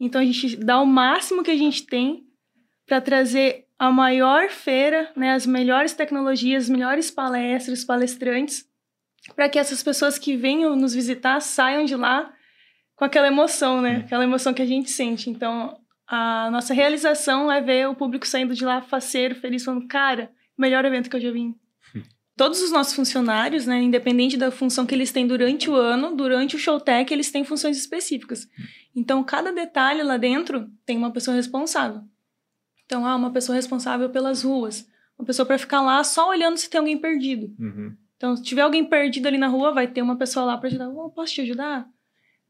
[0.00, 2.24] Então a gente dá o máximo que a gente tem
[2.86, 8.64] para trazer a maior feira, né, as melhores tecnologias, as melhores palestras, palestrantes,
[9.36, 12.32] para que essas pessoas que venham nos visitar saiam de lá
[12.96, 14.02] com aquela emoção, né?
[14.04, 15.30] Aquela emoção que a gente sente.
[15.30, 20.32] Então, a nossa realização é ver o público saindo de lá faceiro, feliz, falando, cara,
[20.56, 21.54] melhor evento que eu já vim.
[22.36, 26.56] Todos os nossos funcionários, né, independente da função que eles têm durante o ano, durante
[26.56, 28.48] o Showtech, eles têm funções específicas.
[28.98, 32.02] Então, cada detalhe lá dentro tem uma pessoa responsável.
[32.84, 36.68] Então, ah, uma pessoa responsável pelas ruas, uma pessoa para ficar lá só olhando se
[36.68, 37.54] tem alguém perdido.
[37.60, 37.94] Uhum.
[38.16, 40.88] Então, se tiver alguém perdido ali na rua, vai ter uma pessoa lá para ajudar.
[40.88, 41.88] Oh, posso te ajudar?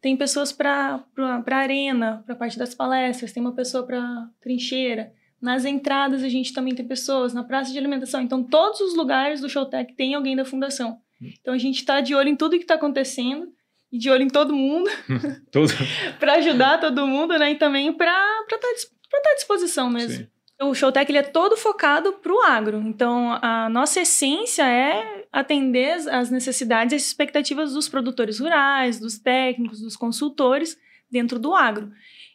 [0.01, 5.13] Tem pessoas para a arena, para a parte das palestras, tem uma pessoa para trincheira.
[5.39, 8.23] Nas entradas a gente também tem pessoas, na praça de alimentação.
[8.23, 10.99] Então, todos os lugares do Showtech tem alguém da fundação.
[11.21, 13.53] Então, a gente está de olho em tudo que está acontecendo
[13.93, 14.91] de olho em todo mundo
[16.21, 17.53] para ajudar todo mundo, né?
[17.53, 20.25] E também para estar tá à disposição mesmo.
[20.25, 20.29] Sim.
[20.61, 22.83] O Showtech ele é todo focado para o agro.
[22.85, 29.19] Então, a nossa essência é atender as necessidades e as expectativas dos produtores rurais, dos
[29.19, 30.77] técnicos, dos consultores
[31.09, 31.93] dentro do agro.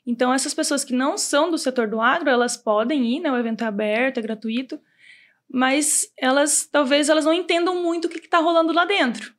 [0.08, 3.30] Então, essas pessoas que não são do setor do agro, elas podem ir, né?
[3.30, 4.80] O evento é aberto, é gratuito,
[5.52, 9.34] mas elas talvez elas não entendam muito o que está rolando lá dentro.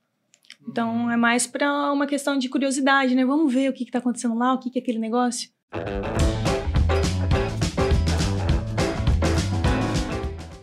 [0.68, 3.24] Então, é mais para uma questão de curiosidade, né?
[3.24, 5.50] Vamos ver o que está acontecendo lá, o que, que é aquele negócio.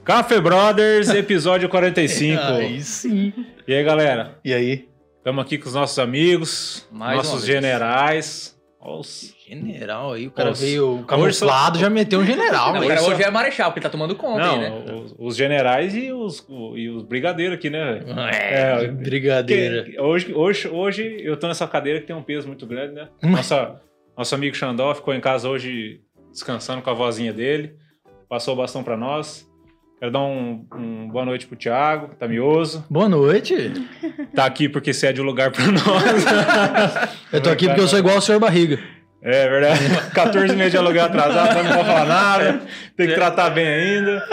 [0.04, 2.42] Café Brothers, episódio 45.
[2.42, 3.34] Aí sim.
[3.68, 4.40] E aí, galera?
[4.44, 4.90] E aí?
[5.18, 8.51] Estamos aqui com os nossos amigos, Mais nossos uma
[8.84, 9.00] generais.
[9.00, 12.74] Os- General aí, o cara Os- veio camuflado, já meteu um general.
[12.74, 14.94] Não, Hoje o cara hoje é marechal, porque ele tá tomando conta Não, aí, né?
[14.96, 18.00] os, os generais e os, o- e os brigadeiros aqui, né?
[18.34, 19.84] É, É, brigadeira.
[19.84, 23.08] Que- hoje, hoje, hoje eu tô nessa cadeira que tem um peso muito grande, né?
[23.22, 23.80] Nossa,
[24.18, 26.02] nosso amigo Xandó ficou em casa hoje
[26.32, 27.76] descansando com a vozinha dele.
[28.30, 29.46] Passou o bastão pra nós.
[30.02, 32.84] Quero dar um, um boa noite pro Thiago, tá mioso.
[32.90, 33.54] Boa noite.
[34.34, 36.26] Tá aqui porque cede o lugar pra nós.
[37.34, 38.80] Eu tô aqui porque eu sou igual o senhor Barriga.
[39.22, 39.80] É verdade.
[40.16, 42.62] 14 meses de aluguel atrasado, não pode falar nada.
[42.96, 44.24] Tem que tratar bem ainda.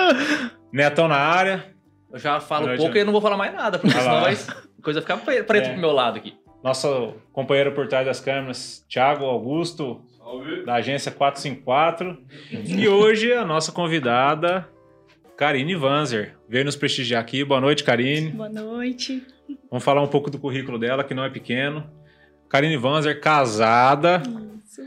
[0.73, 1.65] Netão na área.
[2.13, 4.83] Eu já falo pouco e eu não vou falar mais nada, porque senão vai, a
[4.83, 5.73] coisa ficar pre- preta É.
[5.73, 6.35] pro meu lado aqui.
[6.63, 10.01] Nosso companheiro por trás das câmeras, Thiago Augusto,
[10.65, 12.17] da agência 454.
[12.53, 14.69] E hoje a nossa convidada,
[15.39, 17.45] Karine Vanzer, veio nos prestigiar aqui.
[17.45, 18.31] Boa noite, Karine.
[18.33, 19.25] Boa noite.
[19.71, 21.89] Vamos falar um pouco do currículo dela, que não é pequeno.
[22.49, 24.21] Karine Vanzer, casada,
[24.65, 24.83] Isso.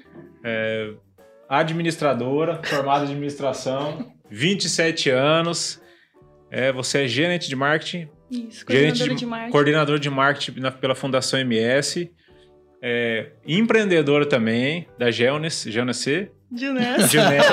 [1.47, 5.81] administradora, formada em administração, 27 anos.
[6.49, 8.65] É, você é gerente de marketing, Isso.
[8.69, 9.51] gerente Coordenadora de, de marketing.
[9.53, 12.11] coordenador de marketing na- pela Fundação MS,
[12.81, 17.09] é, empreendedora também da Gelnes, GNC, De Ness.
[17.09, 17.45] Gelnes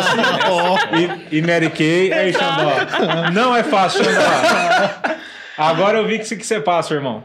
[1.31, 2.13] e, e Mary Kay.
[2.13, 5.19] Aí, Xandó, não é fácil, Xandó.
[5.57, 7.25] Agora eu vi que você, que você passa, irmão.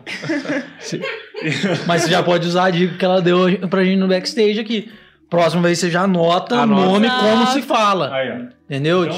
[1.87, 4.91] Mas você já pode usar a dica que ela deu pra gente no backstage aqui.
[5.29, 7.23] Próxima vez você já anota o nome Exato.
[7.23, 8.13] como se fala.
[8.13, 8.35] Aí, ó.
[8.65, 9.05] Entendeu?
[9.05, 9.17] Então,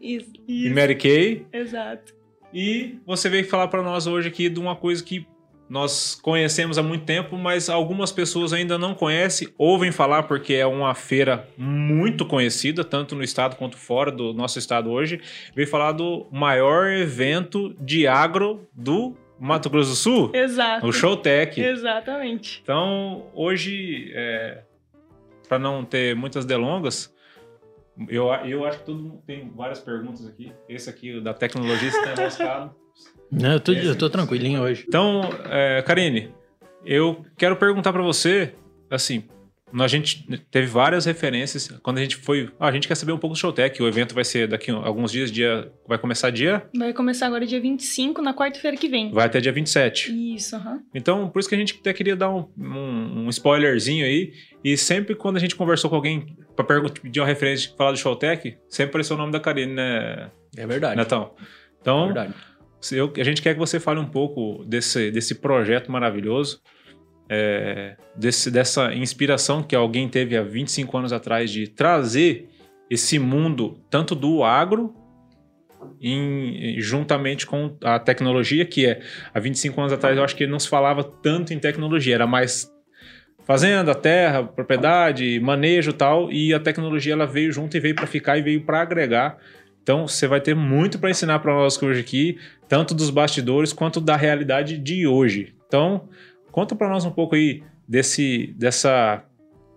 [0.00, 0.30] Isso.
[0.48, 0.70] e.
[0.70, 1.46] Mary Kay.
[1.52, 2.14] Exato.
[2.54, 5.26] E você veio falar para nós hoje aqui de uma coisa que
[5.68, 10.66] nós conhecemos há muito tempo, mas algumas pessoas ainda não conhecem, ouvem falar porque é
[10.66, 15.20] uma feira muito conhecida, tanto no estado quanto fora do nosso estado hoje.
[15.54, 20.86] Veio falar do maior evento de agro do Mato Grosso do Sul, Exato.
[20.86, 21.60] o Showtech.
[21.60, 22.60] Exatamente.
[22.62, 24.12] Então, hoje,
[25.48, 27.14] para não ter muitas delongas,
[28.08, 30.52] eu, eu acho que todo mundo tem várias perguntas aqui.
[30.68, 32.74] Esse aqui, o da tecnologia, está enroscado.
[33.30, 34.84] né, eu, tô, eu tô tranquilinho hoje.
[34.86, 36.30] Então, é, Karine,
[36.84, 38.54] eu quero perguntar para você,
[38.90, 39.24] assim,
[39.78, 42.50] a gente teve várias referências quando a gente foi.
[42.58, 43.82] Ah, a gente quer saber um pouco do Showtech.
[43.82, 47.44] O evento vai ser daqui a alguns dias, dia vai começar dia, Vai começar agora
[47.46, 49.12] dia 25, na quarta-feira que vem.
[49.12, 50.34] vai até dia 27.
[50.34, 50.80] Isso, aham.
[50.94, 54.32] Então, por isso que a gente até queria dar um, um, um spoilerzinho aí.
[54.64, 58.56] E sempre quando a gente conversou com alguém para pedir uma referência, falar do Showtech,
[58.70, 60.96] sempre apareceu o nome da Karine, né, É verdade.
[60.96, 61.34] Netão?
[61.38, 61.42] É
[61.82, 62.32] Então, verdade.
[62.92, 66.60] Eu- a gente quer que você fale um pouco desse, desse projeto maravilhoso,
[67.28, 72.48] é, desse, dessa inspiração que alguém teve há 25 anos atrás de trazer
[72.90, 74.94] esse mundo, tanto do agro,
[76.00, 79.00] em- juntamente com a tecnologia, que é
[79.34, 82.70] há 25 anos atrás eu acho que não se falava tanto em tecnologia, era mais
[83.44, 88.36] fazenda, terra, propriedade, manejo tal, e a tecnologia ela veio junto e veio para ficar
[88.38, 89.38] e veio para agregar.
[89.88, 92.38] Então você vai ter muito para ensinar para nós hoje aqui,
[92.68, 95.54] tanto dos bastidores quanto da realidade de hoje.
[95.66, 96.10] Então,
[96.52, 99.24] conta para nós um pouco aí desse dessa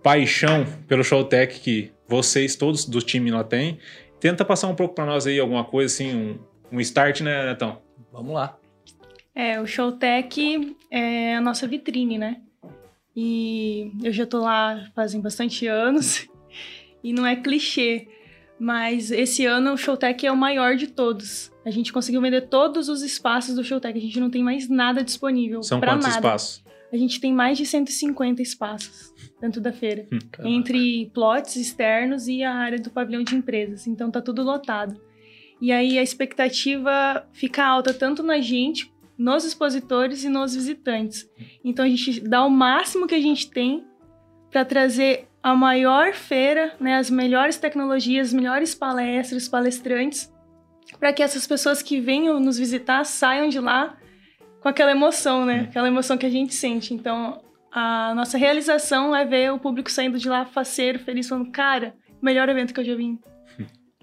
[0.04, 3.80] paixão pelo Showtech que vocês todos do time lá têm.
[4.20, 6.40] Tenta passar um pouco para nós aí alguma coisa assim, um,
[6.74, 7.82] um start, né, Netão?
[8.12, 8.60] Vamos lá.
[9.34, 12.42] É, o Showtech é a nossa vitrine, né?
[13.16, 16.28] E eu já tô lá fazem bastante anos
[17.02, 18.10] e não é clichê,
[18.62, 21.52] mas esse ano o Showtech é o maior de todos.
[21.66, 25.04] A gente conseguiu vender todos os espaços do Showtech, a gente não tem mais nada
[25.04, 26.18] disponível São quantos nada.
[26.18, 26.64] espaços?
[26.94, 29.12] A gente tem mais de 150 espaços
[29.42, 33.88] dentro da feira, Hum, entre plots externos e a área do pavilhão de empresas.
[33.88, 35.02] Então tá tudo lotado.
[35.60, 41.28] E aí a expectativa fica alta tanto na gente, nos expositores e nos visitantes.
[41.66, 43.84] Então a gente dá o máximo que a gente tem
[44.52, 50.32] para trazer a maior feira, né, as melhores tecnologias, as melhores palestras, palestrantes,
[51.00, 53.98] para que essas pessoas que venham nos visitar saiam de lá
[54.62, 55.68] com aquela emoção, né?
[55.70, 56.94] Aquela emoção que a gente sente.
[56.94, 57.42] Então,
[57.72, 62.48] a nossa realização é ver o público saindo de lá faceiro, feliz, falando, cara, melhor
[62.50, 63.18] evento que eu já vim.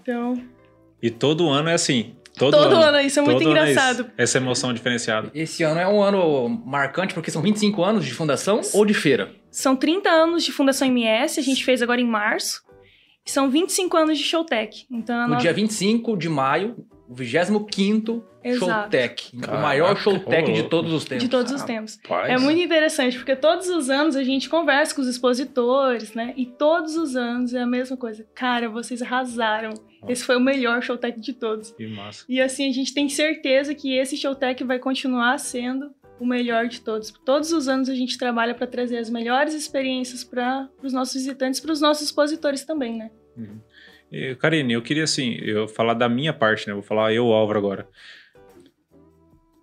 [0.00, 0.34] Então,
[1.00, 2.17] E todo ano é assim.
[2.38, 4.00] Todo, Todo ano, isso é muito Todo ano engraçado.
[4.02, 5.31] isso, essa emoção diferenciada.
[5.35, 9.32] Esse ano é um ano marcante porque são 25 anos de fundação ou de feira?
[9.50, 12.62] são 30 anos de Fundação MS, a gente fez agora em março.
[13.26, 14.87] E são 25 anos de Showtech.
[14.90, 15.43] Então, No nossa...
[15.43, 16.76] dia 25 de maio,
[17.08, 18.66] o 25º Exato.
[18.82, 19.32] Showtech.
[19.34, 21.25] o maior Showtech de todos os tempos.
[21.25, 21.99] de todos os tempos.
[22.05, 22.31] Rapaz.
[22.31, 26.34] É muito interessante, porque todos os anos a gente conversa com os expositores, né?
[26.37, 28.26] E todos os anos é a mesma coisa.
[28.34, 29.72] Cara, vocês arrasaram.
[30.06, 31.72] Esse foi o melhor Showtech de todos.
[31.72, 32.25] Que massa.
[32.28, 35.90] E assim, a gente tem certeza que esse Showtech vai continuar sendo
[36.20, 37.12] o melhor de todos.
[37.25, 41.60] Todos os anos a gente trabalha para trazer as melhores experiências para os nossos visitantes,
[41.60, 43.10] para os nossos expositores também, né?
[43.37, 43.60] Uhum.
[44.40, 46.75] Karine, eu queria assim, eu falar da minha parte, né?
[46.75, 47.88] Vou falar eu, Álvaro, agora.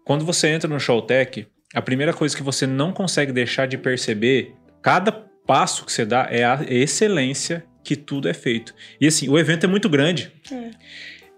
[0.03, 4.53] Quando você entra no Showtech, a primeira coisa que você não consegue deixar de perceber,
[4.81, 8.73] cada passo que você dá é a excelência que tudo é feito.
[8.99, 10.31] E assim, o evento é muito grande.
[10.51, 10.71] É.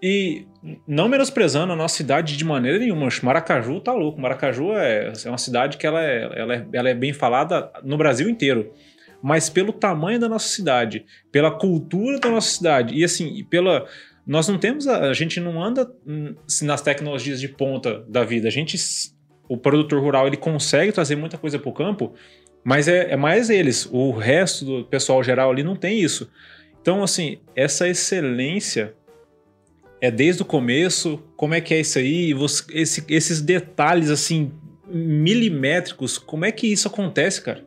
[0.02, 0.46] E
[0.86, 3.08] não menosprezando a nossa cidade de maneira nenhuma.
[3.22, 4.20] Maracaju tá louco.
[4.20, 7.96] Maracaju é, é uma cidade que ela é, ela, é, ela é bem falada no
[7.96, 8.72] Brasil inteiro.
[9.22, 13.86] Mas pelo tamanho da nossa cidade, pela cultura da nossa cidade, e assim, pela.
[14.26, 14.86] Nós não temos.
[14.86, 18.48] A, a gente não anda hum, nas tecnologias de ponta da vida.
[18.48, 18.76] A gente.
[19.48, 22.12] O produtor rural ele consegue trazer muita coisa para o campo,
[22.62, 23.88] mas é, é mais eles.
[23.90, 26.30] O resto do pessoal geral ali não tem isso.
[26.80, 28.94] Então, assim, essa excelência
[30.00, 31.18] é desde o começo?
[31.36, 32.32] Como é que é isso aí?
[32.34, 34.52] Você- esse- esses detalhes, assim,
[34.86, 37.64] milimétricos, como é que isso acontece, cara?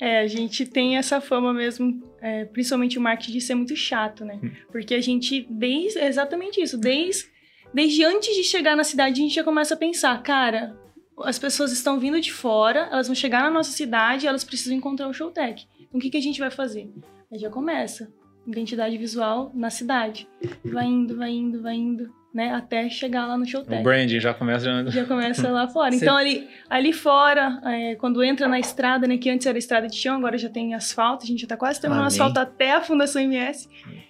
[0.00, 4.24] É, a gente tem essa fama mesmo, é, principalmente o marketing, de ser muito chato,
[4.24, 4.40] né?
[4.42, 4.50] Hum.
[4.72, 7.28] Porque a gente, desde, é exatamente isso, desde,
[7.74, 10.74] desde antes de chegar na cidade, a gente já começa a pensar, cara,
[11.22, 14.76] as pessoas estão vindo de fora, elas vão chegar na nossa cidade e elas precisam
[14.76, 15.66] encontrar o Showtech.
[15.78, 16.90] Então, o que, que a gente vai fazer?
[17.30, 18.10] Aí já começa,
[18.46, 20.26] identidade visual na cidade.
[20.64, 22.54] Vai indo, vai indo, vai indo, né?
[22.54, 24.64] Até chegar lá no O Showtech branding já começa...
[24.64, 24.90] Já...
[24.90, 25.94] já começa lá fora.
[25.94, 29.96] Então, ali, ali fora, é, quando entra na estrada, né, que antes era estrada de
[29.96, 32.80] chão, agora já tem asfalto, a gente já tá quase terminando o asfalto até a
[32.80, 33.68] Fundação MS.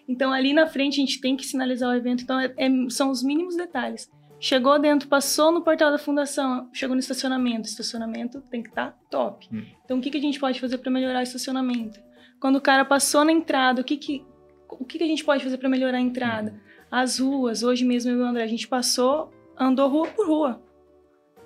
[0.09, 2.23] Então, ali na frente, a gente tem que sinalizar o evento.
[2.23, 4.11] Então, é- é- são os mínimos detalhes.
[4.41, 7.69] Chegou dentro, passou no portal da fundação, chegou no estacionamento.
[7.69, 9.47] Estacionamento tem que estar top.
[9.53, 9.65] Hum.
[9.85, 12.01] Então, o que, que a gente pode fazer para melhorar o estacionamento?
[12.41, 14.25] Quando o cara passou na entrada, o que, que,
[14.71, 16.55] o que, que a gente pode fazer para melhorar a entrada?
[16.91, 20.63] As ruas, hoje mesmo eu e o André, a gente passou, andou rua por rua.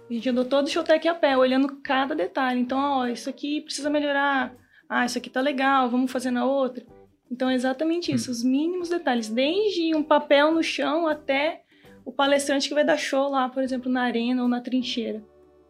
[0.09, 2.61] A gente andou todo o Showtech a pé, olhando cada detalhe.
[2.61, 4.55] Então, ó, isso aqui precisa melhorar.
[4.89, 6.85] Ah, isso aqui tá legal, vamos fazer na outra.
[7.31, 9.29] Então, é exatamente isso, os mínimos detalhes.
[9.29, 11.63] Desde um papel no chão até
[12.05, 15.23] o palestrante que vai dar show lá, por exemplo, na arena ou na trincheira.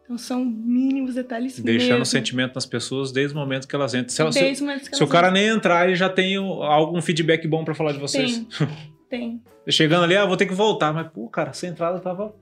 [0.03, 2.05] Então, são mínimos detalhes Deixando o mesmo.
[2.05, 4.09] sentimento nas pessoas desde o momento que elas entram.
[4.09, 4.67] Se, ela- se- o que se o
[4.99, 8.37] elas cara nem entrar, ele já tem o- algum feedback bom pra falar de vocês.
[8.37, 8.67] Tem,
[9.17, 9.41] tem.
[9.67, 10.93] Chegando ali, ah, vou ter que voltar.
[10.93, 12.33] Mas, pô, cara, essa entrada tava...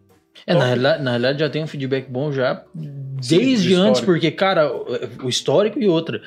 [0.48, 2.66] É, na realidade, na realidade já tem um feedback bom já
[3.22, 4.68] Sim, desde do antes, porque, cara,
[5.24, 6.22] o histórico e outra.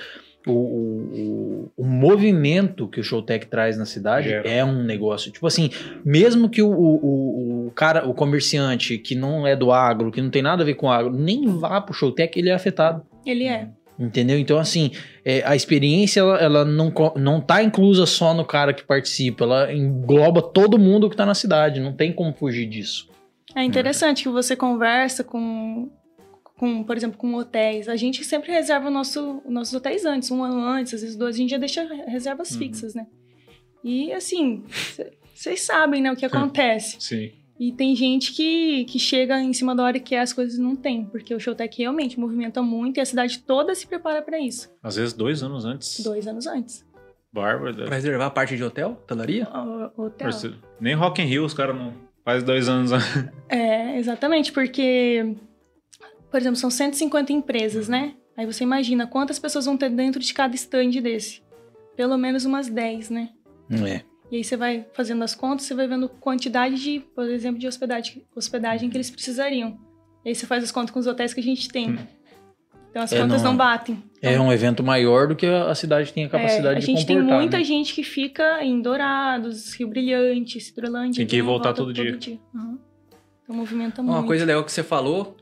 [0.46, 4.48] O, o, o movimento que o Showtech traz na cidade Gera.
[4.48, 5.32] é um negócio.
[5.32, 5.70] Tipo assim,
[6.04, 10.30] mesmo que o, o, o cara, o comerciante que não é do agro, que não
[10.30, 13.02] tem nada a ver com agro, nem vá pro Showtech, ele é afetado.
[13.26, 13.70] Ele é.
[13.98, 14.38] Entendeu?
[14.38, 14.90] Então, assim,
[15.24, 19.72] é, a experiência, ela, ela não, não tá inclusa só no cara que participa, ela
[19.72, 23.08] engloba todo mundo que tá na cidade, não tem como fugir disso.
[23.54, 25.88] É interessante que você conversa com,
[26.58, 27.88] com, por exemplo, com hotéis.
[27.88, 31.16] A gente sempre reserva o nosso, os nossos hotéis antes, um ano antes, às vezes
[31.16, 32.58] dois, a gente já deixa reservas Uhum.
[32.58, 33.06] fixas, né?
[33.82, 34.62] E assim,
[35.34, 36.96] vocês sabem, né, o que acontece.
[37.00, 37.30] Sim.
[37.58, 40.60] E tem gente que, que chega em cima da hora e quer as coisas e
[40.60, 44.38] não tem, porque o Showtech realmente movimenta muito e a cidade toda se prepara para
[44.38, 44.70] isso.
[44.82, 46.00] Às vezes dois anos antes.
[46.00, 46.84] Dois anos antes.
[47.32, 47.75] Bárbaro.
[47.75, 49.48] Pra reservar a parte de hotel, hotelaria?
[49.48, 50.30] O, o hotel.
[50.80, 51.94] Nem Rock in Rio os caras não
[52.25, 53.06] faz dois anos antes.
[53.48, 55.36] É, exatamente, porque,
[56.30, 58.14] por exemplo, são 150 empresas, né?
[58.36, 61.42] Aí você imagina quantas pessoas vão ter dentro de cada stand desse.
[61.96, 63.30] Pelo menos umas 10, né?
[63.70, 64.02] É.
[64.30, 67.66] E aí você vai fazendo as contas, você vai vendo quantidade de, por exemplo, de
[67.68, 69.78] hospedagem, hospedagem que eles precisariam.
[70.25, 71.97] E aí você faz as contas com os hotéis que a gente tem.
[72.90, 74.02] Então as É, contas não- não, batem.
[74.21, 77.06] É um evento maior do que a cidade tem a capacidade É, a de gente
[77.06, 77.38] tem comportar.
[77.38, 77.64] muita né?
[77.64, 81.18] gente que fica em Dourados, Rio Brilhante, Cidrolândia.
[81.18, 82.18] Tem que ir então voltar volta todo dia.
[82.54, 82.78] Uhum.
[83.45, 84.16] Então movimenta muito.
[84.18, 85.37] Uma coisa legal que você falou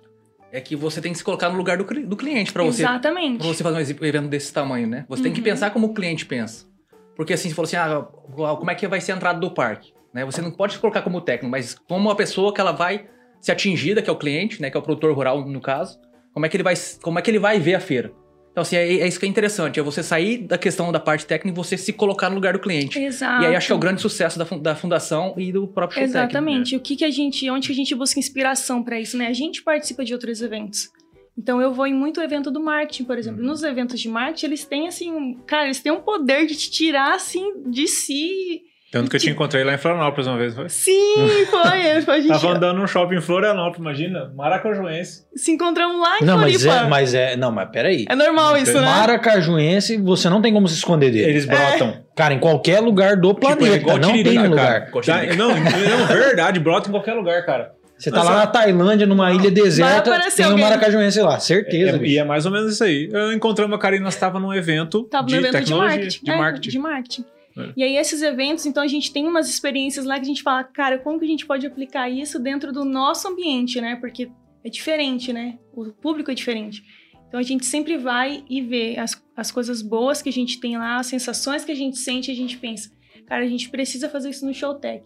[0.53, 3.39] é que você tem que se colocar no lugar do, do cliente para você, Exatamente.
[3.39, 5.07] pra você fazer um evento desse tamanho, né?
[5.09, 5.45] Você tem que Uhum.
[5.45, 6.67] pensar como o cliente pensa.
[7.17, 9.93] Porque assim, você falou assim, ah, como é que vai ser a entrada do parque?
[10.13, 10.25] Né?
[10.25, 13.07] Você não pode se colocar como técnico, mas como uma pessoa que ela vai
[13.41, 14.71] ser atingida, que é o cliente, né?
[14.71, 15.99] Que é o produtor rural, no caso.
[16.33, 18.13] Como é que ele vai, como é que ele vai ver a feira?
[18.51, 19.81] Então, assim, é, é isso que é interessante.
[19.81, 22.61] É você sair da questão da parte técnica e você se colocar no lugar do
[22.61, 22.99] cliente.
[22.99, 23.43] Exato.
[23.43, 26.15] E aí acho que é o grande sucesso da, da fundação e do próprio Showtech,
[26.15, 26.23] né?
[26.23, 26.77] Exatamente.
[26.77, 29.27] O que, que a gente, onde que a gente busca inspiração para isso, né?
[29.27, 30.89] A gente participa de outros eventos.
[31.37, 33.41] Então eu vou em muito evento do marketing, por exemplo.
[33.41, 33.47] Uhum.
[33.49, 37.15] Nos eventos de marketing, eles têm assim, cara, eles têm um poder de te tirar
[37.15, 38.63] assim de si.
[38.93, 40.55] Tanto que eu te encontrei lá em Florianópolis uma vez.
[40.55, 40.69] Foi?
[40.69, 42.01] Sim, foi.
[42.03, 44.33] foi a gente Tava andando num shopping em Florianópolis, imagina.
[44.37, 45.27] Maracajuense.
[45.35, 46.85] se encontramos lá em Não, mas Floripa.
[46.85, 47.37] é, mas é.
[47.37, 48.05] Não, mas peraí.
[48.09, 48.83] É normal isso, né?
[48.83, 51.29] Maracajuense, você não tem como se esconder dele.
[51.29, 52.05] Eles brotam.
[52.15, 54.91] Cara, em qualquer lugar do planeta, Tipo, igual não tem Tiririca, um lugar.
[54.93, 55.03] cara.
[55.03, 57.74] Tá- não, não, verdade, brota em qualquer lugar, cara.
[57.97, 60.65] Você tá Mas, lá na Tailândia, numa ilha deserta, tem um alguém.
[60.65, 61.97] Maracajuense lá, certeza.
[61.97, 63.09] É- e é mais ou menos isso aí.
[63.13, 66.25] Eu encontrei uma Karina, nós estava num evento Tava de no evento de marketing.
[66.25, 66.71] de é, marketing.
[66.71, 67.25] de marketing.
[67.57, 67.73] É.
[67.77, 70.65] E aí, esses eventos, então, a gente tem umas experiências lá que a gente fala,
[70.65, 73.97] cara, como que a gente pode aplicar isso dentro do nosso ambiente, né?
[73.97, 74.29] Porque
[74.65, 75.57] é diferente, né?
[75.73, 76.83] O público é diferente.
[77.29, 80.77] Então, a gente sempre vai e vê as, as coisas boas que a gente tem
[80.77, 82.91] lá, as sensações que a gente sente, e a gente pensa,
[83.27, 85.05] cara, a gente precisa fazer isso no Showtech.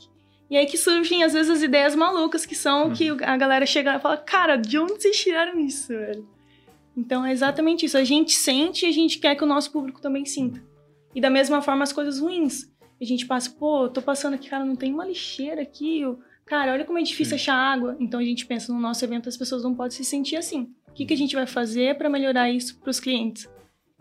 [0.51, 3.97] E aí que surgem, às vezes, as ideias malucas, que são que a galera chega
[3.97, 6.27] e fala, cara, de onde vocês tiraram isso, velho?
[6.97, 7.99] Então, é exatamente isso.
[7.99, 10.63] A gente sente e a gente quer que o nosso público também sinta.
[11.15, 12.71] E da mesma forma as coisas ruins.
[13.01, 16.03] A gente passa, pô, tô passando aqui, cara, não tem uma lixeira aqui.
[16.45, 17.97] Cara, olha como é difícil achar água.
[18.01, 20.73] Então a gente pensa no nosso evento, as pessoas não podem se sentir assim.
[20.89, 23.49] O que, que a gente vai fazer para melhorar isso para os clientes?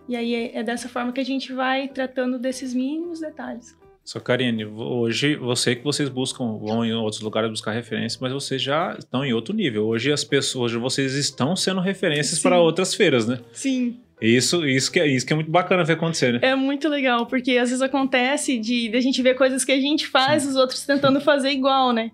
[0.08, 3.78] E aí é, é dessa forma que a gente vai tratando desses mínimos detalhes.
[4.08, 8.62] Só, Karine, hoje sei que vocês buscam, vão em outros lugares buscar referências, mas vocês
[8.62, 9.86] já estão em outro nível.
[9.86, 12.44] Hoje as pessoas, hoje vocês estão sendo referências Sim.
[12.44, 13.38] para outras feiras, né?
[13.52, 14.00] Sim.
[14.22, 16.40] Isso, isso, que é, isso que é muito bacana ver acontecer, né?
[16.42, 19.82] É muito legal, porque às vezes acontece de, de a gente ver coisas que a
[19.82, 22.12] gente faz, os outros tentando fazer igual, né?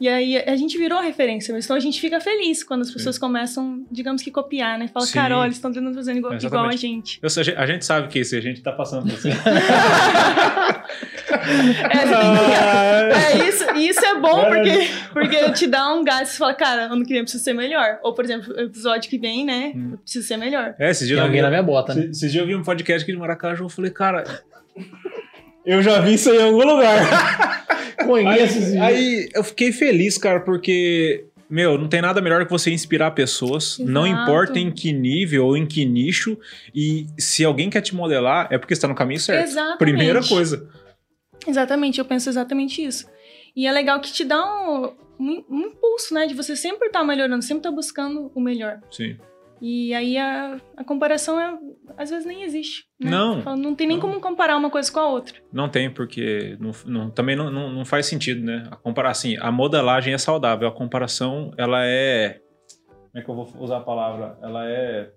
[0.00, 3.16] E aí a gente virou referência, mas então a gente fica feliz quando as pessoas
[3.16, 4.88] começam, digamos que, copiar, né?
[4.88, 5.18] Fala, Sim.
[5.20, 7.20] olha, eles estão tentando fazer igual, igual a gente.
[7.22, 9.28] Eu sei, a gente- a gente sabe que isso, a gente tá passando por isso.
[11.30, 16.30] É, é, isso, isso é bom porque, porque te dá um gás.
[16.30, 17.98] Você fala, cara, ano que vem eu preciso ser melhor.
[18.02, 19.72] Ou, por exemplo, o episódio que vem, né?
[19.74, 19.88] Hum.
[19.92, 20.74] Eu preciso ser melhor.
[20.78, 22.02] É, esses dias Tem eu alguém vi- na minha bota, né?
[22.02, 24.24] Esse- Esses dias eu vi um podcast aqui de Maracaju, eu falei, cara,
[25.64, 27.66] eu já vi isso aí em algum lugar.
[28.04, 32.70] Conheço aí, aí eu fiquei feliz, cara, porque, meu, não tem nada melhor que você
[32.70, 34.22] inspirar pessoas, não Exato.
[34.22, 36.38] importa em que nível ou em que nicho,
[36.74, 39.48] e se alguém quer te modelar, é porque está no caminho certo.
[39.48, 39.78] Exatamente.
[39.78, 40.68] Primeira coisa.
[41.46, 43.08] Exatamente, eu penso exatamente isso.
[43.56, 46.26] E é legal que te dá um, um, um impulso, né?
[46.26, 48.80] De você sempre estar melhorando, sempre estar buscando o melhor.
[48.90, 49.16] Sim.
[49.60, 51.58] E aí a, a comparação é,
[51.96, 52.86] às vezes nem existe.
[53.00, 53.10] Né?
[53.10, 53.42] Não.
[53.42, 54.06] Fala, Não tem nem Não.
[54.08, 55.34] como comparar uma coisa com a outra.
[55.52, 58.68] Não tem, porque não- não- também não, não, não faz sentido, né?
[58.70, 62.40] A compara assim, a modelagem é saudável, a comparação, ela é.
[63.10, 64.38] Como é que eu vou usar a palavra?
[64.42, 65.10] Ela é.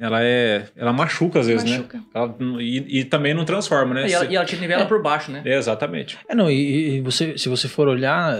[0.00, 0.64] Ela é.
[0.74, 1.76] Ela machuca às vezes, né?
[1.76, 2.00] Machuca.
[2.14, 4.08] Ela não- e, e também não transforma, né?
[4.08, 5.42] E ela, e ela te nivela por baixo, né?
[5.44, 6.16] É, exatamente.
[6.28, 8.34] É, não, e, e você, se você for olhar,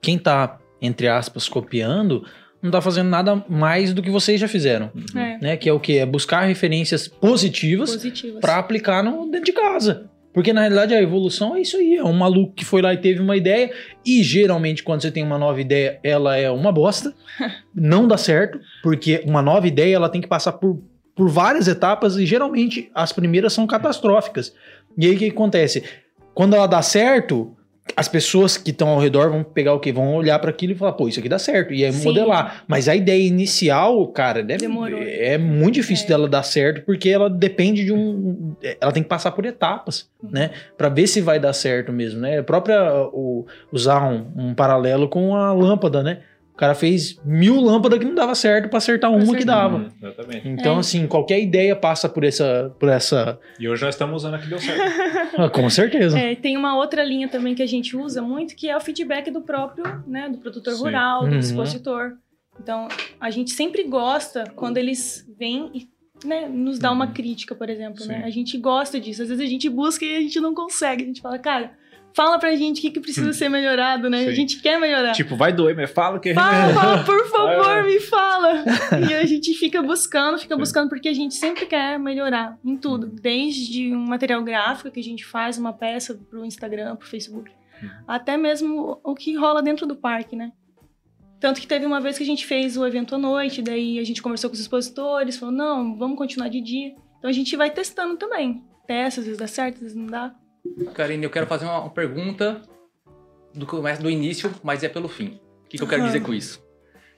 [0.00, 2.24] quem tá, entre aspas, copiando,
[2.62, 5.56] não tá fazendo nada mais do que vocês já fizeram, É, né?
[5.56, 5.94] Que é o quê?
[5.94, 8.40] É buscar referências positivas positivas.
[8.40, 10.10] para aplicar no, dentro de casa.
[10.38, 12.96] Porque na realidade a evolução é isso aí, é um maluco que foi lá e
[12.96, 13.72] teve uma ideia,
[14.06, 17.12] e geralmente quando você tem uma nova ideia, ela é uma bosta,
[17.74, 20.80] não dá certo, porque uma nova ideia ela tem que passar por,
[21.16, 24.54] por várias etapas e geralmente as primeiras são catastróficas.
[24.96, 25.82] E aí o que acontece?
[26.32, 27.56] Quando ela dá certo,
[27.96, 29.92] as pessoas que estão ao redor vão pegar o quê?
[29.92, 31.72] Vão olhar para aquilo e falar, pô, isso aqui dá certo.
[31.74, 32.04] E aí Sim.
[32.04, 32.64] modelar.
[32.66, 35.00] Mas a ideia inicial, cara, deve, Demorou.
[35.02, 36.08] é muito difícil É.
[36.08, 38.54] dela dar certo, porque ela depende de um.
[38.80, 40.30] Ela tem que passar por etapas, Uhum.
[40.32, 40.50] né?
[40.76, 42.38] Pra ver se vai dar certo mesmo, né?
[42.38, 42.78] A própria.
[43.12, 46.18] O, usar um, um paralelo com a lâmpada, né?
[46.58, 49.76] O cara fez mil lâmpadas que não dava certo pra acertar uma que dava.
[49.76, 50.48] Hum, exatamente.
[50.48, 50.80] Então, É.
[50.80, 52.74] assim, qualquer ideia passa por essa.
[52.80, 54.80] Por essa E hoje nós estamos usando a que deu certo.
[55.38, 56.18] ah, com certeza.
[56.18, 59.30] É, tem uma outra linha também que a gente usa muito, que é o feedback
[59.30, 60.80] do próprio, né, do produtor Sim.
[60.80, 61.38] rural, do Uhum.
[61.38, 62.14] expositor.
[62.60, 62.88] Então,
[63.20, 65.88] a gente sempre gosta quando eles vêm e
[66.26, 67.12] né, nos dá uma Uhum.
[67.12, 68.22] crítica, por exemplo, né?
[68.24, 69.22] A gente gosta disso.
[69.22, 71.04] Às vezes a gente busca e a gente não consegue.
[71.04, 71.70] A gente fala, cara,
[72.14, 74.24] fala pra gente o que, que precisa ser melhorado, né?
[74.24, 74.28] Sim.
[74.28, 75.12] A gente quer melhorar.
[75.12, 76.42] tipo, vai doer, mas fala que a gente...
[76.42, 78.64] Fala, fala, por favor, me fala.
[79.08, 83.06] E a gente fica buscando, fica buscando, porque a gente sempre quer melhorar em tudo.
[83.08, 83.16] Uhum.
[83.20, 87.50] Desde um material gráfico que a gente faz, uma peça pro Instagram, pro Facebook,
[87.80, 87.88] Uhum.
[88.08, 90.50] até mesmo o que rola dentro do parque, né?
[91.38, 94.04] Tanto que teve uma vez que a gente fez o evento à noite, daí a
[94.04, 96.94] gente conversou com os expositores, falou, não, vamos continuar de dia.
[97.18, 98.64] Então a gente vai testando também.
[98.86, 100.34] Testa, às vezes dá certo, às vezes não dá.
[100.94, 102.62] Karine, eu quero fazer uma, pergunta
[103.54, 103.66] do
[104.00, 105.38] do início, mas é pelo fim.
[105.64, 106.62] O que, que eu quero dizer com isso?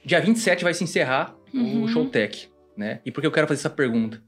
[0.03, 1.83] Dia 27 vai se encerrar Uhum.
[1.83, 3.01] o Showtech, né?
[3.05, 4.21] E por que eu quero fazer essa pergunta?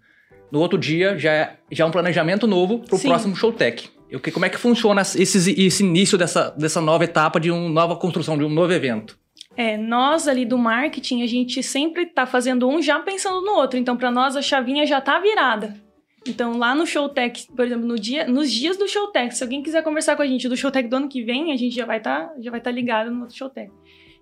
[0.52, 3.08] No outro dia já é, já é um planejamento novo pro Sim.
[3.08, 3.90] próximo Showtech.
[4.10, 7.70] Eu, que- como é que funciona esses, esse início dessa, dessa nova etapa de uma
[7.70, 9.18] nova construção, de um novo evento?
[9.56, 13.80] É, nós ali do marketing, a gente sempre tá fazendo um já pensando no outro.
[13.80, 15.76] Então, para nós, a chavinha já tá virada.
[16.28, 19.84] Então, lá no Showtech, por exemplo, no dia, nos dias do Showtech, se alguém quiser
[19.84, 22.32] conversar com a gente do Showtech do ano que vem, a gente já vai tá,
[22.40, 23.72] já vai estar ligado no outro Showtech.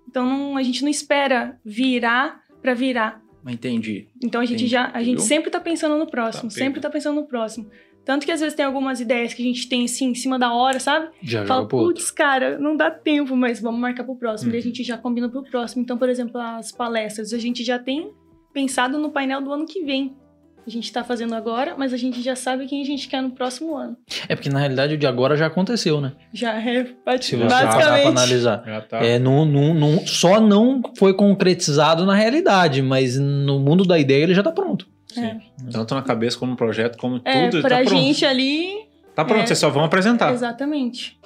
[0.08, 3.22] Então, não- a gente não espera virar para virar.
[3.46, 4.08] Entendi.
[4.22, 6.82] Então, a gente Entendi, já, a gente sempre tá pensando no próximo, Tá sempre pego.
[6.82, 7.68] tá pensando no próximo.
[8.04, 10.52] Tanto que às vezes tem algumas ideias que a gente tem assim em cima da
[10.52, 11.08] hora, sabe?
[11.22, 14.48] Já Fala, putz, cara, não dá tempo, mas vamos marcar pro próximo.
[14.48, 14.52] Uhum.
[14.52, 15.82] Daí a gente já combina pro próximo.
[15.82, 18.10] Então, por exemplo, as palestras, a gente já tem
[18.52, 20.16] pensado no painel do ano que vem.
[20.64, 23.30] A gente tá fazendo agora, mas a gente já sabe quem a gente quer no
[23.32, 23.96] próximo ano.
[24.28, 26.12] É porque na realidade o de agora já aconteceu, né?
[26.32, 26.84] Já é
[27.20, 28.62] Se você parar pra analisar.
[28.64, 28.98] Já tá.
[29.04, 34.22] É, não, não, não- só não foi concretizado na realidade, mas no mundo da ideia
[34.22, 34.86] ele já tá pronto.
[35.08, 35.40] Sim.
[35.70, 38.00] Tanto na cabeça como no projeto, como É, tudo, pra tá pronto.
[38.00, 38.86] gente ali.
[39.14, 40.32] Tá pronto, é- vocês só vão apresentar.
[40.32, 41.18] Exatamente.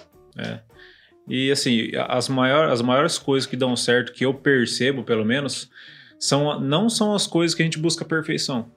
[1.28, 5.68] E assim, as, maior, as maiores coisas que dão certo, que eu percebo, pelo menos,
[6.18, 8.70] são, não são as coisas que a gente busca perfeição.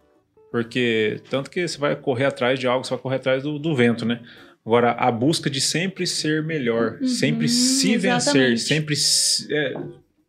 [0.52, 3.76] Porque tanto que você vai correr atrás de algo, você vai correr atrás do, do
[3.76, 4.20] vento, né?
[4.66, 8.62] Agora, a busca de sempre ser melhor, Uhum, sempre se vencer, exatamente.
[8.62, 8.96] sempre.
[8.96, 9.74] se- É,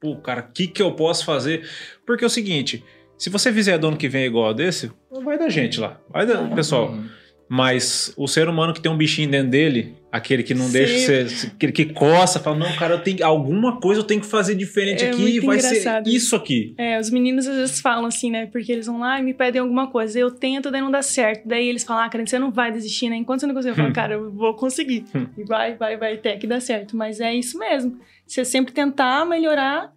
[0.01, 1.69] pô, cara, o que, que eu posso fazer?
[2.07, 2.85] Porque é o seguinte:
[3.19, 4.91] se você fizer do ano que vem igual a desse,
[5.25, 6.01] vai dar gente lá.
[6.09, 6.93] Vai dar, pessoal.
[6.93, 7.09] Hum.
[7.53, 10.73] Mas o ser humano que tem um bichinho dentro dele, aquele que não Sim.
[10.73, 14.55] deixa aquele que coça, fala, não, cara, eu tenho alguma coisa eu tenho que fazer
[14.55, 16.73] diferente É aqui, muito vai engraçado ser isso aqui.
[16.79, 18.47] É, os meninos às vezes falam assim, né?
[18.47, 20.17] Porque eles vão lá e me pedem alguma coisa.
[20.17, 21.49] Eu tento, daí não dá certo.
[21.49, 23.17] Daí eles falam, ah, cara, você não vai desistir, né?
[23.17, 25.07] Enquanto você não conseguir, eu falo, cara, eu vou conseguir.
[25.13, 25.27] Hum.
[25.37, 26.97] E vai, vai, vai, até que dá certo.
[26.97, 27.99] Mas é isso mesmo.
[28.25, 29.93] Você sempre tentar melhorar,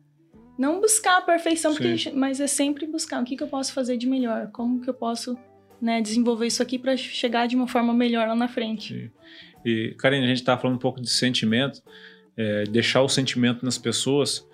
[0.58, 3.96] não buscar a perfeição, porque, mas é sempre buscar o que, que eu posso fazer
[3.96, 5.38] de melhor, como que eu posso
[5.84, 8.94] né, desenvolver isso aqui pra chegar de uma forma melhor lá na frente.
[8.94, 9.12] Sim.
[9.66, 11.82] E, Karine, a gente tá falando um pouco de sentimento,
[12.38, 14.48] é, deixar o sentimento nas pessoas.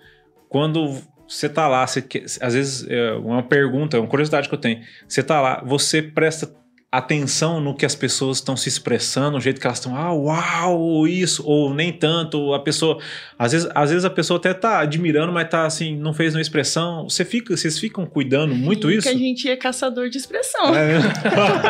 [0.48, 2.04] Quando você tá lá, você
[2.40, 4.82] às vezes, é uma pergunta, uma curiosidade que eu tenho.
[5.06, 6.52] Você tá lá, você presta
[6.92, 11.06] atenção no que as pessoas estão se expressando, o jeito que elas estão, ah, uau,
[11.06, 12.98] isso, ou nem tanto, ou a pessoa,
[13.38, 16.40] às vezes, às vezes a pessoa até tá admirando, mas tá assim, não fez uma
[16.40, 17.08] expressão.
[17.08, 19.08] Você fica, vocês ficam cuidando muito E isso?
[19.08, 20.74] Que a gente é caçador de expressão.
[20.74, 20.98] É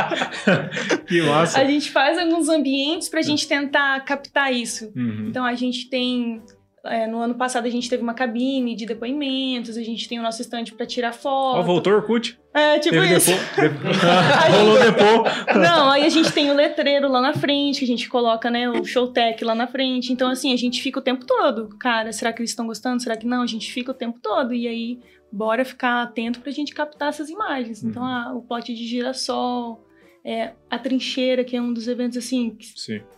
[1.07, 1.61] que massa.
[1.61, 4.91] A gente faz alguns ambientes pra gente tentar captar isso.
[4.97, 5.27] Uhum.
[5.29, 6.43] Então a gente tem.
[6.85, 10.23] É, no ano passado a gente teve uma cabine de depoimentos, a gente tem o
[10.23, 11.59] nosso estande pra tirar foto.
[11.59, 12.39] Ó, voltou o Orkut.
[12.55, 13.31] É, tipo Teve isso.
[13.31, 13.81] depo- depo-
[14.57, 15.57] Rolou depois.
[15.69, 18.69] Não, aí a gente tem o letreiro lá na frente, que a gente coloca, né,
[18.69, 20.13] o showtech lá na frente.
[20.13, 21.69] Então, assim, a gente fica o tempo todo.
[21.79, 23.03] Cara, será que eles estão gostando?
[23.03, 23.43] Será que não?
[23.43, 24.53] A gente fica o tempo todo.
[24.55, 24.99] E aí,
[25.31, 27.85] bora ficar atento pra gente captar essas imagens.
[27.85, 28.09] Então, Uhum.
[28.09, 29.87] ah, o pote de girassol,
[30.25, 32.67] é, a trincheira, que é um dos eventos, assim, que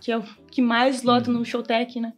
[0.00, 1.38] que é o que mais lota Uhum.
[1.38, 2.12] no Showtech, né?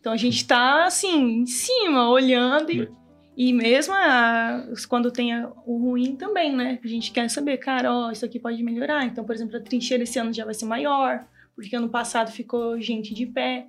[0.00, 2.96] Então a gente tá assim, em cima, olhando e, Uhum.
[3.36, 6.78] e mesmo a- quando tem a- o ruim também, né?
[6.82, 9.04] A gente quer saber, cara, ó, isso aqui pode melhorar.
[9.04, 12.80] Então, por exemplo, a trincheira esse ano já vai ser maior, porque ano passado ficou
[12.80, 13.66] gente de pé.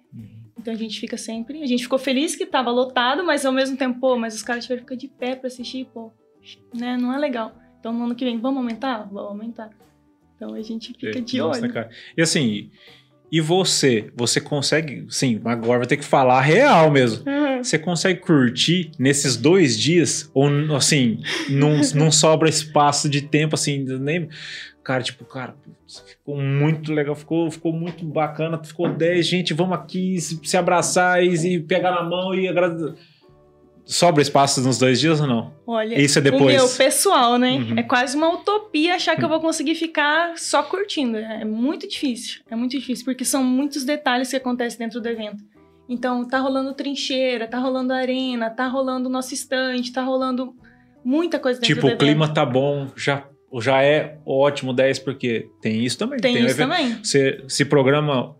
[0.57, 1.63] Então a gente fica sempre.
[1.63, 4.63] A gente ficou feliz que tava lotado, mas ao mesmo tempo, pô, mas os caras
[4.65, 6.11] tiveram que ficar de pé pra assistir, pô,
[6.73, 6.97] né?
[6.97, 7.55] Não é legal.
[7.79, 9.03] Então no ano que vem, vamos aumentar?
[9.05, 9.69] Vamos aumentar.
[10.35, 11.67] Então a gente fica de Nossa, olho.
[11.69, 11.89] né, cara?
[12.17, 12.69] E assim,
[13.31, 17.23] E você, você consegue, sim, agora vai ter que falar real mesmo.
[17.29, 17.63] Uhum.
[17.63, 20.29] Você consegue curtir nesses dois dias?
[20.33, 24.29] Ou, assim, não, não sobra espaço de tempo, assim, nem...
[24.83, 25.55] Cara, tipo, cara,
[26.07, 31.23] ficou muito legal, ficou, ficou muito bacana, ficou 10, gente, vamos aqui se, se abraçar
[31.23, 32.95] e, e pegar na mão e agradecer.
[33.91, 35.51] Sobra espaço nos dois dias ou não?
[35.65, 36.43] Olha, Isso é depois.
[36.61, 37.53] o meu pessoal, né?
[37.53, 37.73] Uhum.
[37.79, 41.17] É quase uma utopia achar que eu vou conseguir ficar só curtindo.
[41.17, 42.41] É muito difícil.
[42.51, 45.43] É muito difícil, porque são muitos detalhes que acontecem dentro do evento.
[45.89, 50.53] Então, tá rolando trincheira, tá rolando arena, tá rolando nosso estande, tá rolando
[51.03, 52.35] muita coisa dentro Tipo, do o clima evento.
[52.35, 53.23] tá bom, já,
[53.59, 56.19] já é ótimo 10, porque tem isso também.
[56.19, 57.03] Tem o isso evento- também.
[57.03, 58.35] Você se programa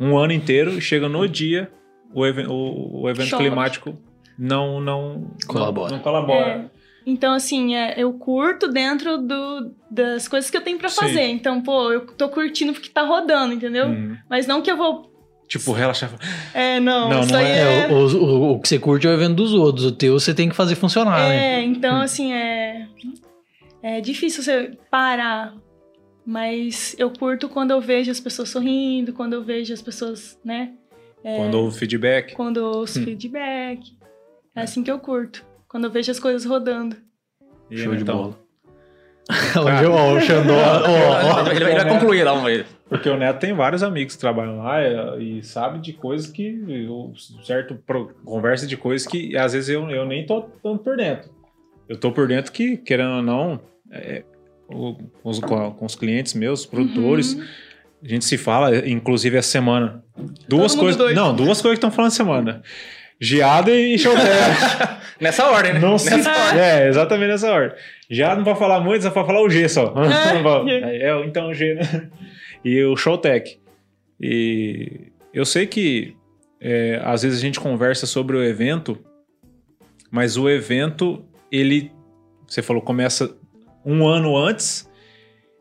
[0.00, 1.70] um ano inteiro e chega no dia,
[2.14, 3.98] o, even- o- o evento climático
[4.38, 5.90] não, não Colabora.
[5.90, 6.70] Não, não colabora.
[6.70, 6.84] É.
[7.06, 11.00] Então, assim, é, eu curto dentro do, das coisas que eu tenho pra Sim.
[11.02, 11.28] fazer.
[11.28, 13.88] Então, pô, eu tô curtindo porque tá rodando, entendeu?
[13.88, 14.16] Uhum.
[14.28, 15.12] Mas não que eu vou.
[15.46, 16.10] Tipo, relaxar.
[16.54, 17.58] É, não, Não, isso não aí é.
[17.58, 17.80] é.
[17.84, 19.84] É, o, o- o que você curte é o evento dos outros.
[19.84, 21.56] O teu você tem que fazer funcionar, né?
[21.58, 22.86] É, então, assim, é.
[23.82, 25.52] É difícil você parar.
[26.26, 30.72] Mas eu curto quando eu vejo as pessoas sorrindo, quando eu vejo as pessoas, né?
[31.22, 32.34] Quando houve feedback.
[32.34, 33.04] Quando ouço Hum.
[33.04, 33.80] feedback.
[34.54, 35.44] É assim que eu curto.
[35.68, 36.96] Quando eu vejo as coisas rodando.
[37.70, 38.38] E, Show de então, bola.
[39.56, 40.52] Onde ó, o Xandó.
[41.50, 42.66] ele, vai concluir lá, ver.
[42.88, 46.62] Porque o Neto tem vários amigos que trabalham lá é, e sabe de coisas que.
[46.68, 47.12] eu-
[47.42, 51.30] certo, pro- conversa de coisas que às vezes eu, eu nem tô tanto por dentro.
[51.88, 54.24] Eu tô por dentro que, querendo ou não, é,
[54.68, 57.44] o- com, os, com os clientes meus, os produtores, Uhum.
[58.04, 60.04] a gente se fala, inclusive essa semana.
[60.46, 60.96] Duas coisas.
[60.98, 61.16] doido.
[61.16, 62.62] Não, duas coisas que estão falando essa semana.
[63.20, 64.26] Geada e showtime.
[65.20, 65.78] Nessa ordem, né?
[65.78, 66.28] Não Nessa se...
[66.28, 66.60] ordem.
[66.60, 67.76] É, exatamente nessa ordem.
[68.10, 69.94] Já não pode falar muito, só pode falar o G só.
[70.68, 71.08] É.
[71.08, 72.10] É, então o G, né?
[72.64, 73.58] E o Showtech.
[74.20, 76.16] E eu sei que
[76.60, 78.98] é, às vezes a gente conversa sobre o evento,
[80.10, 81.92] mas o evento, ele,
[82.46, 83.36] você falou, começa
[83.84, 84.90] um ano antes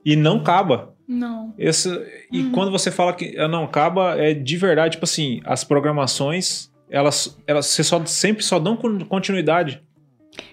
[0.04, 0.94] e não acaba.
[1.08, 1.54] Não.
[1.58, 1.90] Esse,
[2.32, 2.52] e Hum.
[2.52, 7.38] quando você fala que ah, não acaba, é de verdade, tipo assim, as programações, elas,
[7.48, 9.82] elas você só, sempre só dão con- continuidade.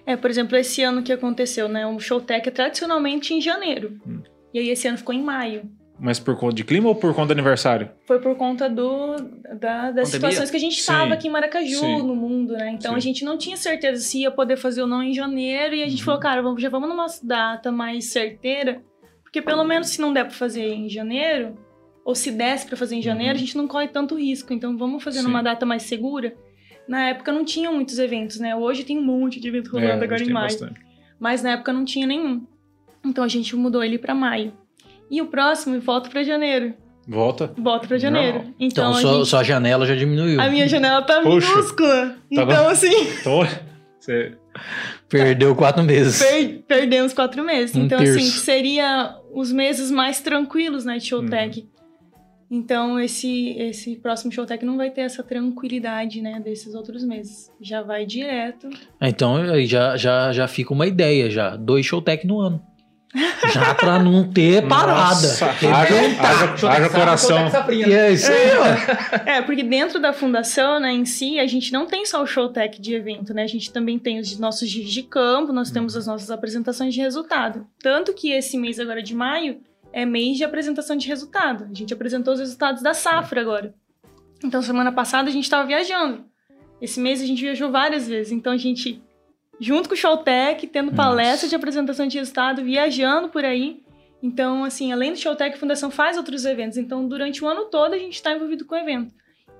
[0.06, 1.86] É, por exemplo, esse ano que aconteceu, né?
[1.86, 3.98] O Showtech é tradicionalmente em janeiro.
[4.06, 4.22] Hum.
[4.52, 5.70] E aí esse ano ficou em maio.
[6.02, 7.90] Mas por conta de clima ou por conta do aniversário?
[8.06, 9.16] Foi por conta do,
[9.58, 10.30] da- das Pandemia?
[10.30, 11.98] situações que a gente estava aqui em Maracaju, Sim.
[11.98, 12.70] no mundo, né?
[12.72, 12.96] Então Sim.
[12.96, 15.74] a gente não tinha certeza se ia poder fazer ou não em janeiro.
[15.74, 16.04] E a gente Uhum.
[16.06, 18.82] falou, cara, vamos, já vamos numa data mais certeira.
[19.22, 21.54] Porque pelo menos se não der pra fazer em janeiro,
[22.10, 23.36] ou se desse pra fazer em janeiro, Uhum.
[23.36, 24.52] a gente não corre tanto risco.
[24.52, 25.24] Então vamos fazer Sim.
[25.26, 26.34] numa data mais segura.
[26.88, 28.54] Na época não tinham muitos eventos, né?
[28.56, 30.46] Hoje tem um monte de evento rolando É, agora em maio.
[30.48, 30.80] bastante.
[31.18, 32.42] Mas na época não tinha nenhum.
[33.04, 34.52] Então a gente mudou ele pra maio.
[35.10, 36.74] E o próximo volta pra janeiro.
[37.06, 37.52] Volta.
[37.56, 38.38] Volta pra janeiro.
[38.38, 38.54] Não.
[38.58, 40.40] Então, Então, a, sua, gente- sua janela já diminuiu.
[40.40, 41.48] a minha janela tá Poxa.
[41.48, 42.16] minúscula.
[42.30, 42.68] Então, bom.
[42.68, 43.40] assim, Então,
[43.98, 44.36] você,
[45.08, 46.22] Perdeu quatro meses.
[46.22, 47.74] per- perdemos quatro meses.
[47.74, 48.18] Um então, terço.
[48.18, 51.68] assim, seria os meses mais tranquilos, né, de Showtech.
[52.50, 52.58] Uhum.
[52.58, 57.50] Então, esse, esse próximo Showtech não vai ter essa tranquilidade, né, desses outros meses.
[57.60, 58.68] Já vai direto.
[59.00, 61.56] Então aí já, já, já fica uma ideia já.
[61.56, 62.62] Dois showtech no ano.
[63.52, 65.10] Já pra não ter parada.
[65.10, 67.38] Nossa, haja, haja, haja coração.
[67.72, 69.28] E é isso aí, ó.
[69.28, 72.80] É, porque dentro da fundação, né, em si, a gente não tem só o showtech
[72.80, 73.42] de evento, né?
[73.42, 77.00] A gente também tem os nossos dias de campo, nós temos as nossas apresentações de
[77.00, 77.66] resultado.
[77.82, 79.60] Tanto que esse mês agora de maio
[79.92, 81.68] é mês de apresentação de resultado.
[81.70, 83.74] A gente apresentou os resultados da safra agora.
[84.44, 86.24] Então, semana passada a gente estava viajando.
[86.80, 88.32] Esse mês a gente viajou várias vezes.
[88.32, 89.02] Então, a gente,
[89.58, 93.82] junto com o Showtech, tendo palestra de apresentação de resultado, viajando por aí.
[94.22, 96.78] Então, assim, além do Showtech, a Fundação faz outros eventos.
[96.78, 99.12] Então, durante o ano todo, a gente está envolvido com o evento.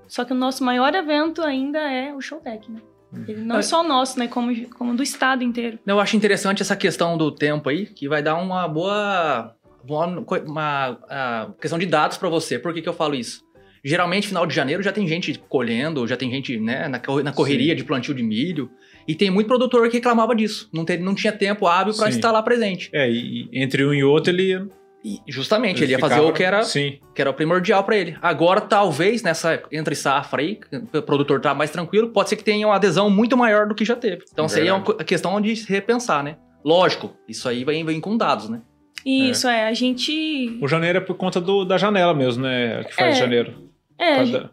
[0.07, 2.81] Só que o nosso maior evento ainda é o Showtech, né?
[3.27, 3.61] Ele não Ah.
[3.61, 4.27] só o nosso, né?
[4.27, 5.77] Como, como do estado inteiro.
[5.85, 9.55] Eu acho interessante essa questão do tempo aí, que vai dar uma boa.
[9.87, 12.59] Uma, ah, questão de dados pra você.
[12.59, 13.41] Por que, que eu falo isso?
[13.83, 17.75] Geralmente, final de janeiro já tem gente colhendo, já tem gente né, na, na correria
[17.75, 18.69] de plantio de milho.
[19.07, 20.69] E tem muito produtor que reclamava disso.
[20.71, 22.07] Não, ter, não tinha tempo hábil Sim.
[22.09, 22.89] estar lá presente.
[22.93, 24.69] É, e entre um e outro ele.
[25.03, 26.99] E justamente, ele, ia fazer ficava- o que era, Sim.
[27.15, 28.15] que era o primordial pra ele.
[28.21, 30.59] Agora, talvez, nessa entre safra aí,
[30.93, 33.83] o produtor tá mais tranquilo, pode ser que tenha uma adesão muito maior do que
[33.83, 34.23] já teve.
[34.31, 36.37] Então, isso aí é uma questão de se repensar, né?
[36.63, 38.61] Lógico, isso aí vem, vem com dados, né?
[39.05, 39.67] Isso, é.
[39.67, 40.57] a gente.
[40.61, 42.83] O janeiro é por conta do, da janela mesmo, né?
[42.83, 43.19] Que faz É.
[43.19, 43.69] janeiro.
[43.97, 44.49] É, Por causa da-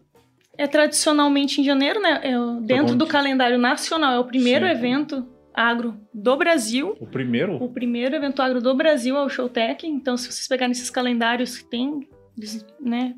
[0.56, 2.20] é tradicionalmente em janeiro, né?
[2.22, 4.12] É o- dentro do calendário nacional.
[4.14, 4.70] É o primeiro Sim.
[4.72, 6.96] evento agro do Brasil.
[7.00, 7.56] O primeiro?
[7.62, 9.86] O primeiro evento agro do Brasil é o Showtech.
[9.86, 12.08] Então, se vocês pegarem esses calendários que tem,
[12.80, 13.14] né?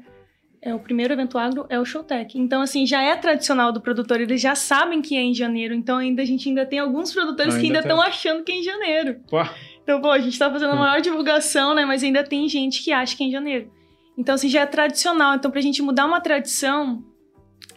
[0.62, 2.38] É o primeiro evento agro é o Showtech.
[2.38, 5.72] Então, assim, já é tradicional do produtor, eles já sabem que é em janeiro.
[5.74, 7.90] Então, ainda a gente ainda tem alguns produtores que Ainda ainda tem.
[7.96, 9.20] estão achando que é em janeiro.
[9.30, 9.38] Pô,
[9.82, 11.84] Então, pô, a gente tá fazendo a maior divulgação, né?
[11.84, 13.70] Mas ainda tem gente que acha que é em janeiro.
[14.16, 15.34] Então, assim, já é tradicional.
[15.34, 17.02] Então, pra gente mudar uma tradição,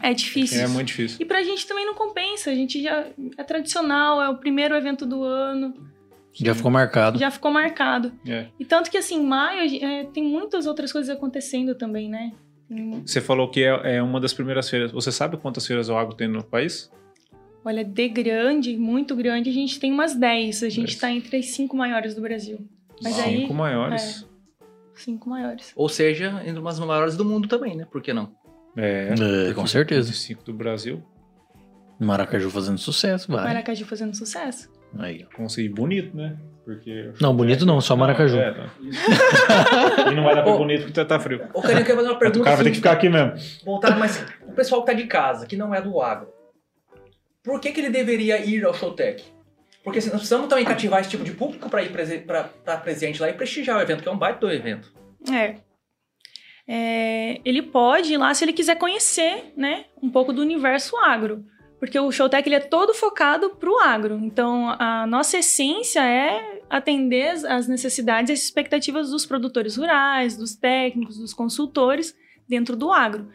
[0.01, 0.59] é difícil.
[0.61, 1.17] é muito difícil.
[1.21, 2.51] E pra gente também não compensa.
[2.51, 3.05] A gente já
[3.37, 5.73] é tradicional, é o primeiro evento do ano.
[6.33, 7.17] Já ficou marcado.
[7.19, 8.11] Já ficou marcado.
[8.27, 8.47] É.
[8.59, 12.31] E tanto que, assim, em maio é, tem muitas outras coisas acontecendo também, né?
[12.67, 14.91] Tem- Você falou que é, é uma das primeiras feiras.
[14.91, 16.91] Você sabe quantas feiras o agro tem no país?
[17.65, 20.63] Olha, de grande, muito grande, a gente tem umas 10.
[20.63, 20.95] A gente Dez.
[20.99, 22.59] tá entre as cinco maiores do Brasil.
[23.01, 24.27] Mas aí, Cinco maiores.
[24.95, 25.71] cinco maiores.
[25.75, 27.85] Ou seja, entre umas maiores do mundo também, né?
[27.89, 28.31] Por que não?
[28.75, 29.13] É.
[29.49, 30.11] É, com certeza.
[30.13, 31.01] Cinco do Brasil.
[31.99, 33.45] Maracaju fazendo sucesso, vai.
[33.45, 34.69] Maracaju fazendo sucesso.
[34.97, 35.25] Aí.
[35.35, 36.35] Consegui bonito, né?
[36.65, 37.11] Porque.
[37.21, 38.37] Não, bonito não, só Maracaju.
[38.37, 38.69] É, tá.
[40.11, 40.57] e não vai dar pra Ô.
[40.57, 41.47] bonito porque tá frio.
[41.53, 42.43] Ô, Carinho, eu quero fazer uma O pergunta.
[42.43, 43.33] cara vai ter que assim, ficar aqui mesmo.
[43.65, 46.27] Voltar, mas o pessoal que tá de casa, que não é do agro,
[47.43, 49.23] por que, que ele deveria ir ao Showtech?
[49.83, 52.77] Porque assim, nós precisamos também cativar esse tipo de público para ir prese pra, pra
[52.77, 54.93] presente lá e prestigiar o evento, que é um baita do evento.
[55.31, 55.55] É.
[56.65, 61.43] É, ele pode ir lá se ele quiser conhecer, né, um pouco do universo agro.
[61.79, 64.17] Porque o Showtech ele é todo focado para o agro.
[64.23, 70.55] Então, a nossa essência é atender as- necessidades e as expectativas dos produtores rurais, dos
[70.55, 72.15] técnicos, dos consultores
[72.47, 73.27] dentro do agro.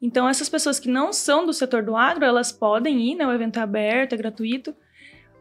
[0.00, 3.26] Então, essas pessoas que não são do setor do agro, elas podem ir, né?
[3.26, 4.74] O evento é aberto, é gratuito,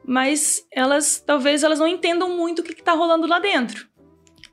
[0.04, 3.88] mas elas talvez elas não entendam muito o que está rolando lá dentro.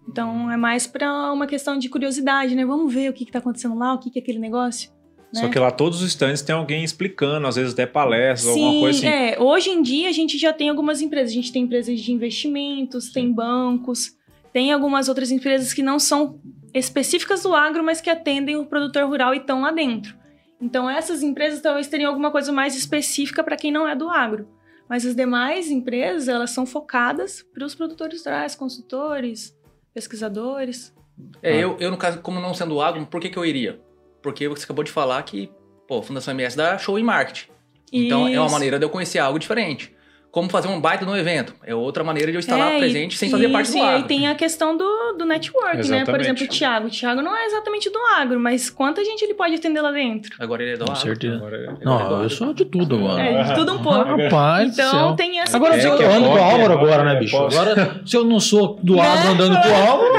[0.09, 2.65] Então, é mais para uma questão de curiosidade, né?
[2.65, 4.91] Vamos ver o que está acontecendo lá, o que, que é aquele negócio.
[5.33, 5.49] Só né?
[5.49, 9.09] que lá todos os stands tem alguém explicando, às vezes até palestras, alguma coisa assim.
[9.09, 9.41] é.
[9.41, 11.31] Hoje em dia a gente já tem algumas empresas.
[11.31, 14.15] A gente tem empresas de investimentos, tem bancos,
[14.53, 16.39] tem algumas outras empresas que não são
[16.75, 20.15] específicas do agro, mas que atendem o produtor rural e estão lá dentro.
[20.61, 24.49] Então essas empresas talvez teriam alguma coisa mais específica para quem não é do agro.
[24.89, 29.57] Mas as demais empresas, elas são focadas para os produtores rurais, consultores,
[29.95, 30.95] pesquisadores.
[31.43, 31.57] É, Ah.
[31.57, 33.81] eu, eu, no caso, como não sendo agro, por que, que eu iria?
[34.23, 35.51] Porque você acabou de falar que,
[35.89, 37.51] pô, a Fundação MS dá show em marketing.
[37.93, 38.53] Então é uma Isso.
[38.55, 39.95] maneira de eu conhecer algo diferente.
[40.33, 41.55] Como fazer um baita no evento.
[41.63, 43.81] É outra maneira de eu estar lá É, e- presente sem fazer parte do e
[43.83, 44.09] aí agro.
[44.09, 45.83] tem a questão do, do network, né?
[45.83, 46.21] Por Exatamente.
[46.23, 46.87] exemplo, o Thiago.
[46.87, 50.35] O Thiago não é exatamente do agro, mas quanta gente ele pode atender lá dentro?
[50.41, 51.03] Agora ele é do Com agro.
[51.03, 51.37] certeza.
[51.37, 53.23] Agora, é- Não, eu sou de tudo agora.
[53.23, 53.99] É, de tudo um pouco.
[54.23, 55.17] Rapaz Então céu.
[55.17, 57.05] tem essa Agora É se eu que é ando com o rock, Álvaro é agora,
[57.05, 57.37] né, é bicho?
[57.37, 60.15] Agora, se eu não sou do agro andando com o Álvaro,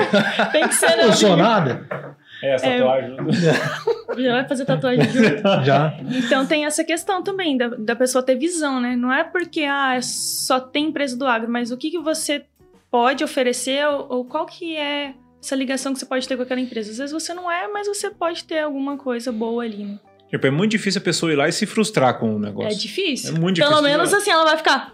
[0.52, 1.06] tem que ser, eu né?
[1.08, 1.88] não sou nada.
[2.44, 2.78] É, essa É.
[2.80, 3.18] tatuagem.
[4.24, 5.42] Já vai fazer tatuagem junto.
[5.66, 5.98] Já.
[6.12, 8.96] Então tem essa questão também da, da pessoa ter visão, né?
[8.96, 12.46] Não é porque ah, só tem empresa do agro, mas o que, que você
[12.92, 16.62] pode oferecer ou, ou qual que é essa ligação que você pode ter com aquela
[16.62, 16.92] empresa.
[16.92, 20.00] Às vezes você não é, mas você pode ter alguma coisa boa ali, né?
[20.30, 22.72] Tipo, é muito difícil a pessoa ir lá e se frustrar com o negócio.
[22.72, 23.36] É difícil.
[23.36, 24.18] É muito Pelo difícil, menos né?
[24.18, 24.94] assim, ela vai ficar.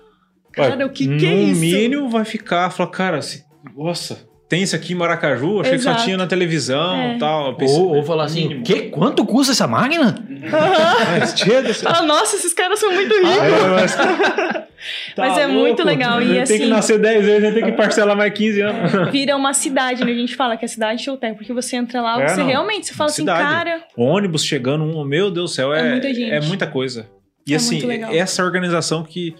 [0.52, 1.62] Cara, o que, que é no isso?
[1.62, 5.62] mínimo vai ficar, falar, cara, se- nossa, tem isso aqui em Maracaju?
[5.62, 6.00] Achei que Exato.
[6.00, 7.16] só tinha na televisão É.
[7.16, 7.56] e tal.
[7.62, 8.64] Ou, ou falar assim, Mínimo.
[8.64, 10.16] que, quanto custa essa máquina?
[11.84, 13.38] Fala, nossa, esses caras são muito ricos.
[13.38, 13.98] É, mas...
[15.18, 17.78] Mas é muito legal, e Tem assim- que nascer 10 vezes, a gente tem que
[17.78, 19.12] parcelar mais 15 anos.
[19.12, 20.12] Vira uma cidade, né?
[20.12, 22.48] A gente fala que é cidade showtime, porque você entra lá, É, você não.
[22.48, 23.42] realmente, você fala Cidade.
[23.44, 26.32] assim, cara, Ônibus chegando, um, meu Deus do céu, é, É muita gente.
[26.32, 27.10] é muita coisa.
[27.46, 27.82] E É assim,
[28.14, 29.36] essa organização que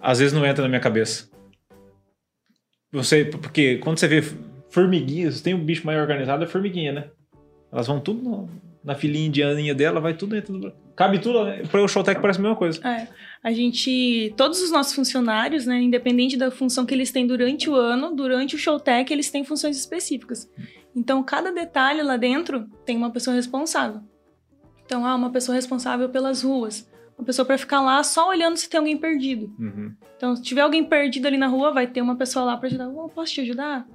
[0.00, 1.28] às vezes não entra na minha cabeça.
[2.94, 4.22] Você, porque quando você vê
[4.70, 7.04] formiguinhas, tem um bicho mais organizado, é formiguinha, né?
[7.72, 8.48] Elas vão tudo no-
[8.82, 10.72] na filinha indianinha dela, vai tudo dentro do.
[10.94, 11.62] Cabe tudo, né?
[11.70, 12.80] Para o Showtech parece a mesma coisa.
[12.86, 13.08] É,
[13.42, 17.74] a gente, todos os nossos funcionários, né, independente da função que eles têm durante o
[17.74, 20.48] ano, durante o Showtech, eles têm funções específicas.
[20.94, 24.00] Então, cada detalhe lá dentro tem uma pessoa responsável.
[24.86, 28.68] Então, ah, uma pessoa responsável pelas ruas, uma pessoa para ficar lá só olhando se
[28.68, 29.54] tem alguém perdido.
[29.58, 29.94] Uhum.
[30.16, 32.88] Então, se tiver alguém perdido ali na rua, vai ter uma pessoa lá para ajudar.
[32.88, 33.86] Oh, posso te ajudar?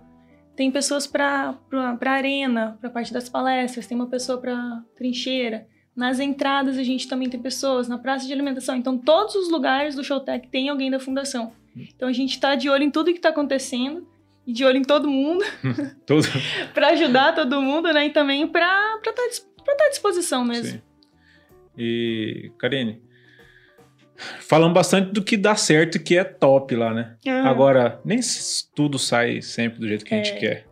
[0.55, 5.67] Tem pessoas para para arena, para parte das palestras, tem uma pessoa para trincheira.
[5.95, 8.75] Nas entradas a gente também tem pessoas, na praça de alimentação.
[8.75, 11.51] Então, todos os lugares do Showtech tem alguém da fundação.
[11.75, 14.08] Então, a gente está de olho em tudo que está acontecendo
[14.45, 15.43] e de olho em todo mundo
[16.05, 16.27] Tudo.
[16.73, 18.08] para ajudar todo mundo, né?
[18.08, 20.71] E também para estar tá à disposição mesmo.
[20.71, 20.82] Sim.
[21.77, 23.01] E, Karine,
[24.41, 27.15] falamos bastante do que dá certo e que é top lá, né?
[27.27, 27.47] Aham.
[27.47, 28.19] Agora, nem
[28.75, 30.36] tudo sai sempre do jeito que a gente É.
[30.39, 30.65] quer.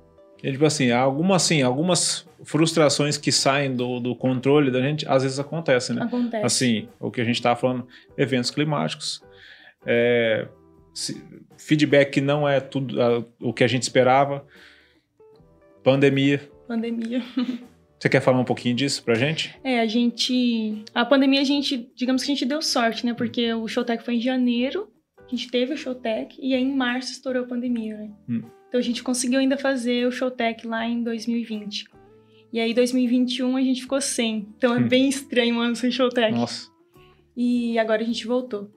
[0.44, 5.24] E, tipo assim, algumas, assim, algumas frustrações que saem do, do controle da gente, às
[5.24, 6.04] vezes acontecem, né?
[6.04, 6.46] Acontece.
[6.46, 9.24] Assim, o que a gente tava falando, eventos climáticos,
[9.86, 10.48] é,
[10.94, 11.22] se-
[11.58, 14.46] feedback não é tudo ah, o que a gente esperava,
[15.84, 16.42] pandemia.
[16.68, 17.22] Pandemia.
[18.00, 19.56] Você quer falar um pouquinho disso pra gente?
[19.64, 20.84] É, a gente.
[20.94, 21.90] A pandemia, a gente.
[21.96, 23.14] Digamos que a gente deu sorte, né?
[23.14, 24.88] Porque o Showtech foi em janeiro,
[25.20, 28.10] a gente teve o Showtech, e aí em março estourou a pandemia, né?
[28.30, 28.42] Hum.
[28.68, 31.86] Então a gente conseguiu ainda fazer o Showtech lá em 2020.
[32.54, 34.48] E aí, 2021, a gente ficou sem.
[34.58, 34.88] Então é Hum.
[34.88, 36.34] bem estranho um ano sem Showtech.
[36.34, 36.70] Nossa.
[37.36, 38.72] E agora a gente voltou.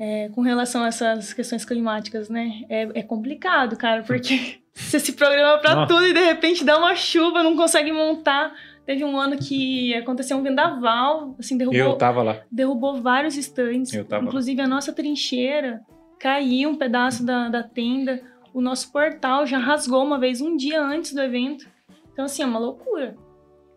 [0.00, 2.62] É, com relação a essas questões climáticas, né?
[2.68, 5.86] É, é complicado, cara, porque você se programa Nossa.
[5.86, 8.54] tudo e de repente dá uma chuva, não consegue montar.
[8.86, 12.36] Teve um ano que aconteceu um vendaval, assim, Eu derrubou, tava lá.
[12.50, 13.92] derrubou vários estandes.
[13.92, 14.28] Eu tava lá.
[14.28, 15.80] Inclusive a nossa trincheira
[16.18, 18.22] caiu um pedaço da, da tenda.
[18.54, 21.68] O nosso portal já rasgou uma vez, um dia antes do evento.
[22.12, 23.14] Então, assim, é uma loucura.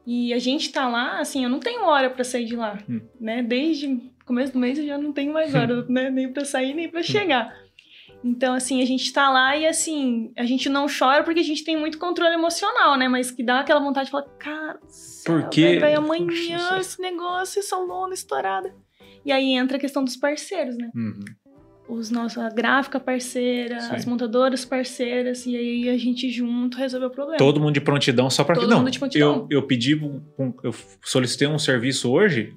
[0.07, 3.01] E a gente tá lá, assim, eu não tenho hora pra sair de lá, Hum.
[3.19, 3.43] né?
[3.43, 6.09] Desde o começo do mês eu já não tenho mais hora, né?
[6.09, 7.53] Nem pra sair, nem pra chegar.
[8.23, 11.63] Então, assim, a gente tá lá e, assim, a gente não chora porque a gente
[11.63, 13.07] tem muito controle emocional, né?
[13.07, 15.79] Mas que dá aquela vontade de falar, cara, do céu, Por quê?
[15.79, 18.73] velho, vai Puxa, amanhã isso é- esse negócio, essa lona estourada.
[19.25, 20.91] E aí entra a questão dos parceiros, né?
[20.95, 21.19] Uhum.
[21.89, 23.95] Os nossos, a gráfica parceira, Sim.
[23.95, 27.37] as montadoras parceiras, e aí a gente junto resolveu o problema.
[27.37, 29.47] Todo mundo de prontidão só pra Todo Não, mundo de prontidão.
[29.49, 32.55] Eu, eu pedi, um- eu solicitei um serviço hoje.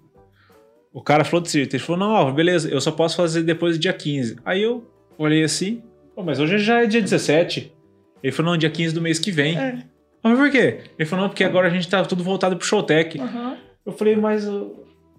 [0.93, 1.75] O cara falou desse jeito.
[1.75, 4.37] Ele falou: Não, beleza, eu só posso fazer depois do dia 15.
[4.45, 5.83] Aí eu olhei assim,
[6.15, 7.73] "Pô, mas hoje já é dia 17.
[8.23, 9.59] Ele falou: Não, dia 15 do mês que vem.
[9.59, 9.79] É.
[10.23, 10.79] Mas por quê?
[10.99, 13.21] Ele falou: Não, porque agora a gente tá tudo voltado pro Showtech.
[13.21, 13.57] Aham.
[13.85, 14.49] Eu falei: Mas.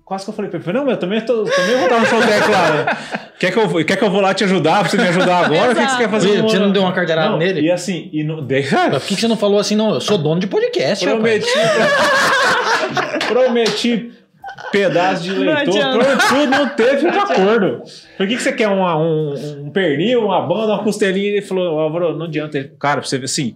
[0.03, 1.99] Quase que eu falei pra ele, falei, não, mas eu também, tô, também vou estar
[1.99, 2.69] no Showtech lá.
[2.71, 2.85] né?
[3.39, 5.45] Quer que, eu, vou- quer que eu vou lá te ajudar, pra você me ajudar
[5.47, 5.71] agora?
[5.71, 6.41] O que, que você quer fazer?
[6.43, 7.61] Você- não deu uma carteirada Não, nele?
[7.61, 9.95] E assim, e não, dei, Mas por que, que você não falou assim, não?
[9.95, 11.43] Eu sou dono de podcast, rapaz.
[11.43, 11.49] Prometi.
[13.27, 14.11] prometi
[14.71, 15.73] pedaço de Não leitor.
[15.99, 17.83] Prometi, não teve um acordo.
[18.17, 21.27] Por que, que você quer uma- um, um pernil, uma banda, uma costelinha?
[21.27, 22.57] Ele falou, Álvaro, não adianta.
[22.57, 23.55] Ele, cara, pra você ver assim.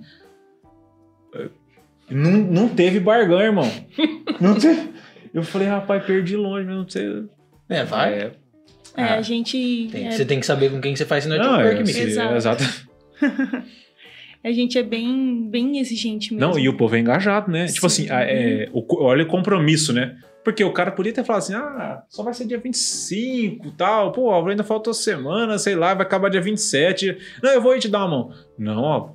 [1.36, 1.48] eh,
[2.10, 3.72] Não, não teve barganha, irmão.
[4.42, 4.90] Não teve.
[5.34, 7.24] Eu falei, rapaz, perdi longe, mas não sei.
[7.70, 8.14] É, vai.
[8.14, 8.32] É,
[8.98, 9.16] É, Ah.
[9.16, 9.90] a gente.
[9.92, 11.90] Tem- é, Você tem que saber com quem você faz esse não, network, é, amigo.
[11.90, 12.34] assim, Exato.
[12.34, 12.64] é, exato.
[14.44, 16.48] a gente é bem, bem exigente mesmo.
[16.54, 17.68] Não, e o povo é engajado, né?
[17.68, 18.04] Tipo Sim.
[18.06, 20.16] assim, a- é, o olha o compromisso, né?
[20.44, 24.12] Porque o cara podia ter falado assim, ah, só vai ser dia 25 e tal.
[24.12, 27.18] Pô, Álvaro, ainda falta uma semana, sei lá, vai acabar dia 27.
[27.44, 28.34] Não, eu vou aí te dar uma mão.
[28.58, 29.10] Não, ó,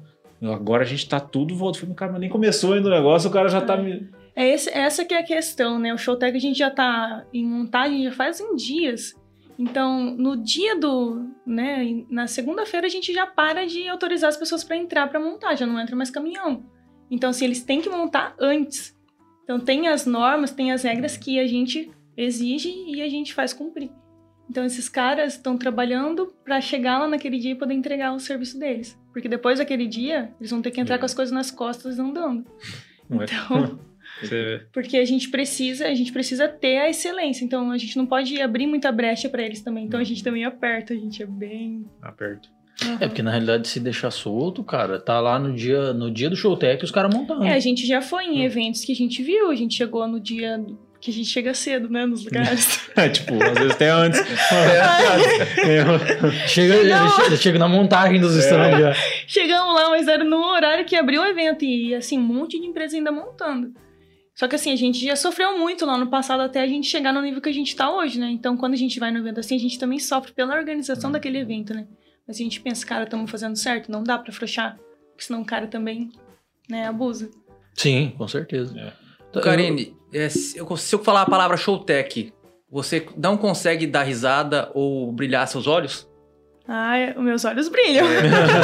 [0.53, 1.81] agora a gente tá tudo voltando.
[1.81, 4.09] Falei, cara, mas nem começou ainda o negócio, o cara já tá me...
[4.37, 5.95] É esse- essa que é a questão, né?
[5.95, 9.15] O Showtech a gente já tá em montagem já faz em dias.
[9.59, 14.65] Então, no dia do, né, na segunda-feira a gente já para de autorizar as pessoas
[14.65, 16.65] para entrar para montar, já não entra mais caminhão.
[17.11, 18.93] Então, assim, eles têm que montar antes.
[19.45, 23.53] Então, tem as normas, tem as regras que a gente exige e a gente faz
[23.53, 23.91] cumprir.
[24.51, 28.59] Então, esses caras estão trabalhando para chegar lá naquele dia e poder entregar o serviço
[28.59, 28.99] deles.
[29.13, 30.99] Porque depois daquele dia, eles vão ter que entrar É.
[30.99, 32.45] com as coisas nas costas andando.
[33.09, 33.25] Não é?
[33.25, 33.79] Então,
[34.73, 37.45] porque a gente precisa, a gente precisa ter a excelência.
[37.45, 39.87] Então a gente não pode abrir muita brecha para eles também.
[39.87, 41.85] Então a gente também aperta, a gente é bem.
[42.03, 42.51] Aperto.
[43.01, 46.37] É, porque na realidade, se deixar solto, cara, tá lá no dia, no dia do
[46.37, 47.45] Showtech os caras montando.
[47.45, 50.19] É, a gente já foi em eventos que a gente viu, a gente chegou no
[50.19, 50.61] dia
[51.01, 52.83] que a gente chega cedo, né, nos lugares.
[52.97, 54.21] É, tipo, às vezes até antes.
[55.65, 56.49] É.
[56.49, 56.75] Chega,
[57.11, 58.95] chega, chega na montagem dos stands já.
[59.27, 62.67] Chegamos lá, mas era no horário que abriu o evento e assim, um monte de
[62.67, 63.75] empresa ainda montando.
[64.35, 67.13] Só que assim, a gente já sofreu muito lá no passado até a gente chegar
[67.13, 68.31] no nível que a gente tá hoje, né?
[68.31, 71.39] Então, quando a gente vai no evento assim, a gente também sofre pela organização daquele
[71.39, 71.87] evento, né?
[72.27, 74.79] Mas a gente pensa, cara, estamos fazendo certo, não dá pra afrouxar,
[75.13, 76.11] porque senão o cara também,
[76.69, 77.31] né, abusa.
[77.75, 78.79] Sim, com certeza.
[78.79, 78.93] É.
[79.29, 82.33] Então, Karine, é, se, eu, se eu falar a palavra showtech,
[82.71, 86.09] você não consegue dar risada ou brilhar seus olhos?
[86.67, 88.07] Ai, os meus olhos brilham.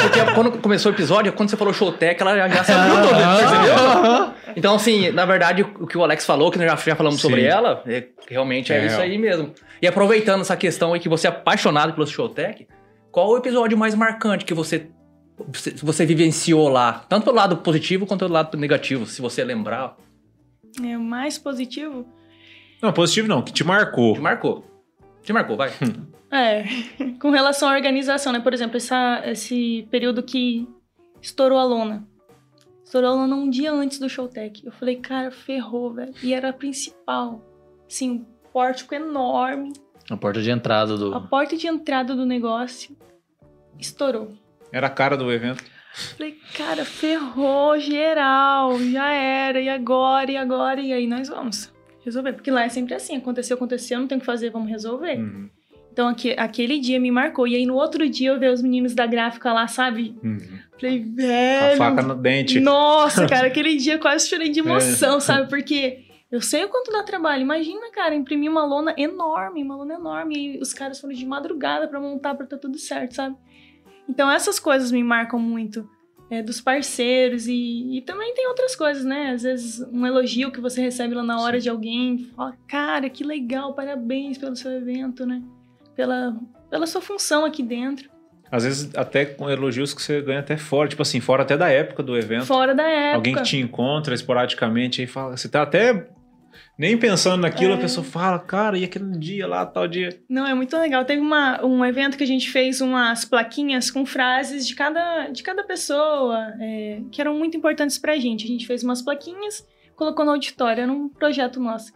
[0.01, 3.37] Porque quando começou o episódio, quando você falou showtech, ela já, já se abriu toda,
[3.37, 3.75] percebeu?
[3.75, 7.21] Ah, Então, assim, na verdade, o que o Alex falou, que nós já, já falamos
[7.21, 7.27] Sim.
[7.27, 9.53] sobre ela, é, realmente é, É isso aí mesmo.
[9.81, 12.67] E aproveitando essa questão aí que você é apaixonado pelo Showtech,
[13.11, 14.89] qual o episódio mais marcante que você,
[15.81, 17.05] você, vivenciou lá?
[17.09, 19.97] Tanto pelo lado positivo quanto pelo lado negativo, se você lembrar,
[20.81, 22.05] É o mais positivo.
[22.81, 24.13] Não, positivo não, que te marcou.
[24.13, 24.65] te marcou.
[25.21, 25.71] Te marcou, vai.
[26.33, 26.63] É,
[27.19, 28.39] com relação à organização, né?
[28.39, 30.65] Por exemplo, essa, esse período que
[31.21, 32.07] estourou a lona.
[32.85, 34.65] Estourou a lona um dia antes do Showtech.
[34.65, 36.13] Eu falei, cara, ferrou, velho.
[36.23, 37.45] E era a principal.
[37.85, 39.73] Assim, um pórtico enorme.
[40.11, 41.13] A porta de entrada do.
[41.15, 42.95] A porta de entrada do negócio
[43.79, 44.31] estourou.
[44.71, 45.63] Era a cara do evento.
[46.17, 48.77] Falei, cara, ferrou geral.
[48.79, 49.59] Já era.
[49.59, 50.31] E agora?
[50.31, 50.79] E agora?
[50.81, 51.71] E aí nós vamos
[52.05, 52.33] resolver.
[52.33, 53.17] Porque lá é sempre assim.
[53.17, 53.99] Aconteceu, aconteceu.
[53.99, 55.17] Não tem o que fazer, vamos resolver.
[55.17, 55.49] Uhum.
[55.91, 57.45] Então aque- aquele dia me marcou.
[57.47, 60.15] E aí no outro dia eu ver os meninos da gráfica lá, sabe?
[60.23, 60.39] Uhum.
[60.79, 61.73] Falei, Com velho.
[61.73, 62.59] a faca no dente.
[62.61, 65.19] Nossa, cara, aquele dia eu quase chorei de emoção, É.
[65.19, 65.49] sabe?
[65.49, 67.41] Porque eu sei o quanto dá trabalho.
[67.41, 70.55] Imagina, cara, imprimir uma lona enorme, uma lona enorme.
[70.55, 73.35] E os caras foram de madrugada pra montar pra tá tudo certo, sabe?
[74.07, 75.87] Então essas coisas me marcam muito.
[76.31, 79.31] é, dos parceiros e, e também tem outras coisas, né?
[79.31, 83.21] Às vezes um elogio que você recebe lá na hora de alguém, fala, cara, que
[83.21, 85.43] legal, parabéns pelo seu evento, né?
[85.93, 86.33] Pela,
[86.69, 88.09] pela sua função aqui dentro.
[88.49, 91.69] Às vezes até com elogios que você ganha até fora, tipo assim, fora até da
[91.69, 92.45] época do evento.
[92.45, 93.15] Fora da época.
[93.15, 96.09] Alguém que te encontra esporadicamente e fala, você tá até
[96.81, 97.75] nem pensando naquilo, É.
[97.75, 100.09] a pessoa fala, cara, e aquele dia lá, tal dia.
[100.27, 101.05] Não, é muito legal.
[101.05, 105.43] Teve uma, um evento que a gente fez umas plaquinhas com frases de cada, de
[105.43, 108.45] cada pessoa é, que eram muito importantes pra gente.
[108.45, 109.63] A gente fez umas plaquinhas,
[109.95, 111.93] colocou no auditório, era um projeto nosso.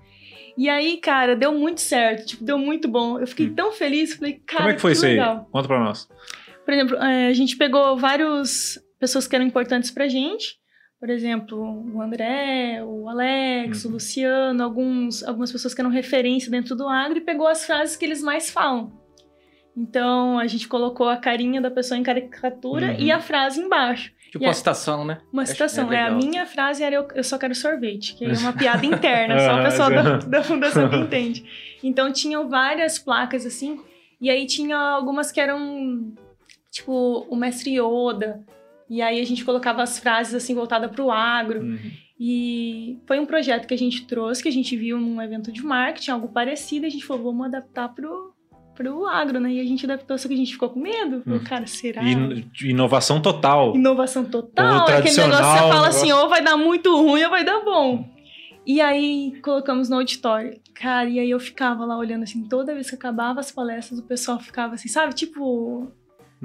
[0.56, 3.20] E aí, cara, deu muito certo, tipo, deu muito bom.
[3.20, 3.56] Eu fiquei Hum.
[3.56, 5.14] tão feliz, falei, cara, Como é que foi isso aí?
[5.14, 5.50] legal.
[5.52, 6.08] Conta pra nós.
[6.64, 10.58] Por exemplo, é, a gente pegou várias pessoas que eram importantes pra gente.
[11.06, 13.92] Por exemplo, o André, o Alex, Uhum.
[13.92, 17.96] o Luciano, alguns, algumas pessoas que eram referência dentro do agro e pegou as frases
[17.96, 18.92] que eles mais falam.
[19.78, 22.96] Então, a gente colocou a carinha da pessoa em caricatura Uhum.
[22.98, 24.12] e a frase embaixo.
[24.32, 25.20] Tipo E uma é- citação, né?
[25.32, 25.94] Uma citação.
[25.94, 28.52] é É, a minha frase era eu, eu só quero sorvete, que é uma
[28.82, 31.46] piada interna, só Ah, a pessoa da, da fundação que entende.
[31.84, 33.80] Então tinham várias placas assim,
[34.20, 36.16] e aí tinha algumas que eram
[36.72, 38.44] tipo o mestre Yoda.
[38.90, 41.62] E aí a gente colocava as frases assim voltadas para o agro.
[41.62, 41.80] Uhum.
[42.20, 45.62] E foi um projeto que a gente trouxe, que a gente viu num evento de
[45.64, 48.34] marketing, algo parecido, e a gente falou, vamos adaptar pro,
[48.76, 49.52] pro agro, né?
[49.52, 51.22] E a gente adaptou, só que a gente ficou com medo.
[51.24, 51.44] Falou, Hum.
[51.44, 52.02] cara, será?
[52.04, 53.76] E inovação total.
[53.76, 54.84] Inovação O total.
[54.84, 57.44] Aquele tradicional, negócio que você fala assim, negócio- ou vai dar muito ruim ou vai
[57.44, 58.08] dar bom.
[58.66, 60.60] E aí colocamos no auditório.
[60.74, 64.04] Cara, e aí eu ficava lá olhando assim, toda vez que acabava as palestras, o
[64.04, 65.14] pessoal ficava assim, sabe?
[65.14, 65.92] Tipo,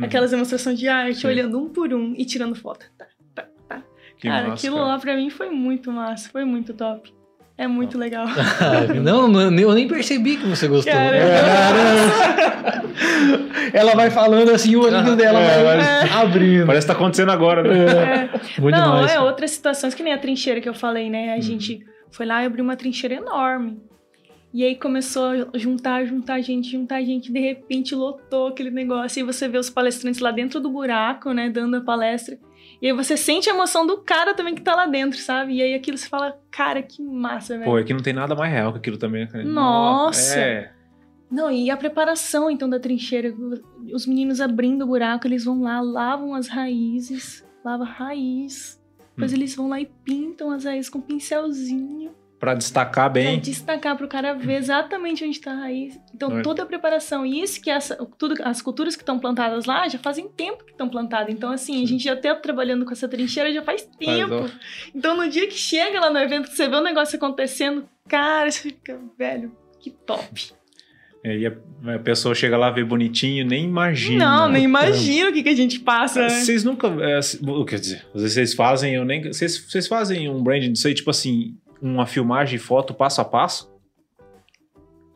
[0.01, 0.07] Uhum.
[0.07, 1.27] aquelas demonstrações de arte, Sim.
[1.29, 2.87] olhando um por um e tirando foto.
[2.99, 3.83] Tá, tá, tá.
[4.19, 4.89] Que cara, massa, aquilo cara.
[4.89, 7.13] lá pra mim foi muito massa, foi muito top.
[7.59, 8.27] É muito legal.
[9.03, 10.91] não, eu nem percebi que você gostou.
[10.93, 12.91] Cara, Caramba.
[13.73, 16.67] Ela vai falando assim, o olhinho dela É, vai mas- abrindo.
[16.67, 18.29] Parece que tá acontecendo agora, né?
[18.35, 18.61] É.
[18.61, 19.13] Muito Não, demais.
[19.13, 21.33] é outras situações, que nem a trincheira que eu falei, né?
[21.33, 21.43] A Uhum.
[21.43, 23.79] gente foi lá e abriu uma trincheira enorme.
[24.53, 29.21] E aí começou a juntar, juntar gente, juntar gente, de repente lotou aquele negócio.
[29.21, 32.37] E você vê os palestrantes lá dentro do buraco, né, dando a palestra.
[32.83, 35.55] E aí você sente a emoção do cara também que tá lá dentro, sabe?
[35.55, 37.71] E aí aquilo você fala, cara, que massa, velho.
[37.71, 39.29] Pô, é que não tem nada mais real que aquilo também.
[39.33, 39.43] né?
[39.45, 40.39] Nossa!
[40.41, 40.73] É.
[41.31, 43.33] Não, e a preparação então da trincheira,
[43.93, 48.81] os meninos abrindo o buraco, eles vão lá, lavam as raízes, lava a raiz.
[49.15, 49.37] Depois Hum.
[49.37, 52.11] eles vão lá e pintam as raízes com um pincelzinho
[52.41, 53.39] Pra destacar pra bem.
[53.39, 56.01] destacar pro cara ver exatamente onde tá a raiz.
[56.15, 59.87] Então toda a preparação, e isso que essa, tudo, as culturas que estão plantadas lá
[59.89, 61.35] já fazem tempo que estão plantadas.
[61.35, 64.35] Então assim, a gente já tá trabalhando com essa trincheira já faz tempo.
[64.35, 64.49] ó.
[64.95, 68.51] Então no dia que chega lá no evento, que você vê o negócio acontecendo, cara,
[68.51, 70.53] você fica, velho, que top.
[71.23, 71.53] É, e a,
[71.97, 74.25] a pessoa chega lá, vê bonitinho, nem imagina.
[74.25, 76.23] Não, nem imagino o que, que a gente passa.
[76.23, 76.31] né?
[76.31, 76.87] Vocês nunca.
[76.89, 79.25] É, o- quer dizer, às vezes vocês fazem, eu nem.
[79.25, 83.25] Vocês, vocês fazem um branding disso aí, tipo assim, uma filmagem de foto passo a
[83.25, 83.71] passo?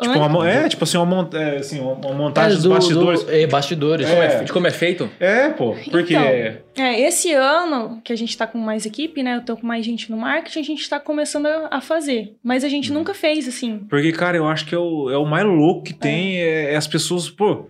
[0.02, 3.22] Tipo, uma, é, tipo assim, uma, mont, é, assim, uma, montagem É, dos do- bastidores.
[3.22, 4.04] do- é, bastidores.
[4.04, 4.42] De como é, É.
[4.42, 5.08] de como é feito?
[5.20, 6.14] É, pô, porque.
[6.14, 6.84] Então.
[6.84, 9.36] É, esse ano que a gente tá com mais equipe, né?
[9.36, 12.34] Eu tô com mais gente no marketing, a gente tá começando a, fazer.
[12.42, 12.98] Mas a gente Uhum.
[12.98, 13.78] nunca fez, assim.
[13.88, 16.76] Porque, cara, eu acho que é o, é o mais louco que tem, é, é
[16.76, 17.66] as pessoas, pô.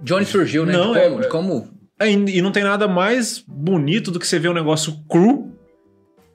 [0.00, 0.74] De onde surgiu, né?
[0.74, 1.68] Não, de como, é- de como
[2.00, 5.43] é, e e não tem nada mais bonito do que você ver um negócio cru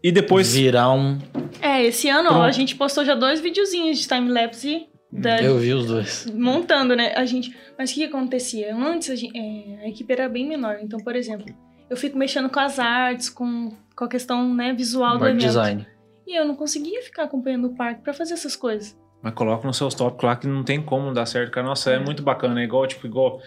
[0.03, 0.53] e depois.
[0.53, 1.17] Virar um.
[1.61, 5.73] É, esse ano, ó, a gente postou já dois videozinhos de time-lapse da- Eu vi
[5.73, 6.25] os dois.
[6.33, 7.13] montando, né?
[7.15, 7.55] A gente.
[7.77, 8.75] Mas o que, que acontecia?
[8.75, 10.77] Antes a, gente- é, a equipe era bem menor.
[10.81, 11.45] Então, por exemplo,
[11.89, 15.45] eu fico mexendo com as artes, com, com a questão né, visual do Art evento.
[15.47, 15.87] design.
[16.27, 18.95] E eu não conseguia ficar acompanhando o parque pra fazer essas coisas.
[19.21, 21.65] Mas coloca nos seus tópicos lá que não tem como dar certo, cara.
[21.65, 22.61] Nossa, é muito bacana.
[22.61, 23.41] É igual, tipo, igual.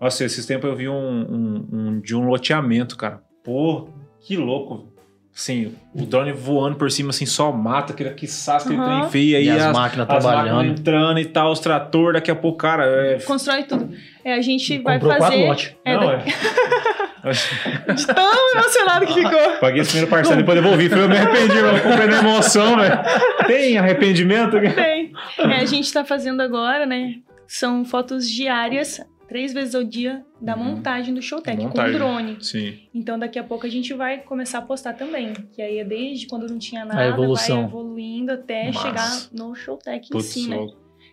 [0.00, 3.22] Nossa, esses tempos eu vi um, um- um- de um loteamento, cara.
[3.44, 3.88] Pô,
[4.20, 4.92] que louco.
[5.38, 9.00] Assim, o drone voando por cima, assim, só mata, aquele que sasca Aham.
[9.00, 9.30] trem feio.
[9.32, 10.54] E aí as, as, máquinas as trabalhando.
[10.56, 12.84] máquinas entrando e tal, os trator, daqui a pouco, cara.
[12.86, 13.18] É...
[13.20, 13.90] Constrói tudo.
[14.24, 15.46] É, a gente vai Comprou quatro fazer.
[15.46, 15.76] lotes.
[15.84, 16.24] É, Não, da- é.
[17.92, 19.50] de tão emocionado que ficou.
[19.60, 20.88] Paguei esse primeiro parcela e depois devolvi.
[20.88, 22.98] Falei, eu me arrependi, eu comprei na emoção, velho.
[23.46, 24.58] Tem arrependimento?
[24.58, 27.16] Bem, é, a gente tá fazendo agora, né?
[27.46, 30.64] São fotos diárias, três vezes ao dia, da Uhum.
[30.64, 31.94] montagem do Showtech, com Montagem.
[31.98, 32.36] drone.
[32.44, 32.78] Sim.
[32.94, 35.32] Então daqui a pouco a gente vai começar a postar também.
[35.52, 37.56] Que aí é desde quando não tinha nada, A evolução.
[37.62, 38.80] vai evoluindo até Massa.
[38.80, 40.58] chegar no Showtech em si, né?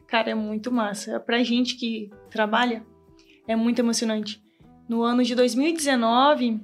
[0.07, 1.19] Cara, é muito massa.
[1.19, 2.83] Pra gente que trabalha,
[3.47, 4.41] é muito emocionante.
[4.87, 6.59] No ano de 2019,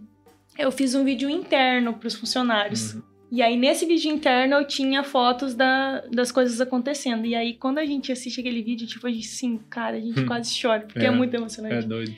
[0.58, 2.94] eu fiz um vídeo interno para os funcionários.
[2.96, 3.02] Uhum.
[3.32, 7.26] E aí, nesse vídeo interno, eu tinha fotos da, das coisas acontecendo.
[7.28, 10.20] E aí, quando a gente assiste aquele vídeo, tipo, a gente, assim, cara, a gente
[10.22, 10.26] Hum.
[10.26, 11.12] quase chora, porque é, É.
[11.12, 11.88] muito É emocionante.
[11.88, 12.12] doido.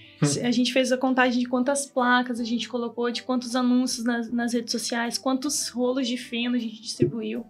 [0.43, 4.31] A gente fez a contagem de quantas placas a gente colocou, de quantos anúncios nas,
[4.31, 7.45] nas redes sociais, quantos rolos de feno a gente distribuiu.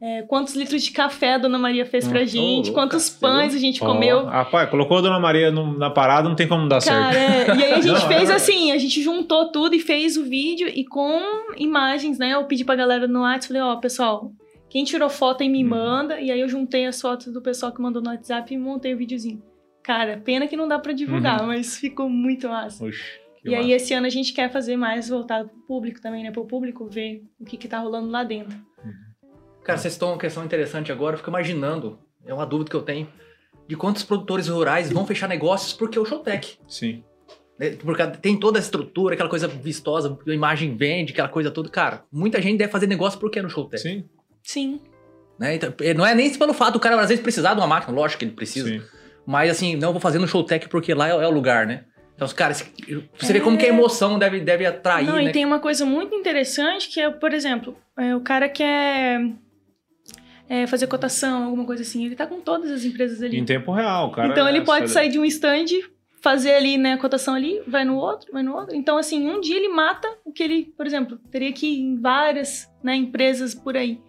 [0.00, 3.20] É, quantos litros de café a Dona Maria fez pra Hum, gente, ô, quantos louca,
[3.38, 4.24] pães a gente comeu.
[4.26, 7.50] Rapaz, colocou a Dona Maria no- na parada, não tem como dar Cara, certo.
[7.50, 8.32] é, e aí a gente Não, é fez verdade.
[8.32, 11.20] assim, a gente juntou tudo e fez o vídeo e com
[11.56, 12.34] imagens, né?
[12.34, 14.30] Eu pedi pra galera no WhatsApp, falei, ó, pessoal,
[14.68, 15.68] quem tirou foto aí me Hum.
[15.68, 16.20] manda.
[16.20, 18.98] E aí eu juntei as fotos do pessoal que mandou no WhatsApp e montei o
[18.98, 19.42] videozinho.
[19.82, 21.48] Cara, pena que não dá pra divulgar, Uhum.
[21.48, 22.84] mas ficou muito massa.
[23.42, 26.30] Que E aí, esse ano a gente quer fazer mais voltado pro público também, né?
[26.30, 28.56] Pro público ver o que que tá rolando lá dentro.
[29.64, 32.82] Cara, vocês estão uma questão interessante agora, eu fico imaginando, é uma dúvida que eu
[32.82, 33.08] tenho,
[33.66, 36.58] de quantos produtores rurais vão fechar negócios porque o Showtech.
[36.68, 37.02] Sim.
[37.58, 37.70] né?
[37.70, 41.68] Porque tem toda a estrutura, aquela coisa vistosa, a imagem vende, aquela coisa toda.
[41.70, 43.82] Cara, muita gente deve fazer negócio porque é no Showtech.
[43.82, 44.04] Sim,
[44.42, 44.80] Sim.
[45.38, 45.54] Né?
[45.54, 47.96] Então, é, não é nem pelo fato do cara às vezes precisar de uma máquina,
[47.96, 48.68] lógico que ele precisa.
[48.68, 48.82] sim.
[49.26, 51.84] Mas assim, não, vou fazer no Showtech porque lá é, é o lugar, né?
[52.14, 52.70] Então, os caras,
[53.18, 55.24] você vê como que a emoção deve, deve atrair, não, né?
[55.24, 59.32] e tem uma coisa muito interessante que é, por exemplo, é, o cara quer
[60.48, 63.38] é, fazer cotação, alguma coisa assim, ele tá com todas as empresas ali.
[63.38, 64.28] Em tempo real, cara.
[64.28, 65.66] então ele é, pode sair de um stand,
[66.20, 68.74] fazer ali, né, a cotação ali, vai no outro, vai no outro.
[68.74, 72.00] Então, assim, um dia ele mata o que ele, por exemplo, teria que ir em
[72.00, 74.00] várias né, empresas por aí.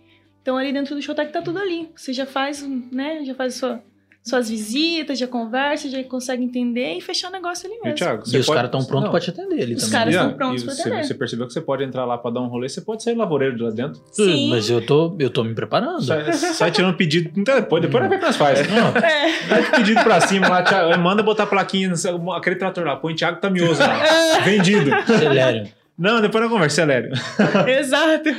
[0.42, 1.90] Então, ali dentro do Showtech tá tudo ali.
[1.96, 2.62] Você já faz,
[2.92, 3.84] né, já faz sua,
[4.28, 7.96] suas visitas, já conversa, já consegue entender e fechar o negócio ali E, mesmo.
[7.96, 10.00] Thiago, E os pode- caras estão prontos pra te atender ali Os também.
[10.00, 11.04] caras E, estão prontos e pra você, atender.
[11.04, 13.56] você percebeu que você pode entrar lá pra dar um rolê, você pode sair lavoureiro
[13.56, 14.02] de lá dentro.
[14.12, 14.50] Sim.
[14.50, 16.02] Mas eu tô, eu tô me preparando.
[16.04, 17.32] Sai, sai tirando pedido.
[17.40, 18.68] Então, depois, depois nós vemos o que nós faz.
[18.72, 19.62] Não, É.
[19.78, 23.40] Pedido pra cima lá, Thiago, manda botar a plaquinha, no aquele trator lá, põe Thiago
[23.40, 24.00] Tamioso lá.
[24.44, 24.90] Vendido.
[25.06, 25.68] Celério.
[25.98, 27.12] Não, depois eu converso, sério.
[27.68, 28.30] Exato.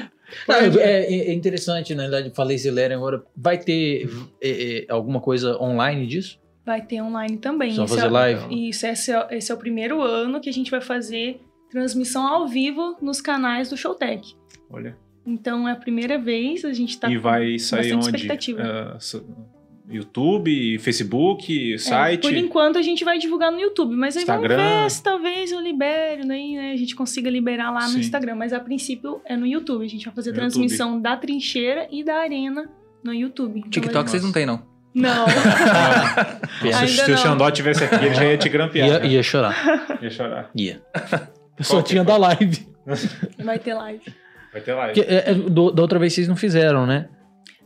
[0.48, 3.22] Não, é, é interessante, na verdade, falei Celério agora.
[3.36, 4.08] Vai ter
[4.40, 6.38] é, é, alguma coisa online disso?
[6.64, 7.72] Vai ter online também.
[7.72, 8.68] Só fazer é- live?
[8.68, 12.46] Isso, esse é, esse é o primeiro ano que a gente vai fazer transmissão ao
[12.46, 14.34] vivo nos canais do Showtech.
[14.70, 14.96] Olha.
[15.26, 18.16] Então é a primeira vez, a gente tá e vai sair bastante onde?
[18.16, 18.98] expectativa.
[19.88, 22.22] YouTube, Facebook, É, site.
[22.22, 24.56] por enquanto a gente vai divulgar no YouTube, mas aí Instagram.
[24.56, 28.00] vamos ver se talvez eu libere, né, né, a gente consiga liberar lá no Sim.
[28.00, 28.34] Instagram.
[28.34, 29.84] Mas a princípio é no YouTube.
[29.84, 32.68] A gente vai fazer No transmissão da trincheira e da arena
[33.04, 33.58] no YouTube.
[33.60, 34.08] Então, TikTok Nossa.
[34.08, 34.62] vocês não tem, não.
[34.94, 35.26] Não.
[36.88, 37.16] Se o.
[37.18, 38.88] Xandó tivesse aqui, ele já ia te grampear.
[39.04, 39.54] Ia, ia chorar.
[40.02, 40.50] Ia chorar.
[40.56, 40.82] Ia.
[41.58, 42.66] Eu só tinha da live.
[43.42, 44.02] vai ter live.
[44.52, 44.94] Vai ter live.
[44.94, 47.08] Porque, é, é, do- da outra vez vocês não fizeram, né?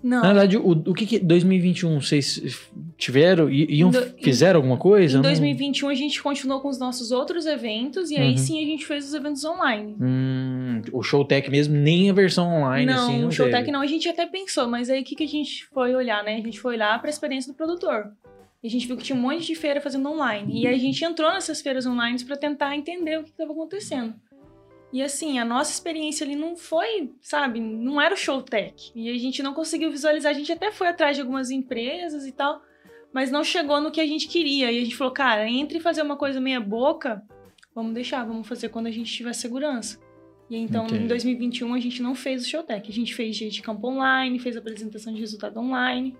[0.02, 0.22] Não.
[0.22, 2.58] Na verdade, o, o que que 2021 vocês
[2.96, 3.50] tiveram?
[3.50, 5.14] Iam, Do- fizeram alguma coisa?
[5.14, 8.36] Em Não- 2021 a gente continuou com os nossos outros eventos e aí Uhum.
[8.38, 9.94] sim a gente fez os eventos online.
[10.00, 13.86] Hum, o Showtech mesmo, nem a versão online, não, assim, não o Showtech não, a
[13.86, 16.36] gente até pensou, mas aí o que, que a gente foi olhar, né?
[16.36, 18.10] A gente foi olhar para a experiência do produtor.
[18.62, 20.60] E a gente viu que tinha um monte de feira fazendo online.
[20.62, 24.12] E aí a gente entrou nessas feiras online para tentar entender o que estava acontecendo.
[24.92, 28.90] E assim, a nossa experiência ali não foi, sabe, não era o Showtech.
[28.94, 30.30] E a gente não conseguiu visualizar.
[30.30, 32.60] A gente até foi atrás de algumas empresas e tal,
[33.12, 34.70] mas não chegou no que a gente queria.
[34.72, 37.22] E a gente falou, cara, entre fazer uma coisa meia boca,
[37.74, 40.00] vamos deixar, vamos fazer quando a gente tiver segurança.
[40.50, 41.04] E então, Entendi.
[41.04, 42.90] em 2021, a gente não fez o Showtech.
[42.90, 46.16] A gente fez dia de campo online, fez apresentação de resultado online.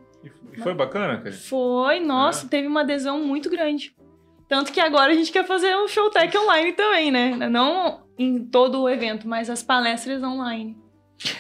[0.53, 1.33] E foi bacana, cara?
[1.33, 2.49] Foi, nossa, É.
[2.49, 3.93] teve uma adesão muito grande.
[4.51, 7.49] Tanto que agora a gente quer fazer um Showtech online também, né?
[7.49, 10.77] Não em todo o evento, mas as palestras online.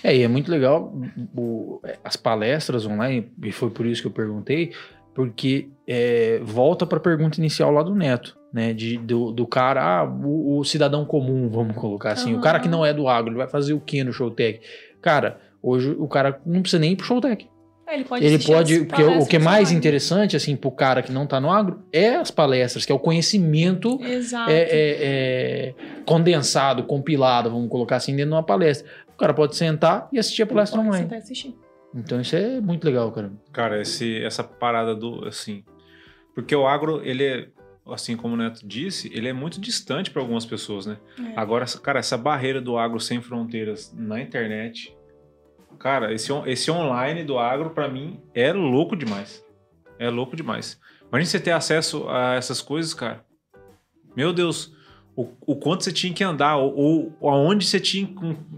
[0.04, 0.94] É, e é muito legal
[1.36, 4.72] o- as palestras online, e foi por isso que eu perguntei,
[5.12, 8.72] porque é, volta para a pergunta inicial lá do Neto, né?
[8.72, 12.42] De, do, do cara, ah, o, o cidadão comum, vamos colocar assim, o Aham.
[12.42, 14.60] cara que não é do agro, ele vai fazer o que no Showtech?
[15.02, 17.49] Cara, hoje o cara não precisa nem ir pro Showtech.
[17.90, 21.02] É, Ele pode Ele assistir pode, porque o que é mais interessante, assim, pro cara
[21.02, 23.98] que não tá no agro, é as palestras, que é o conhecimento
[24.48, 24.96] é, é-
[25.68, 25.74] é
[26.06, 28.88] condensado, compilado, vamos colocar assim, dentro de uma palestra.
[29.08, 31.04] O cara pode sentar e assistir a palestra Pode online.
[31.04, 31.54] sentar e assistir.
[31.94, 33.32] Então isso é muito legal, cara.
[33.52, 35.64] Cara, esse, essa parada do, assim...
[36.34, 37.48] Porque o agro, ele é,
[37.88, 40.96] assim como o Neto disse, ele é muito distante para algumas pessoas, né?
[41.18, 41.32] É.
[41.36, 44.96] Agora, cara, essa barreira do agro sem fronteiras na internet...
[45.80, 49.42] Cara, esse, esse online do agro, pra mim, é louco demais.
[49.98, 50.78] É louco demais.
[51.08, 53.24] Imagina você ter acesso a essas coisas, cara.
[54.14, 54.74] Meu Deus,
[55.16, 58.06] o, o quanto você tinha que andar, ou, ou aonde você tinha,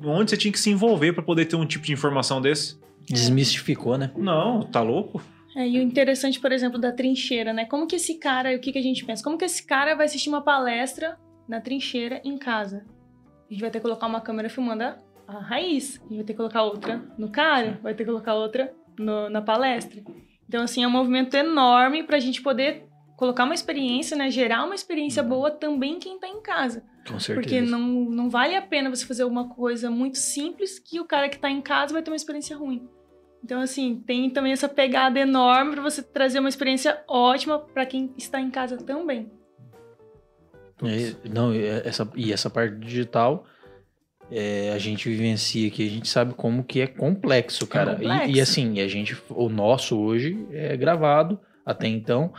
[0.05, 2.81] onde você tinha que se envolver pra poder ter um tipo de informação desse.
[3.09, 4.11] Desmistificou, né?
[4.17, 5.23] Não, tá louco?
[5.57, 7.67] É, e o interessante, por exemplo, da trincheira, né?
[7.67, 9.23] Como que esse cara, o que, que a gente pensa?
[9.23, 11.17] Como que esse cara vai assistir uma palestra
[11.49, 12.85] na trincheira em casa?
[13.49, 15.99] A gente vai ter que colocar uma câmera filmando a, a raiz.
[16.01, 19.29] A gente vai ter que colocar outra no cara, vai ter que colocar outra no-
[19.31, 20.03] na palestra.
[20.49, 22.85] Então, assim, é um movimento enorme pra gente poder
[23.17, 24.31] colocar uma experiência, né?
[24.31, 26.85] Gerar uma experiência boa também quem tá em casa.
[27.09, 27.35] Com certeza.
[27.35, 31.29] Porque não, não vale a pena você fazer uma coisa muito simples que o cara
[31.29, 32.89] que tá em casa vai ter uma experiência ruim.
[33.45, 38.13] Então, assim, tem também essa pegada enorme para você trazer uma experiência ótima para quem
[38.17, 39.31] está em casa também.
[40.85, 43.45] É, não, e essa, e essa parte digital,
[44.33, 47.93] é, a gente vivencia aqui, a gente sabe como que é complexo, cara.
[48.01, 48.43] E- E, complexo.
[48.43, 52.33] assim, a gente, o nosso hoje é gravado até então,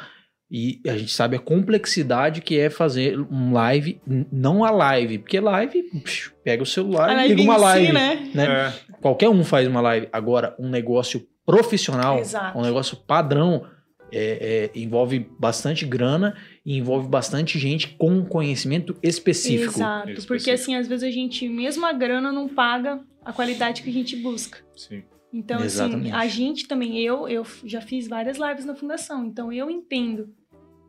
[0.51, 3.99] e a gente sabe a complexidade que é fazer um live,
[4.31, 7.57] não a live, porque live, psh, pega o celular A e live liga uma em
[7.57, 7.91] si, live.
[7.93, 8.31] né?
[8.35, 8.45] né?
[8.89, 10.07] É, Qualquer um faz uma live.
[10.11, 12.57] Agora, um negócio profissional, Exato.
[12.57, 13.65] um negócio padrão,
[14.13, 16.35] é, é, envolve bastante grana
[16.65, 19.75] e envolve bastante gente com conhecimento específico.
[19.75, 20.09] Exato.
[20.09, 20.27] Específico.
[20.27, 23.93] Porque, assim, às vezes a gente, mesmo a grana, não paga a qualidade que a
[23.93, 24.59] gente busca.
[24.75, 25.03] sim.
[25.33, 26.11] Então, Exatamente.
[26.11, 30.31] assim, a gente também, eu, eu já fiz várias lives na fundação, então eu entendo.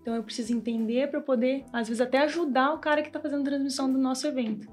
[0.02, 3.40] Então eu preciso entender para poder, às vezes, até ajudar o cara que tá fazendo
[3.40, 4.68] a transmissão do nosso evento.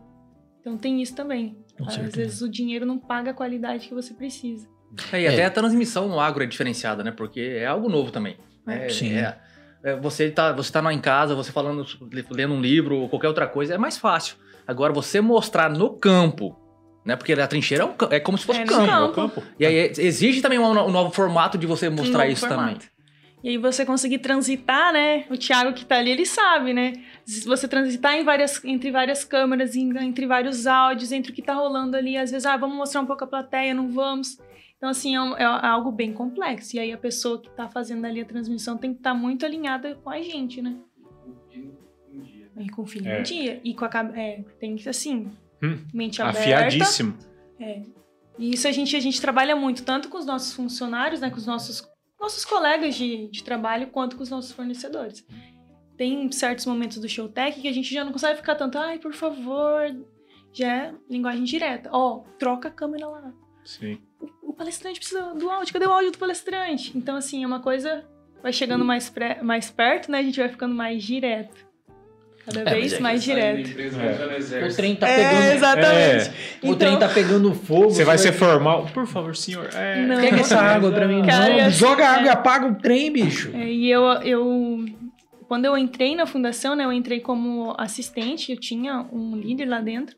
[0.59, 1.57] Então tem isso também.
[1.77, 2.17] Com às certeza.
[2.17, 4.67] vezes o dinheiro não paga a qualidade que você precisa.
[5.11, 7.11] É, e até a transmissão no agro é diferenciada, né?
[7.11, 8.37] Porque é algo novo também.
[8.67, 9.13] É, Sim.
[9.13, 9.37] é-
[9.83, 11.83] é, você tá, você tá lá em casa, você falando,
[12.29, 14.35] lendo um livro ou qualquer outra coisa, é mais fácil.
[14.67, 16.55] Agora, você mostrar no campo,
[17.03, 17.15] né?
[17.15, 18.85] Porque a trincheira é, um, é como se fosse É, um campo.
[18.85, 19.01] campo.
[19.01, 19.43] É o campo.
[19.59, 22.73] E aí exige também um, um novo formato de você mostrar isso formato.
[22.73, 22.91] também.
[23.43, 25.25] E aí você conseguir transitar, né?
[25.31, 26.93] O Thiago que tá ali, ele sabe, né?
[27.25, 31.55] Se você transitar em várias, entre várias câmeras, entre vários áudios, entre o que tá
[31.55, 34.37] rolando ali, às vezes, ah, vamos mostrar um pouco a plateia, não vamos.
[34.81, 36.75] Então, assim, é, um- é algo bem complexo.
[36.75, 39.93] E aí a pessoa que tá fazendo ali a transmissão tem que estar muito alinhada
[39.93, 40.75] com a gente, né?
[42.57, 43.17] E com o filho É.
[43.19, 43.61] no dia.
[43.63, 45.29] E com a é, tem que, assim,
[45.63, 46.39] Hum, mente aberta.
[46.39, 47.15] Afiadíssimo.
[48.39, 51.37] E isso a gente, a gente trabalha muito, tanto com os nossos funcionários, né, com
[51.37, 51.87] os nossos,
[52.19, 55.23] nossos colegas de, de trabalho, quanto com os nossos fornecedores.
[55.95, 59.13] Tem certos momentos do Showtech que a gente já não consegue ficar tanto, ai, por
[59.13, 59.95] favor,
[60.51, 61.89] já é linguagem direta.
[61.93, 63.31] Ó, troca a câmera lá.
[63.63, 63.99] Sim.
[64.61, 66.91] O palestrante precisa do áudio, cadê o áudio do palestrante?
[66.95, 68.03] Então, assim, é uma coisa,
[68.43, 71.65] vai chegando mais, pré- mais perto, né, a gente vai ficando mais direto.
[72.45, 73.69] Cada mas vez é mais direto.
[73.71, 75.55] O trem tá É, pegando.
[75.55, 76.29] exatamente.
[76.29, 76.33] O
[76.67, 77.89] Então- trem tá pegando fogo.
[77.89, 78.85] Você vai ser formal.
[78.93, 79.67] Por favor, senhor.
[79.73, 80.21] É, Não.
[80.21, 81.25] Pega essa água pra mim.
[81.25, 83.49] Cara, não, é- joga é- água e apaga o trem, bicho.
[83.55, 84.85] É, e eu, eu,
[85.47, 89.81] quando eu entrei na fundação, né, eu entrei como assistente, eu tinha um líder lá
[89.81, 90.15] dentro.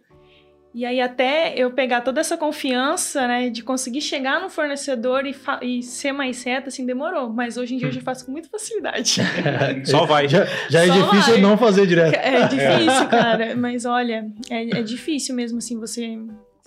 [0.73, 5.35] E aí até eu pegar toda essa confiança, né, de conseguir chegar no fornecedor e,
[5.61, 7.29] e ser mais reta, assim, demorou.
[7.29, 9.17] Mas hoje em dia eu já faço com muita facilidade.
[9.85, 10.27] Só vai.
[10.27, 11.41] Já, já é Só difícil vai.
[11.41, 12.15] não fazer direto.
[12.15, 13.55] É difícil, cara.
[13.55, 16.17] Mas olha, é, é difícil mesmo, assim, você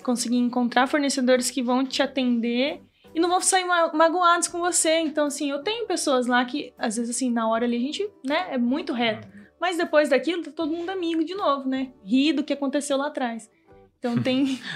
[0.04, 2.80] conseguir encontrar fornecedores que vão te atender
[3.12, 5.00] e não vão sair ma- magoados com você.
[5.00, 8.08] Então, assim, eu tenho pessoas lá que, às vezes, assim, na hora ali a gente,
[8.24, 9.26] né, é muito reto.
[9.60, 11.88] Mas depois daquilo, tá todo mundo amigo de novo, né?
[12.04, 13.50] Ri do que aconteceu lá atrás.
[13.98, 14.60] Então tem.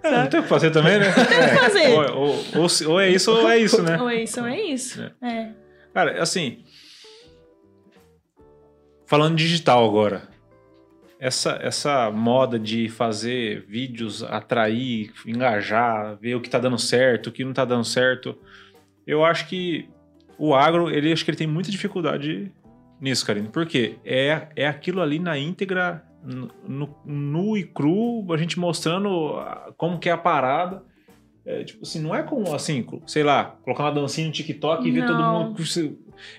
[0.00, 1.10] É, não tem o que fazer também, né?
[1.26, 1.88] Tem o que fazer.
[1.88, 4.00] Ou, ou- ou ou é isso ou é isso, né?
[4.00, 5.02] Ou isso, ou é isso.
[5.20, 5.50] É.
[5.92, 6.62] Cara, assim.
[9.06, 10.28] Falando digital agora.
[11.18, 17.32] Essa, essa moda de fazer vídeos, atrair, engajar, ver o que tá dando certo, o
[17.32, 18.38] que não tá dando certo.
[19.04, 19.88] Eu acho que
[20.38, 22.52] o agro, ele acho que ele tem muita dificuldade
[23.00, 23.48] nisso, Karine.
[23.48, 23.96] Por quê?
[24.04, 29.98] É, é aquilo ali na íntegra, no, nu e cru, a gente mostrando ah, como
[29.98, 30.82] que é a parada.
[31.46, 34.90] É, tipo assim, não é como assim, sei lá, colocar uma dancinha no TikTok e
[34.90, 35.54] ver todo mundo.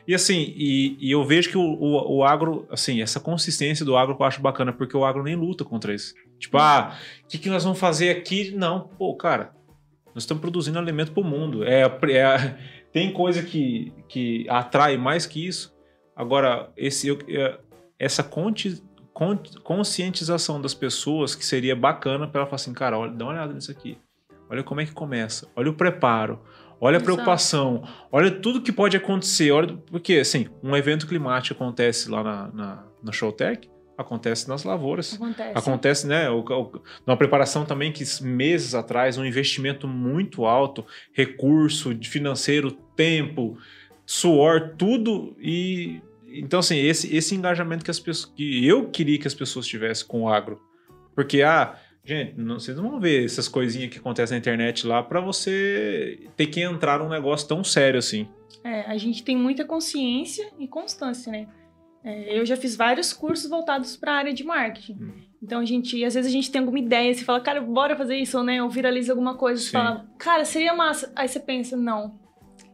[0.07, 3.97] E assim, e, e eu vejo que o, o, o agro, assim, essa consistência do
[3.97, 6.13] agro que eu acho bacana, porque o agro nem luta contra isso.
[6.38, 8.51] Tipo, ah, o que, que nós vamos fazer aqui?
[8.51, 9.51] Não, pô, cara,
[10.13, 11.63] nós estamos produzindo alimento pro mundo.
[11.63, 12.57] É, é-
[12.93, 15.75] tem coisa que, que atrai mais que isso.
[16.15, 17.57] Agora, esse, eu- é,
[17.97, 18.88] essa conti- con-
[19.63, 23.53] conscientização das pessoas que seria bacana para ela falar assim, cara, olha, dá uma olhada
[23.53, 23.97] nisso aqui.
[24.49, 25.47] Olha como é que começa.
[25.55, 26.39] Olha o preparo.
[26.82, 27.05] Olha a Exato.
[27.05, 27.84] preocupação.
[28.11, 29.51] Olha tudo que pode acontecer.
[29.51, 35.13] Olha, porque, assim, um evento climático acontece lá na, na, na Showtech, acontece nas lavouras.
[35.13, 35.57] Acontece.
[35.57, 36.30] Acontece, né?
[36.30, 43.57] O, o, numa preparação também que meses atrás, um investimento muito alto, recurso financeiro, tempo,
[44.05, 45.36] suor, tudo.
[45.38, 46.01] E
[46.34, 48.34] então, assim, esse, esse engajamento que as pessoas.
[48.36, 50.61] que eu queria que as pessoas tivessem com o agro.
[51.15, 51.77] Porque, ah,
[52.09, 56.27] Gente, não, vocês não vão ver essas coisinhas que acontecem na internet lá pra você
[56.36, 58.27] ter que entrar num negócio tão sério assim.
[58.63, 61.47] É, a gente tem muita consciência e constância, né?
[62.03, 64.93] É, eu já fiz vários cursos voltados para a área de marketing.
[64.93, 65.11] Hum.
[65.43, 68.17] Então a gente, às vezes a gente tem alguma ideia, você fala, cara, bora fazer
[68.17, 68.63] isso, ou né?
[68.63, 71.11] Ou viraliza alguma coisa, você fala, cara, seria massa.
[71.15, 72.17] Aí você pensa, não,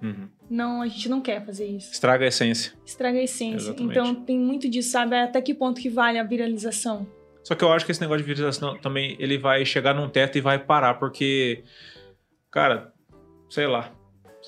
[0.02, 0.28] Uhum.
[0.50, 1.92] Não, a gente não quer fazer isso.
[1.92, 2.74] Estraga a essência.
[2.86, 3.56] Estraga a essência.
[3.70, 3.92] Exatamente.
[4.00, 5.16] Então tem muito disso, sabe?
[5.16, 7.08] Até que ponto que vale a viralização?
[7.44, 10.38] Só que eu acho que esse negócio de viralização também ele vai chegar num teto
[10.38, 11.64] e vai parar, porque,
[12.52, 12.92] cara,
[13.50, 13.92] sei lá.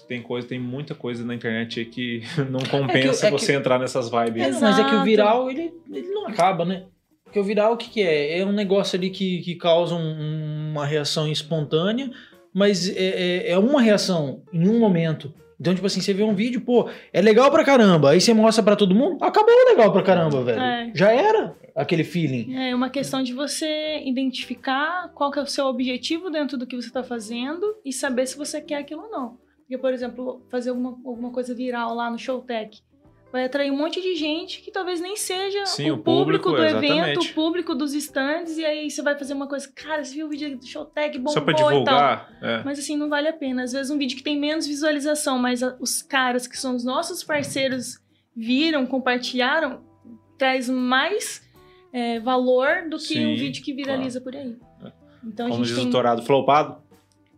[0.08, 2.22] Tem coisa, tem muita coisa na internet aí que
[2.52, 4.44] não compensa é que- você entrar nessas vibes.
[4.44, 6.86] É, mas é que o viral, ele, ele não acaba, né?
[7.24, 8.40] Porque o viral, o que, que é?
[8.40, 12.12] É um negócio ali que, que causa um- uma reação espontânea,
[12.54, 15.34] mas é, é- é uma reação em um momento.
[15.60, 18.64] Então, tipo assim, você vê um vídeo, pô, é legal pra caramba, aí você mostra
[18.64, 20.62] pra todo mundo, acabou legal pra caramba, velho.
[20.62, 20.92] É.
[20.94, 22.56] Já era aquele feeling.
[22.56, 26.76] É uma questão de você identificar qual que é o seu objetivo dentro do que
[26.76, 29.38] você está fazendo e saber se você quer aquilo ou não.
[29.60, 32.82] Porque, por exemplo, fazer alguma, alguma coisa viral lá no Showtech
[33.32, 36.50] vai atrair um monte de gente que talvez nem seja Sim, o, o público, público,
[36.52, 37.32] do evento, exatamente.
[37.32, 40.30] o público dos stands, e aí você vai fazer uma coisa, cara, você viu o
[40.30, 41.70] vídeo do Showtech, bombou Só pra e tal.
[41.70, 42.38] divulgar.
[42.42, 42.64] é.
[42.64, 43.64] Mas assim, não vale a pena.
[43.64, 46.84] Às vezes um vídeo que tem menos visualização, mas a- os caras que são os
[46.86, 48.00] nossos parceiros
[48.36, 49.82] viram, compartilharam,
[50.38, 51.46] traz mais
[51.92, 54.56] é, valor do que Sim, um vídeo que viraliza por aí.
[55.24, 55.92] Então a Como gente diz o tem.
[55.92, 56.78] Torado, flopado.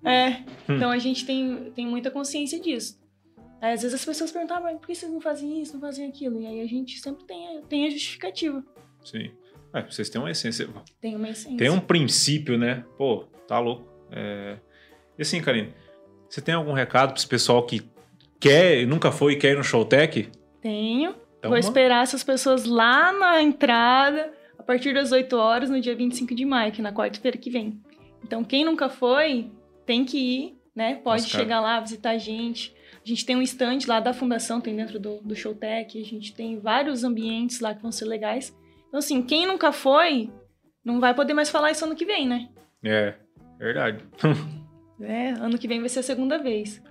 [0.04, 0.30] É,
[0.68, 0.76] Hum.
[0.76, 2.99] então a gente tem, tem muita consciência disso.
[3.62, 5.82] Aí, às vezes as pessoas perguntam, ah, mas por que vocês não fazem isso, não
[5.82, 6.40] fazem aquilo?
[6.42, 8.64] E aí a gente sempre tem a, tem a justificativa.
[9.04, 9.32] Sim.
[9.74, 10.68] É, vocês têm uma essência.
[11.00, 11.58] Tem uma essência.
[11.58, 12.86] Tem um princípio, né?
[12.98, 13.88] Pô, tá louco.
[14.12, 14.58] É...
[15.18, 15.74] E assim, Karine,
[16.30, 17.82] você tem algum recado para esse pessoal que
[18.40, 20.30] quer, nunca foi e quer ir no Showtech?
[20.62, 21.16] Tenho.
[21.38, 25.96] Então, Vou esperar essas pessoas lá na entrada, a partir das 8 horas, no dia
[25.96, 27.80] 25 de maio, que é na quarta-feira que vem.
[28.24, 29.50] Então, quem nunca foi,
[29.86, 30.96] tem que ir, né?
[30.96, 32.74] Pode Nossa, chegar lá, visitar a gente.
[33.10, 36.00] A gente tem um stand lá da fundação, tem dentro do, do Showtech.
[36.00, 38.56] A gente tem vários ambientes lá que vão ser legais.
[38.88, 40.30] Então, assim, quem nunca foi,
[40.86, 42.50] não vai poder mais falar isso ano que vem, né?
[42.86, 43.16] É,
[43.58, 44.04] verdade.
[45.02, 46.84] É, ano que vem vai ser a segunda vez.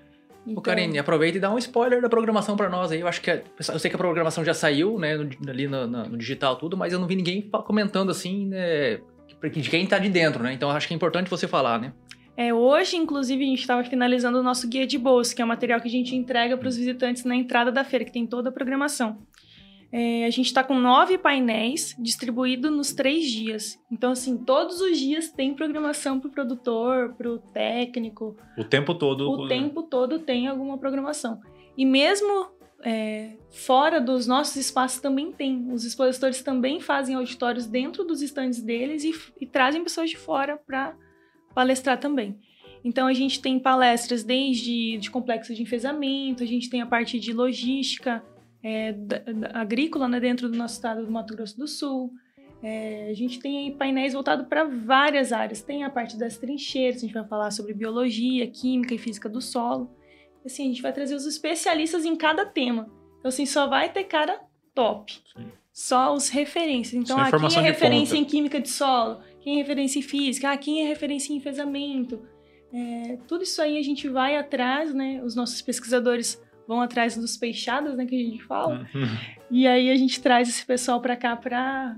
[0.47, 3.01] Ô, Então, Karine, aproveita e dá um spoiler da programação pra nós aí.
[3.01, 5.87] Eu acho que é- eu sei que a programação já saiu, né, no- ali no,
[5.87, 8.97] no- no digital tudo, mas eu não vi ninguém comentando assim, né,
[9.53, 10.55] de quem tá de dentro, né?
[10.55, 11.93] Então eu acho que é importante você falar, né?
[12.39, 15.49] É, hoje, inclusive, a gente estava finalizando o nosso guia de bolsa, que é o
[15.49, 18.49] material que a gente entrega para os visitantes na entrada da feira, que tem toda
[18.51, 19.19] a programação.
[19.91, 23.77] É, a gente está com nove painéis distribuídos nos três dias.
[23.91, 28.37] Então, assim, todos os dias tem programação para o produtor, para o técnico.
[28.57, 29.29] O tempo todo.
[29.33, 31.41] O tempo todo tem alguma programação.
[31.77, 32.53] E mesmo
[32.85, 35.73] é, fora dos nossos espaços também tem.
[35.73, 40.57] Os expositores também fazem auditórios dentro dos estandes deles e, e trazem pessoas de fora
[40.57, 40.95] para
[41.55, 42.39] palestrar também.
[42.85, 47.19] Então a gente tem palestras desde de complexo de enfesamento, a gente tem a parte
[47.19, 48.23] de logística
[48.63, 52.13] é, da- da- agrícola né, dentro do nosso estado do Mato Grosso do Sul.
[52.61, 55.63] É, a gente tem painéis voltados para várias áreas.
[55.63, 59.41] Tem a parte das trincheiras, a gente vai falar sobre biologia, química e física do
[59.41, 59.91] solo.
[60.45, 62.89] Assim, a gente vai trazer os especialistas em cada tema.
[63.19, 64.41] Então, assim, só vai ter cara
[64.75, 65.13] top.
[65.37, 65.47] Sim.
[65.73, 66.95] Só os referências.
[67.01, 68.27] Então, informação é referência ponta.
[68.27, 69.21] em química de solo?
[69.41, 70.51] Quem é referência em física?
[70.51, 72.23] Ah, quem é referência em enfesamento?
[72.73, 75.23] É, tudo isso aí a gente vai atrás, né?
[75.25, 78.05] Os nossos pesquisadores vão atrás dos peixados, né?
[78.05, 78.87] Que a gente fala.
[78.95, 79.07] Uhum.
[79.51, 81.97] E aí a gente traz esse pessoal para cá para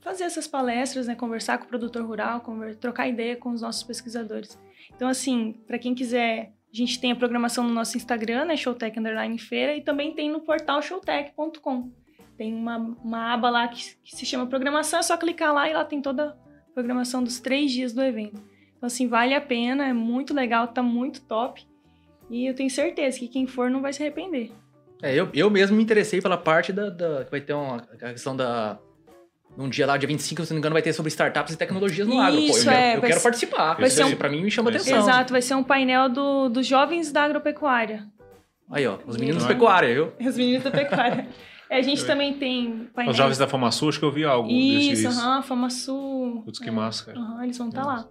[0.00, 2.42] fazer essas palestras, né, conversar com o produtor rural,
[2.80, 4.58] trocar ideia com os nossos pesquisadores.
[4.94, 8.98] Então assim, para quem quiser, a gente tem a programação no nosso Instagram, né, Showtech
[8.98, 11.92] Underline Feira, e também tem no portal showtech.com.
[12.36, 15.74] Tem uma, uma aba lá que, que se chama programação, é só clicar lá e
[15.74, 18.42] lá tem toda a programação dos três dias do evento.
[18.76, 21.62] Então assim, vale a pena, é muito legal, tá muito top.
[22.30, 24.50] E eu tenho certeza que quem for não vai se arrepender.
[25.02, 28.12] É, eu, eu mesmo me interessei pela parte da, da- que vai ter uma a
[28.12, 28.78] questão da
[29.56, 32.06] num dia lá, dia 25, se não me engano, vai ter sobre startups e tecnologias
[32.06, 32.36] no agro.
[32.36, 33.74] Pô, eu Isso, quero, é, eu quero ser- participar.
[33.74, 34.98] vai Isso ser um- pra mim me chama atenção.
[34.98, 38.06] Exato, vai ser um painel do, dos jovens da agropecuária.
[38.70, 40.12] Aí, ó, os meninos da pecuária, viu?
[40.28, 41.26] Os meninos da pecuária.
[41.70, 43.12] É, a gente também tem painéis.
[43.12, 45.16] Os jovens da Famaçu, acho que eu vi algo Isso, desses.
[45.18, 46.42] aham, Famaçu.
[46.44, 47.18] Putz, que é, massa, cara.
[47.18, 48.08] aham, eles vão estar lá.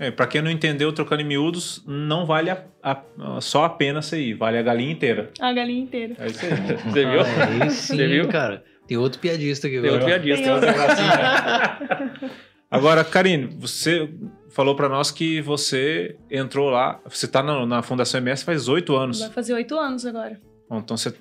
[0.00, 3.02] É, pra quem não entendeu, trocando em miúdos, não vale a- a-
[3.40, 5.30] só a pena você ir, vale a galinha inteira.
[5.40, 6.14] A galinha inteira.
[6.18, 6.50] É isso aí.
[6.92, 7.20] Você viu?
[7.20, 8.28] Ah, aí sim, Você viu?
[8.28, 8.64] cara.
[8.86, 10.04] Tem outro piadista aqui Tem agora.
[10.04, 10.44] outro piadista.
[10.44, 12.28] Tem outro.
[12.70, 14.10] Agora, Karine, você
[14.50, 18.94] falou pra nós que você entrou lá, você tá na, na Fundação MS faz oito
[18.94, 19.20] anos.
[19.20, 20.38] Vai fazer oito anos agora.
[20.68, 21.14] Bom, Então você,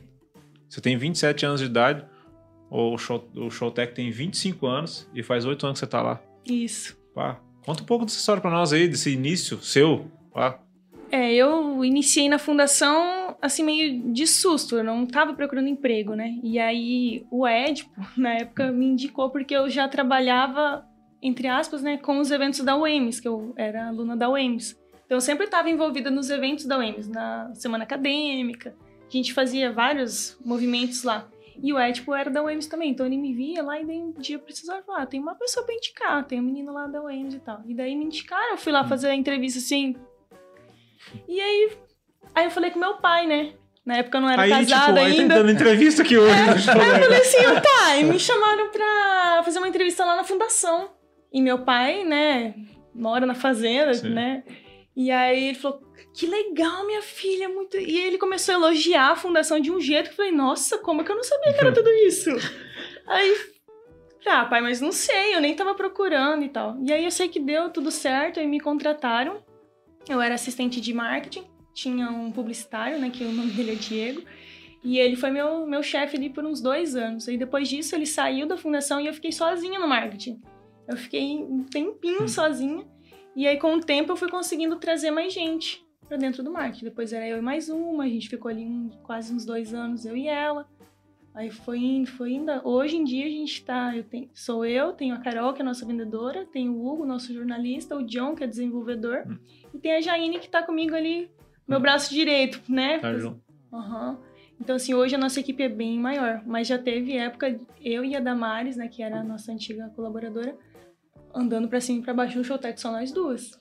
[0.69, 2.05] você tem 27 anos de idade,
[2.69, 6.21] o, show, o Showtech tem 25 anos e faz oito anos que você tá lá.
[6.45, 6.97] Isso.
[7.13, 10.09] Pá, Conta um pouco dessa história pra nós aí, desse início seu.
[10.33, 10.57] Lá.
[11.11, 16.39] É, eu iniciei na fundação assim meio de susto, eu não estava procurando emprego, né?
[16.41, 20.87] E aí o Edipo, na época, me indicou porque eu já trabalhava,
[21.21, 24.79] entre aspas, né, com os eventos da UEMS, que eu era aluna da UEMS.
[25.05, 28.73] Então eu sempre estava envolvida nos eventos da UEMS, na semana acadêmica,
[29.07, 31.27] a gente fazia vários movimentos lá.
[31.61, 34.11] E o Edipo era da UEMS também, então ele me via lá e daí um
[34.11, 37.33] dia precisava falar, ah, tem uma pessoa pra indicar, tem um menino lá da UEMS
[37.33, 37.61] e tal.
[37.65, 39.95] E daí me indicaram, eu fui lá fazer a entrevista assim,
[41.27, 41.71] e aí,
[42.35, 43.53] aí eu falei com meu pai, né?
[43.85, 45.35] Na época eu não era aí, casada tipo, aí tá ainda.
[45.35, 46.33] dando entrevista aqui hoje.
[46.33, 50.89] Aí eu falei assim, ô pai, me chamaram pra fazer uma entrevista lá na fundação.
[51.31, 52.53] E meu pai, né,
[52.93, 54.09] mora na fazenda, Sim.
[54.09, 54.43] né?
[54.97, 55.79] E aí ele falou,
[56.11, 57.77] que legal, minha filha, muito...
[57.77, 61.03] E ele começou a elogiar a fundação de um jeito que eu falei, nossa, como
[61.03, 62.31] que eu não sabia que era tudo isso?
[63.05, 63.37] aí,
[64.25, 66.75] ah, pai, mas não sei, eu nem tava procurando e tal.
[66.81, 69.45] E aí eu sei que deu tudo certo, aí me contrataram.
[70.09, 71.45] Eu era assistente de marketing,
[71.75, 74.23] tinha um publicitário, né, que o nome dele é Diego.
[74.83, 77.27] E ele foi meu, meu chefe ali por uns dois anos.
[77.27, 80.41] E depois disso ele saiu da fundação e eu fiquei sozinha no marketing.
[80.87, 82.83] Eu fiquei um tempinho sozinha.
[83.37, 86.85] E aí com o tempo eu fui conseguindo trazer mais gente pra dentro do marketing.
[86.85, 90.05] Depois era eu e mais uma, a gente ficou ali um- quase uns dois anos,
[90.05, 90.67] eu e ela.
[91.35, 92.51] Aí foi indo, foi indo.
[92.67, 93.95] Hoje em dia a gente tá.
[93.95, 97.05] Eu tenho, sou eu, tenho a Carol, que é a nossa vendedora, tem o Hugo,
[97.05, 99.37] nosso jornalista, o John, que é desenvolvedor, Hum.
[99.71, 101.29] e tem a Jaine que tá comigo ali,
[101.67, 102.97] meu braço direito, né?
[102.97, 103.39] Tá junto.
[103.71, 104.17] Aham.
[104.59, 108.15] Então, assim, hoje a nossa equipe é bem maior, mas já teve época, eu e
[108.15, 110.57] a Damares, né, que era a nossa antiga colaboradora,
[111.37, 113.51] andando pra cima e pra baixo no Showtech, só nós duas.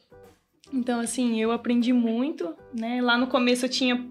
[0.73, 3.01] Então, assim, eu aprendi muito, né?
[3.01, 4.05] Lá no começo eu tinha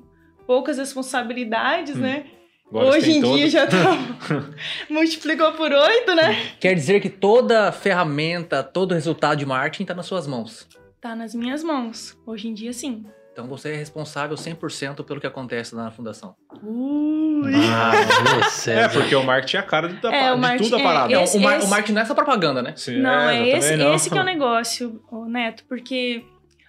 [0.47, 1.99] poucas responsabilidades, Hum.
[2.01, 2.25] né?
[2.67, 3.35] Agora Hoje em todo.
[3.37, 3.75] dia já tá...
[4.89, 6.35] multiplicou por oito, né?
[6.59, 10.67] Quer dizer que toda ferramenta, todo resultado de marketing tá nas suas mãos.
[10.99, 12.17] Tá nas minhas mãos.
[12.25, 13.05] Hoje em dia, sim.
[13.35, 16.37] Então você é responsável 100% pelo que acontece lá na fundação.
[16.63, 17.51] Ui!
[17.69, 17.91] Ah,
[18.71, 20.79] É, porque o marketing é a cara de, da- É, o de marketing- tudo a
[20.79, 21.21] é, parada.
[21.21, 22.73] Esse- o, mar- esse- o marketing não é só propaganda, né?
[22.77, 23.93] Sim, Não, é, esse, não.
[23.93, 26.23] esse que é o negócio, Neto, porque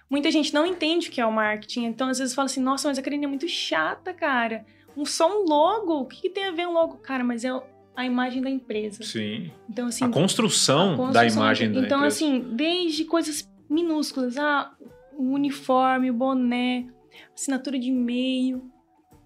[0.09, 1.85] muita gente não entende o que é o marketing.
[1.85, 4.65] Então, às vezes, fala assim, nossa, mas a Karine é muito chata, cara.
[4.97, 6.97] Um, só um logo, o que, que tem a ver um logo?
[6.97, 7.49] Cara, mas é
[7.95, 9.03] a imagem da empresa.
[9.05, 9.51] Sim.
[9.69, 10.03] Então, assim...
[10.03, 12.15] a construção, a construção da imagem da Então, empresa.
[12.25, 14.69] assim, desde coisas minúsculas, ah,
[15.17, 16.87] o uniforme, o boné,
[17.33, 18.71] assinatura de e-mail,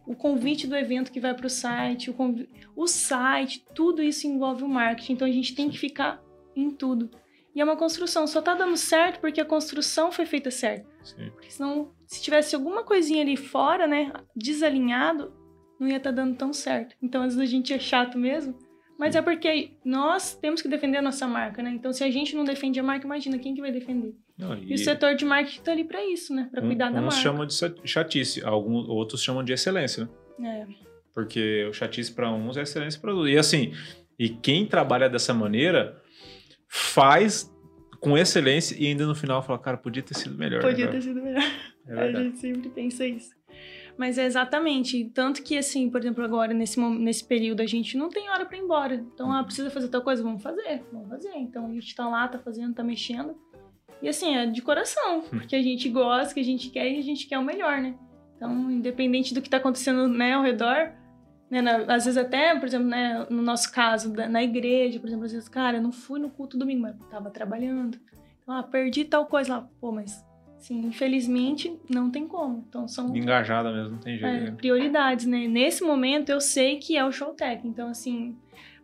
[0.07, 4.27] o convite do evento que vai para o site, o, convi- o site, tudo isso
[4.27, 5.13] envolve o marketing.
[5.13, 6.21] Então a gente tem que ficar
[6.55, 7.09] em tudo.
[7.53, 10.87] E é uma construção, só tá dando certo porque a construção foi feita certo.
[11.03, 11.29] Sim.
[11.31, 15.33] Porque senão, se tivesse alguma coisinha ali fora, né, desalinhado,
[15.79, 16.95] não ia estar dando tão certo.
[17.01, 18.57] Então às vezes a gente é chato mesmo.
[18.97, 21.71] Mas é porque nós temos que defender a nossa marca, né?
[21.71, 24.15] Então, se a gente não defende a marca, imagina quem que vai defender.
[24.41, 26.49] Não, E, o setor de marketing tá ali para isso, né?
[26.51, 27.15] Para um- cuidar da uns marca.
[27.21, 27.53] chamam de
[27.85, 30.65] chatice, alguns, outros chamam de excelência, né?
[30.67, 30.91] É.
[31.13, 33.31] Porque o chatice para uns é excelência para outros.
[33.31, 33.71] E assim,
[34.17, 36.01] e quem trabalha dessa maneira
[36.67, 37.51] faz
[37.99, 40.61] com excelência e ainda no final fala, cara, podia ter sido melhor.
[40.61, 41.43] Podia né, ter sido melhor.
[41.87, 43.31] É a gente sempre pensa isso.
[43.97, 45.05] Mas é exatamente.
[45.13, 48.57] Tanto que, assim, por exemplo, agora, nesse, nesse período, a gente não tem hora para
[48.57, 48.95] ir embora.
[48.95, 50.23] Então, ah, precisa fazer tal coisa?
[50.23, 50.81] Vamos fazer.
[50.91, 51.33] Vamos fazer.
[51.35, 53.35] Então, a gente tá lá, tá fazendo, tá mexendo.
[54.01, 55.21] E, assim, é de coração.
[55.29, 57.95] Porque a gente gosta, que a gente quer e a gente quer o melhor, né?
[58.35, 60.91] Então, independente do que tá acontecendo, né, ao redor...
[61.49, 65.07] Né, na- às vezes até, por exemplo, né, no nosso caso, da- na igreja, por
[65.07, 67.99] exemplo, às vezes, cara, eu não fui no culto domingo, mas tava trabalhando.
[68.41, 69.69] Então, ah, perdi tal coisa lá.
[69.81, 70.25] Pô, mas,
[70.57, 72.63] assim, infelizmente, não tem como.
[72.69, 74.33] Então, são Engajada mesmo, não tem jeito.
[74.33, 74.51] é, né?
[74.51, 75.45] prioridades, né?
[75.45, 77.67] Nesse momento, eu sei que é o Showtech.
[77.67, 78.37] Então, assim,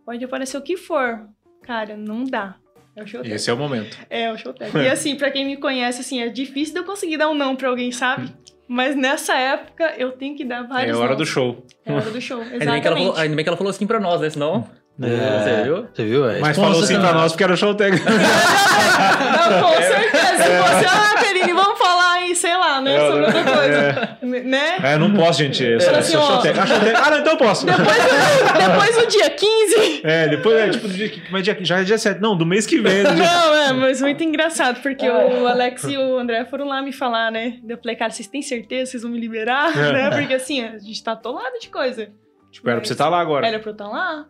[0.05, 1.25] pode aparecer o que for.
[1.63, 2.57] Cara, não dá.
[2.97, 3.35] É o Showtech.
[3.35, 3.95] Esse é o momento.
[4.09, 4.75] É o Showtech.
[4.75, 7.55] E, assim, pra quem me conhece, assim, é difícil de eu conseguir dar um não
[7.55, 8.33] pra alguém, sabe?
[8.67, 11.17] Mas nessa época, eu tenho que dar É vários a hora nãos.
[11.19, 11.63] do show.
[11.85, 13.19] É a hora do show, Ainda bem, que ela falou, exatamente.
[13.21, 14.29] ainda bem que ela falou assim pra nós, né?
[14.31, 14.67] Senão.
[14.99, 15.05] É,
[15.43, 15.87] Você viu?
[15.93, 16.27] Você viu?
[16.29, 18.03] É, Mas falou assim pra nós porque era o show técnico.
[18.09, 20.43] Não, com certeza.
[20.43, 21.96] Se fosse, ah, Perine, vamos falar
[22.27, 22.95] aí, sei lá, né?
[22.95, 23.43] É, Sobre outra é.
[23.43, 24.43] coisa.
[24.43, 24.77] Né?
[24.83, 25.63] É, não posso, gente.
[25.63, 26.37] Eu sou assim, ó.
[26.37, 26.67] técnico.
[26.67, 27.01] Ah, técnico.
[27.05, 27.65] Ah, não, então eu posso.
[27.65, 31.11] Depois, do, depois do dia 15, É, depois é tipo do dia.
[31.31, 32.19] Mas dia, já é dia 7.
[32.21, 33.03] Não, do mês que vem.
[33.03, 36.81] do dia- Não, é, mas muito engraçado, porque o Alex e o André foram lá
[36.81, 37.59] me falar, né?
[37.67, 39.77] Eu falei, cara, vocês têm certeza vocês vão me liberar?
[39.77, 39.91] É.
[39.93, 40.09] né?
[40.11, 42.09] Porque assim, a gente tá atolado de coisa.
[42.51, 43.45] Tipo, era pra você estar lá agora.
[43.47, 44.25] Era pra eu estar lá,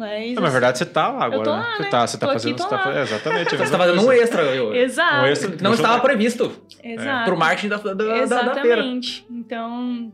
[0.00, 0.34] mas.
[0.34, 1.44] Não, na verdade, você tá lá agora.
[1.44, 1.56] tô né?
[1.62, 1.88] lá, Você né?
[1.90, 2.56] tá, você tá Tô aqui, fazendo.
[2.56, 2.82] tô Você tá lá.
[2.82, 3.56] fazendo exatamente.
[3.56, 4.42] Você tá fazendo um extra.
[4.42, 5.14] eu- Exato.
[5.22, 5.56] Um extra.
[5.62, 6.62] Não estava previsto.
[6.82, 7.24] Exato.
[7.26, 8.80] Pro marketing da, da, da, da feira.
[8.80, 9.26] Exatamente.
[9.30, 10.12] Então,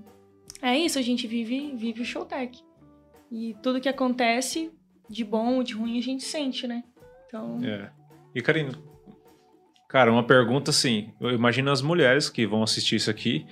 [0.61, 2.61] é isso, a gente vive, vive o Showtech.
[3.33, 4.71] E tudo que acontece,
[5.09, 6.83] de bom ou de ruim, a gente sente, né?
[7.27, 7.91] Então, É.
[8.35, 8.73] E, Karine,
[9.89, 11.11] Cara, uma pergunta assim.
[11.21, 13.47] Eu imagino as mulheres que vão assistir isso aqui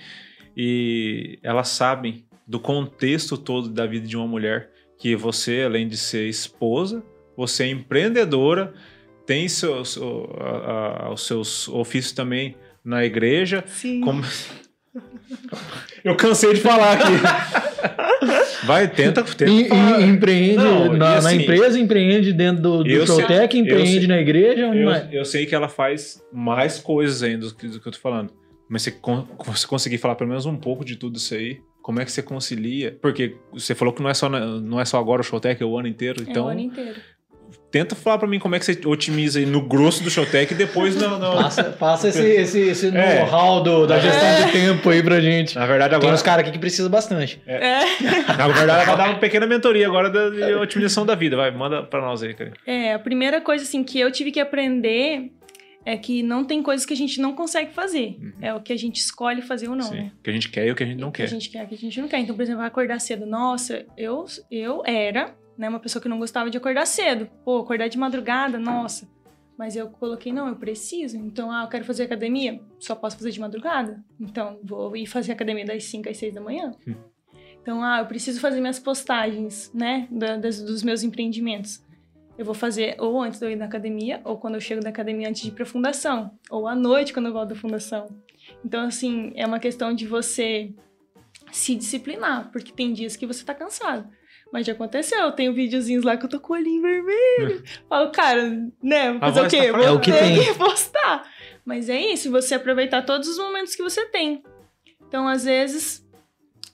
[0.55, 5.97] e elas sabem do contexto todo da vida de uma mulher que você, além de
[5.97, 7.03] ser esposa,
[7.35, 8.73] você é empreendedora,
[9.25, 13.63] tem seu, seu- a- a- os seus ofícios também na igreja.
[13.67, 14.01] Sim.
[14.01, 14.23] Como...
[16.03, 17.11] Eu cansei de falar aqui.
[18.65, 20.01] Vai, tenta, tenta E- e- falar.
[20.01, 24.19] empreende Não, e na, na assim, empresa, empreende dentro do, do eu empreende sei- na
[24.19, 24.61] igreja.
[24.73, 24.89] Eu,
[25.19, 28.31] eu sei que ela faz mais coisas ainda do que, do que eu tô falando.
[28.69, 32.01] Mas você, con- você conseguir falar pelo menos um pouco de tudo isso aí, como
[32.01, 32.97] é que você concilia?
[32.99, 35.77] Porque você falou que não é só, não é só agora o Showtech, é o
[35.77, 36.23] ano inteiro.
[36.25, 36.95] É Então, o ano inteiro.
[37.71, 40.57] tenta falar pra mim como é que você otimiza aí no grosso do Showtech e
[40.57, 41.19] depois no...
[41.19, 43.19] no- Passa, passa esse, esse, esse É.
[43.19, 45.53] know-how do- da gestão de tempo aí pra gente.
[45.55, 46.15] Na verdade, Tem agora...
[46.15, 47.39] uns caras aqui que precisam bastante.
[47.45, 47.59] É.
[48.35, 51.37] Na verdade, ela vai dar uma pequena mentoria agora da de otimização da vida.
[51.37, 52.51] Vai, manda pra nós aí, cara.
[52.65, 55.29] É, a primeira coisa assim que eu tive que aprender
[55.85, 58.17] é que não tem coisas que a gente não consegue fazer.
[58.19, 58.33] Uhum.
[58.41, 59.95] É o que a gente escolhe fazer ou não, Sim.
[59.95, 60.11] né?
[60.19, 61.23] O que a gente quer e o que a gente não O que quer.
[61.23, 62.19] a gente quer, o que a gente não quer.
[62.19, 63.25] Então, por exemplo, acordar cedo.
[63.25, 67.29] Nossa, eu, eu era né, uma pessoa que não gostava de acordar cedo.
[67.45, 69.07] Pô, acordar de madrugada, nossa.
[69.57, 71.15] Mas eu coloquei, não, eu preciso.
[71.15, 74.03] Então, ah, eu quero fazer academia, só posso fazer de madrugada.
[74.19, 76.71] Então, vou ir fazer academia das 5 às 6 da manhã.
[76.85, 76.95] Hum.
[77.61, 81.81] Então, ah, eu preciso fazer minhas postagens, né, da- das- dos meus empreendimentos.
[82.37, 84.89] Eu vou fazer ou antes de eu ir na academia, ou quando eu chego da
[84.89, 88.07] academia antes de ir pra fundação, ou à noite quando eu volto da fundação.
[88.63, 90.73] Então, assim, é uma questão de você
[91.51, 94.07] se disciplinar, porque tem dias que você tá cansado.
[94.51, 97.63] Mas já aconteceu, eu tenho videozinhos lá que eu tô com o olhinho vermelho.
[97.89, 99.71] Falo, cara, né, vou fazer o quê?
[99.71, 99.83] tá.
[99.83, 100.43] É o que tem.
[100.43, 101.29] que postar.
[101.65, 104.43] Mas é isso, você aproveitar todos os momentos que você tem.
[105.07, 106.05] Então, às vezes,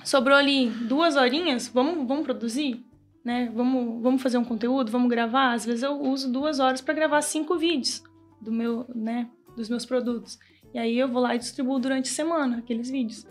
[0.03, 2.83] sobrou ali duas horinhas, vamos, vamos produzir?
[3.23, 3.51] Né?
[3.53, 5.53] Vamos, vamos fazer um conteúdo, vamos gravar?
[5.53, 8.01] Às vezes eu uso duas horas para gravar cinco vídeos
[8.41, 10.39] do meu, né, dos meus produtos.
[10.73, 13.27] E aí eu vou lá e distribuo durante a semana aqueles vídeos.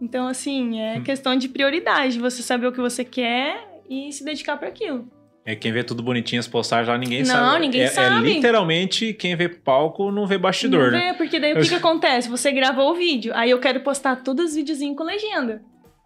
[0.00, 1.04] Então, assim, é Hum.
[1.04, 5.08] questão de prioridade, você saber o que você quer e se dedicar para aquilo.
[5.44, 7.60] É quem vê tudo bonitinho as postagens lá, ninguém Não, sabe.
[7.60, 8.30] ninguém é, sabe.
[8.30, 11.12] É literalmente quem vê palco não vê bastidor, Não né?
[11.12, 12.28] vê, porque daí o que, que acontece?
[12.28, 15.62] Você gravou o vídeo, aí eu quero postar todos os videozinhos com legenda.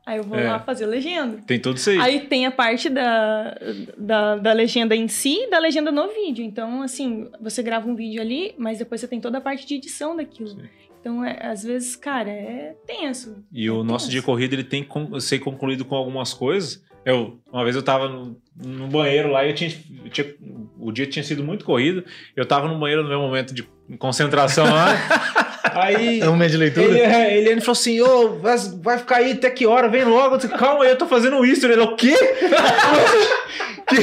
[0.07, 0.49] Aí eu vou É.
[0.49, 1.39] lá fazer legenda.
[1.45, 1.99] Tem tudo isso aí.
[2.01, 3.59] Aí tem a parte da,
[3.99, 6.45] da, da legenda em si e da legenda no vídeo.
[6.45, 9.75] Então, assim, você grava um vídeo ali, mas depois você tem toda a parte de
[9.75, 10.51] edição daquilo.
[10.51, 10.63] Sim.
[11.01, 13.45] Então, é- às vezes, cara, é tenso.
[13.53, 14.11] E É o nosso tenso.
[14.13, 16.85] dia corrido ele tem que ser concluído com algumas coisas.
[17.05, 19.71] Eu, uma vez eu tava no, no banheiro lá e eu tinha,
[20.05, 20.35] eu tinha-
[20.79, 22.05] o dia tinha sido muito corrido.
[22.35, 23.63] Eu tava no banheiro no meu momento de
[23.99, 24.87] concentração lá.
[25.85, 26.87] aí É um de leitura?
[26.87, 29.89] ele, é, ele, ele falou assim: Ô, vai, vai ficar aí até que hora?
[29.89, 30.35] Vem logo.
[30.35, 31.67] Eu disse, Calma aí, eu tô fazendo isso.
[31.67, 32.15] Ele, o quê?
[33.89, 33.97] que,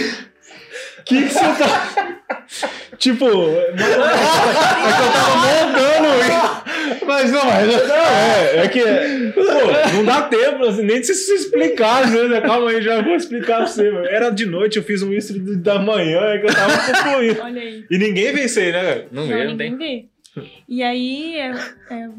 [1.05, 2.17] que que você tá.
[2.97, 3.83] tipo, é que
[5.03, 6.13] eu tava montando.
[7.05, 7.87] Mas não, mas...
[7.87, 8.81] Não, é, é que.
[9.33, 9.41] Pô,
[9.95, 12.41] não dá tempo assim, nem de se se explicar, né?
[12.41, 13.89] Calma aí, já vou explicar pra você.
[13.91, 14.05] mano.
[14.07, 17.41] Era de noite, eu fiz um isso da manhã, é que eu tava concluindo.
[17.41, 17.85] Olha aí.
[17.89, 19.05] E ninguém aí, né?
[19.11, 19.71] Não, Não, vê, não tem.
[19.71, 20.12] ninguém vê.
[20.67, 21.51] E aí, é,
[21.91, 22.09] é,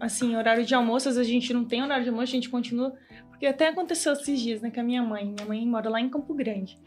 [0.00, 2.48] assim, horário de almoço, às vezes a gente não tem horário de almoço, a gente
[2.48, 2.94] continua.
[3.28, 5.26] Porque até aconteceu esses dias, né, com a minha mãe.
[5.26, 6.78] Minha mãe mora lá em Campo Grande.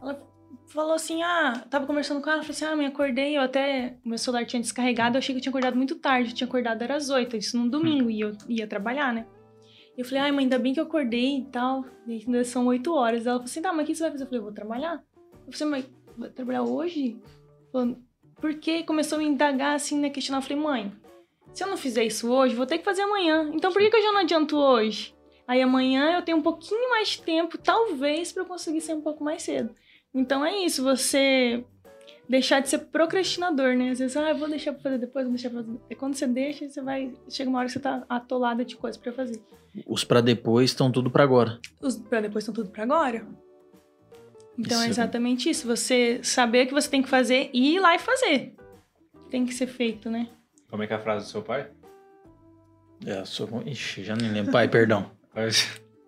[0.00, 0.20] Ela
[0.68, 3.96] falou assim: ah, tava conversando com ela, falou assim: ah, me acordei, eu até.
[4.04, 6.30] Meu celular tinha descarregado, eu achei que eu tinha acordado muito tarde.
[6.30, 9.26] Eu tinha acordado era às oito, isso num domingo, e eu ia trabalhar, né?
[9.96, 11.84] Eu falei, ai, mãe, ainda bem que eu acordei e tal.
[12.06, 13.26] E ainda são oito horas.
[13.26, 14.24] Ela falou assim: tá, mas o que você vai fazer?
[14.24, 15.02] Eu falei, eu vou trabalhar.
[15.46, 17.18] Eu falei, mas vai trabalhar hoje?
[17.72, 18.05] Falando,
[18.40, 20.10] por que começou a me indagar assim, né?
[20.10, 20.38] Questionar.
[20.38, 20.92] Eu falei, mãe,
[21.52, 23.50] se eu não fizer isso hoje, vou ter que fazer amanhã.
[23.54, 25.14] Então por que, que eu já não adianto hoje?
[25.48, 29.00] Aí amanhã eu tenho um pouquinho mais de tempo, talvez, pra eu conseguir ser um
[29.00, 29.74] pouco mais cedo.
[30.12, 31.64] Então é isso, você
[32.28, 33.90] deixar de ser procrastinador, né?
[33.90, 35.78] Às vezes, ah, eu vou deixar pra fazer depois, vou deixar pra fazer.
[35.88, 37.12] E quando você deixa, você vai.
[37.28, 39.40] Chega uma hora que você tá atolada de coisa pra fazer.
[39.86, 41.60] Os pra depois estão tudo pra agora.
[41.80, 43.26] Os pra depois estão tudo pra agora.
[44.58, 45.66] Então é Isso é- exatamente isso.
[45.66, 48.54] Você saber o que você tem que fazer e ir lá e fazer.
[49.30, 50.28] Tem que ser feito, né?
[50.70, 51.66] Como é que é a frase do seu pai?
[53.04, 53.62] É, sou...
[53.66, 54.52] Ixi, já nem lembro.
[54.52, 55.10] Pai, perdão.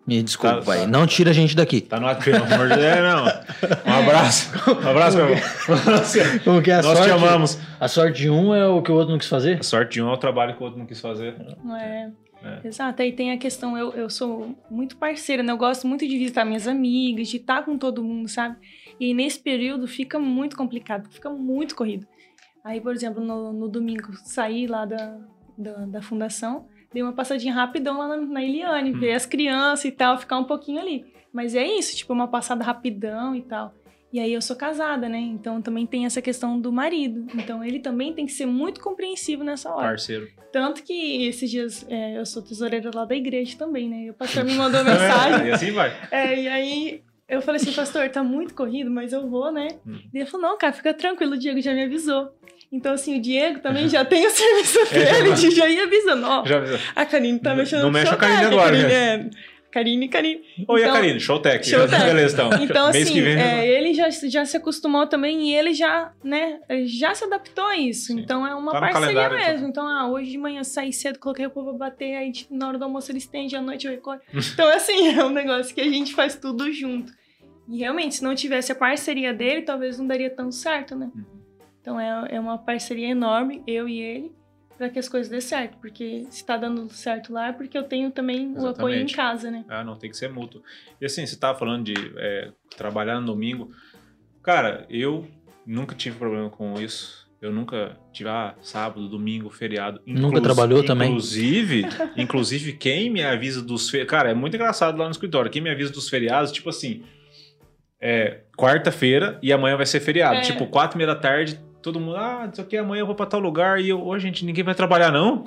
[0.07, 0.79] Me desculpa, Tá- pai.
[0.81, 1.83] tá- Não tira a gente daqui.
[1.83, 2.87] Tá no ato, pelo amor de Deus.
[2.87, 3.25] É, não.
[3.25, 4.51] Um abraço.
[4.83, 5.43] Um abraço, meu irmão.
[6.45, 7.03] Como que é a Nós sorte?
[7.05, 7.59] te amamos.
[7.79, 9.59] A sorte de um é o que o outro não quis fazer?
[9.59, 11.35] A sorte de um é o trabalho que o outro não quis fazer.
[11.63, 12.11] Não é.
[12.43, 12.69] É.
[12.69, 15.53] Exato, aí tem a questão, eu, eu sou muito parceira, né?
[15.53, 18.57] Eu gosto muito de visitar minhas amigas, de estar com todo mundo, sabe?
[19.01, 22.07] E nesse período fica muito complicado, fica muito corrido.
[22.65, 25.19] Aí, por exemplo, no, no domingo, saí lá da,
[25.57, 29.93] da, da fundação, dei uma passadinha rapidão lá na, na Eliane, ver as crianças e
[29.93, 31.07] tal, ficar um pouquinho ali.
[31.33, 33.75] Mas é isso, tipo, uma passada rapidão e tal.
[34.13, 35.19] E aí eu sou casada, né?
[35.19, 37.27] Então também tem essa questão do marido.
[37.35, 39.89] Então ele também tem que ser muito compreensivo nessa hora.
[39.89, 40.29] Parceiro.
[40.51, 44.05] Tanto que esses dias é, eu sou tesoureira lá da igreja também, né?
[44.05, 45.49] E o pastor me mandou mensagem.
[45.49, 45.95] e assim vai.
[46.11, 49.69] É, e aí eu falei assim, pastor, tá muito corrido, mas eu vou, né?
[49.87, 49.99] Hum.
[50.15, 52.31] E ele falou, não, cara, fica tranquilo, o Diego já me avisou.
[52.73, 55.39] Então, assim, o Diego também já tem o serviço É, já dele, vai.
[55.39, 56.27] de já ir avisando.
[56.27, 56.63] Ó, Já...
[56.97, 59.15] a Karine tá Não- mexendo não no mexe a Karine agora, Karine, né?
[59.15, 59.31] é.
[59.71, 60.41] Karine, Karine.
[60.67, 61.69] Oi, Então- a Karine, Showtech.
[61.69, 62.03] Showtech.
[62.05, 62.63] Beleza, então.
[62.63, 63.37] Então, assim, vem.
[63.39, 67.77] é, ele já, já se acostumou também e ele já, né, já se adaptou a
[67.77, 68.07] isso.
[68.07, 68.21] Sim.
[68.21, 69.69] Então é uma Tá parceria calendário, mesmo.
[69.69, 72.67] Então, ah, hoje de manhã saí cedo, coloquei o povo pra bater, aí tipo, na
[72.69, 74.21] hora do almoço ele estende, à noite eu recolho.
[74.55, 77.13] Então, assim, é um negócio que a gente faz tudo junto.
[77.69, 81.11] E realmente, se não tivesse a parceria dele, talvez não daria tão certo, né?
[81.15, 81.25] Uhum.
[81.83, 84.33] Então é, é uma parceria enorme, eu e ele,
[84.79, 85.77] pra que as coisas dê certo.
[85.79, 89.17] Porque se tá dando certo lá, é porque eu tenho também o apoio em Exatamente.
[89.17, 89.65] casa, né?
[89.69, 90.63] Ah, não, tem que ser mútuo.
[91.01, 93.71] E assim, você tava falando de é, trabalhar no domingo.
[94.43, 95.27] Cara, eu
[95.67, 97.29] nunca tive problema com isso.
[97.41, 100.01] Eu nunca tive, ah, sábado, domingo, feriado.
[100.07, 101.09] Nunca trabalhou também?
[101.09, 101.85] Inclusive,
[102.17, 104.11] inclusive, quem me avisa dos feriados...
[104.11, 105.51] Cara, é muito engraçado lá no escritório.
[105.51, 107.03] Quem me avisa dos feriados, tipo assim...
[108.01, 110.37] É quarta-feira e amanhã vai ser feriado.
[110.37, 110.41] É.
[110.41, 112.17] Tipo, quatro e meia da tarde, todo mundo...
[112.17, 113.81] Ah, não sei o que, amanhã eu vou pra tal lugar.
[113.81, 115.45] E eu, ô, gente, ninguém vai trabalhar, não?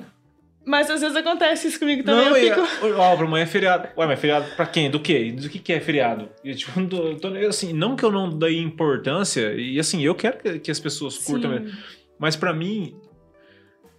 [0.64, 2.24] Mas às vezes acontece isso comigo também.
[2.30, 2.86] Não, eu fico.
[2.96, 3.88] ó, pra amanhã é feriado.
[3.96, 4.88] Ué, mas feriado pra quem?
[4.90, 5.32] Do quê?
[5.32, 6.28] Do que, que é feriado?
[6.44, 10.14] E, tipo, não tô- tô- assim, não que eu não dei importância, e assim, eu
[10.14, 11.76] quero que, que as pessoas curtam mesmo.
[12.16, 12.94] Mas pra mim,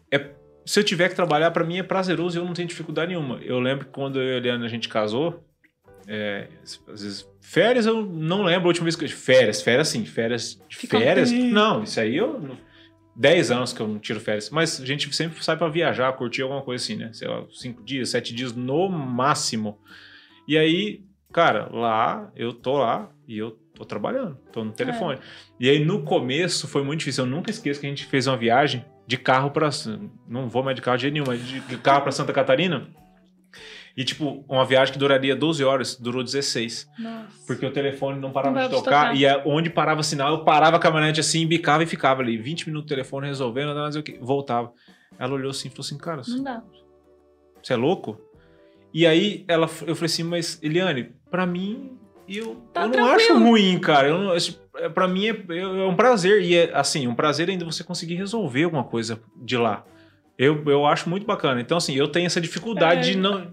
[0.10, 0.30] é,
[0.66, 3.40] se eu tiver que trabalhar, pra mim é prazeroso e eu não tenho dificuldade nenhuma.
[3.44, 5.44] Eu lembro que quando eu e a Eliana a gente casou,
[6.08, 6.48] é,
[6.88, 9.10] às vezes, férias eu não lembro a última vez que eu.
[9.10, 10.62] Férias, férias sim, férias.
[10.68, 11.32] de Fica Férias?
[11.32, 11.52] bem.
[11.52, 12.58] Não, isso aí eu.
[13.16, 14.50] 10 anos que eu não tiro férias.
[14.50, 17.12] Mas a gente sempre sai pra viajar, curtir alguma coisa assim, né?
[17.14, 19.78] Sei lá, 5 dias, 7 dias no máximo.
[20.48, 25.20] E aí, cara, lá, eu tô lá e eu tô trabalhando, tô no telefone.
[25.60, 27.26] E aí no começo foi muito difícil.
[27.26, 29.70] Eu nunca esqueço que a gente fez uma viagem de carro pra.
[30.28, 32.88] Não vou mais de carro de jeito nenhum, mas de de carro pra Santa Catarina.
[33.96, 36.90] E, tipo, uma viagem que duraria 12 horas, durou 16.
[36.98, 37.28] Nossa.
[37.46, 39.02] Porque o telefone não parava Não de tocar.
[39.10, 39.16] tocar.
[39.16, 42.36] E é onde parava sinal, eu parava a caminhonete assim, bicava e ficava ali.
[42.38, 44.18] 20 minutos no telefone resolvendo, nada mais o que.
[44.20, 44.72] Voltava.
[45.20, 46.64] Ela olhou assim e falou assim, cara, Não dá.
[47.62, 48.20] você é louco?
[48.92, 51.92] E aí ela, eu falei assim, mas Eliane, pra mim,
[52.28, 54.08] eu, Tá eu não acho ruim, cara.
[54.08, 56.42] Eu não, esse- é, pra mim é, é um prazer.
[56.42, 59.86] E é assim, um prazer ainda você conseguir resolver alguma coisa de lá.
[60.36, 61.62] Eu, eu acho muito bacana.
[61.62, 63.14] Então, assim, eu tenho essa dificuldade É.
[63.14, 63.52] de não,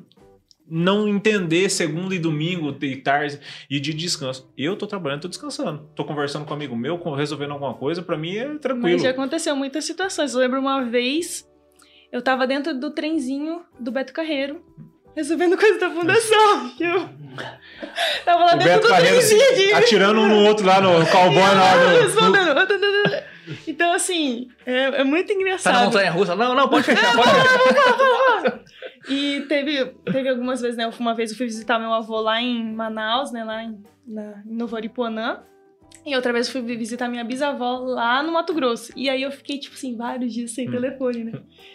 [0.71, 4.49] não entender segunda e domingo, e tarde e de descanso.
[4.57, 5.91] Eu tô trabalhando, tô descansando.
[5.97, 8.93] Tô conversando com um amigo meu, com- resolvendo alguma coisa, pra mim é tranquilo.
[8.93, 10.33] Mas já aconteceu muitas situações.
[10.33, 11.45] Eu lembro uma vez,
[12.13, 14.65] eu tava dentro do trenzinho do Beto Carreiro,
[15.17, 16.71] resolvendo coisa da fundação.
[16.79, 17.09] Eu
[18.25, 19.73] tava lá o dentro Beto do Carreiro trenzinho de...
[19.73, 21.43] atirando um no outro lá no cowboy
[21.99, 23.30] do- respondendo.
[23.67, 25.85] Então, assim, é, é muito Tá na engraçado.
[25.85, 26.35] montanha russa?
[26.37, 28.61] Não, não, pode fechar, pode fechar.
[29.09, 30.91] E teve, teve algumas vezes, né?
[30.99, 33.43] Uma vez eu fui visitar meu avô lá em Manaus, né?
[33.45, 35.41] Lá em, na, em Novo Aripuanã.
[36.07, 38.93] E outra vez eu fui visitar minha bisavó lá no Mato Grosso.
[38.97, 40.71] E aí eu fiquei, tipo assim, vários dias sem Hum.
[40.73, 41.33] telefone, né?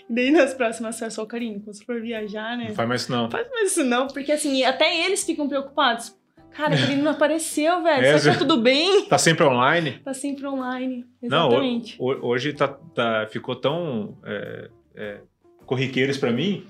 [0.10, 2.70] E daí nas próximas férias, só o carinho, quando você for viajar, né?
[2.70, 3.24] Não faz mais isso não.
[3.24, 6.16] Não faz mais isso não, porque assim, até eles ficam preocupados.
[6.56, 8.06] Cara, ele não apareceu, velho.
[8.06, 9.06] É, Será que tá tudo bem?
[9.06, 10.00] Tá sempre online?
[10.04, 11.06] Tá sempre online.
[11.22, 11.96] Não, Exatamente.
[12.00, 15.18] ho- hoje tá, tá- ficou tão é, é,
[15.66, 16.66] corriqueiros pra mim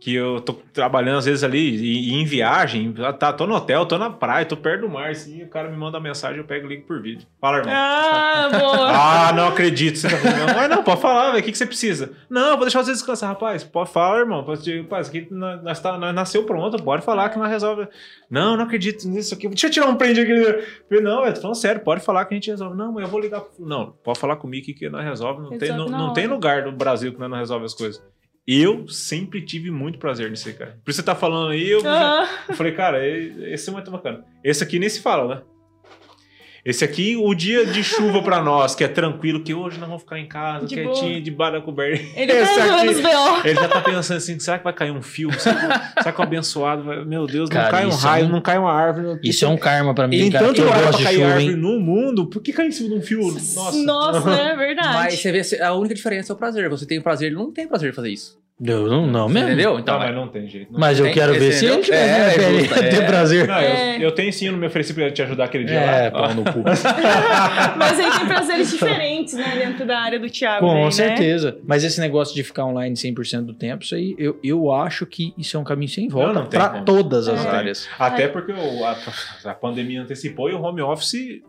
[0.00, 3.84] que eu tô trabalhando às vezes ali e, e em viagem, tá, tô no hotel,
[3.84, 6.66] tô na praia, tô perto do mar, assim, o cara me manda mensagem, eu pego
[6.66, 7.26] e ligo por vídeo.
[7.38, 7.74] Fala, irmão.
[7.74, 8.88] Ah, boa.
[8.88, 9.98] Ah, não acredito.
[9.98, 11.40] Você tá falando, não, não, pode falar, velho.
[11.40, 12.12] O que, que você precisa?
[12.30, 13.62] Não, vou deixar você descansar, rapaz.
[13.62, 14.42] Pode falar, irmão.
[14.42, 16.82] Pode, rapaz, aqui nós, tá, nós nasceu pronto.
[16.82, 17.86] Pode falar que nós resolve.
[18.30, 19.48] Não, não acredito nisso aqui.
[19.48, 21.00] Deixa eu tirar um prende aqui.
[21.00, 21.82] Não, eu tô falando sério.
[21.82, 22.76] Pode falar que a gente resolve.
[22.76, 23.42] Não, mas eu vou ligar.
[23.58, 25.42] Não, pode falar comigo que nós resolve.
[25.42, 27.74] Não, tem, Resolve não, na não tem lugar no Brasil que nós não resolve as
[27.74, 28.02] coisas.
[28.46, 30.80] Eu sempre tive muito prazer nisso aí, cara.
[30.84, 34.24] Por isso você tá falando aí, eu, Ah, eu falei, cara, esse é muito bacana.
[34.42, 35.42] Esse aqui nem se fala, né?
[36.64, 40.02] Esse aqui, o dia de chuva pra nós, que é tranquilo, que hoje nós vamos
[40.02, 41.20] ficar em casa, De quietinho, boa.
[41.22, 42.04] de bar da coberta.
[42.14, 43.48] ele Esse tá aqui-.
[43.48, 45.32] Ele já tá pensando assim, será que vai cair um fio?
[45.40, 47.04] Será que, será que o abençoado vai...
[47.04, 49.18] Meu Deus, não Cara, cai um é raio, um- não cai uma árvore.
[49.24, 50.46] Isso é um karma pra mim, cara.
[50.46, 51.56] tanto Eu gosto de cair chuva, árvore hein?
[51.56, 53.20] no mundo, por que cair em cima de um fio?
[53.32, 53.82] Nossa.
[53.82, 54.88] Nossa, é verdade.
[54.94, 56.68] Mas você vê, a única diferença é o prazer.
[56.68, 58.38] Você tem prazer, ele não tem prazer de fazer isso.
[58.62, 59.48] Eu não, não mesmo.
[59.48, 59.78] Entendeu?
[59.78, 60.70] Então, Não, mas não tem jeito.
[60.72, 60.78] Não.
[60.80, 62.30] Mas eu Tem- quero ver se ele tiver É,
[62.60, 62.88] justo, é.
[62.88, 63.48] ter prazer.
[63.48, 63.96] Não, É.
[63.96, 66.10] eu, eu tenho sim, eu não me ofereci pra te ajudar aquele dia É, lá.
[66.10, 66.62] pau no cu.
[67.78, 69.56] Mas aí tem prazeres diferentes, né?
[69.66, 70.66] Dentro da área do Thiago.
[70.66, 70.90] Com daí, né?
[70.90, 71.58] certeza.
[71.66, 75.32] Mas esse negócio de ficar online 100% do tempo, isso aí, eu, eu acho que
[75.38, 76.84] isso é um caminho sem volta Não, não tem pra como.
[76.84, 77.48] todas as É.
[77.48, 77.88] áreas.
[77.98, 78.96] Até porque o- a,
[79.44, 81.40] a pandemia antecipou e o home office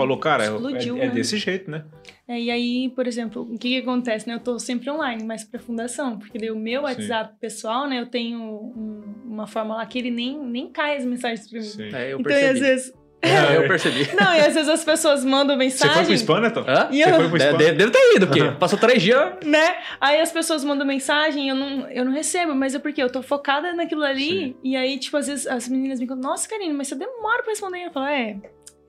[0.00, 1.14] falou, cara, é- Explodiu, é, é né?
[1.14, 1.84] desse jeito, né?
[2.26, 4.34] É, e aí, por exemplo, o que, que acontece, né?
[4.34, 6.86] Eu tô sempre online, mas pra fundação, porque daí o meu Sim.
[6.86, 8.00] WhatsApp pessoal, né?
[8.00, 11.64] Eu tenho um- uma forma lá que ele nem, nem cai as mensagens pra mim.
[11.64, 11.94] Sim.
[11.94, 12.92] É, eu então, e às vezes.
[13.20, 14.06] É, eu percebi.
[14.14, 15.94] Não, e às vezes as pessoas mandam Você mensagem.
[15.94, 16.60] foi pro spam, Neto?
[16.60, 16.88] Hã?
[16.92, 17.58] E Você eu- foi pro Deve, spam?
[17.58, 19.32] deve- deve ter ido, porque passou três dias.
[19.44, 19.74] né?
[20.00, 23.10] Aí as pessoas mandam mensagem e eu não, eu não recebo, mas é porque eu
[23.10, 24.28] tô focada naquilo ali.
[24.28, 24.54] Sim.
[24.62, 27.50] E aí, tipo, às vezes as meninas me contam, nossa, Karine, mas você demora pra
[27.50, 27.86] responder.
[27.86, 28.36] Eu falo, é,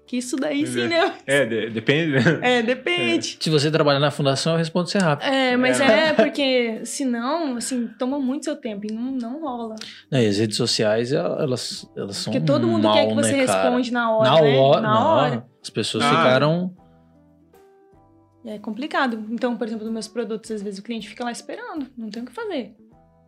[0.10, 1.14] que isso daí sim, né?
[1.28, 2.16] É, de- depende.
[2.42, 3.38] É, depende.
[3.40, 5.28] Se você trabalha na fundação, eu respondo você rápido.
[5.32, 9.76] É, mas É, é, porque senão, assim, toma muito seu tempo e não, não rola.
[10.10, 13.34] Não, e as redes sociais, elas, elas são Porque todo mundo mal, quer que você
[13.38, 13.62] né, cara?
[13.70, 14.58] responde na hora, Na né?
[14.58, 15.46] hora, na hora.
[15.62, 16.10] As pessoas Ah.
[16.10, 16.74] ficaram...
[18.44, 19.26] É complicado.
[19.30, 22.24] Então, por exemplo, nos meus produtos, às vezes o cliente fica lá esperando, não tem
[22.24, 22.74] o que fazer.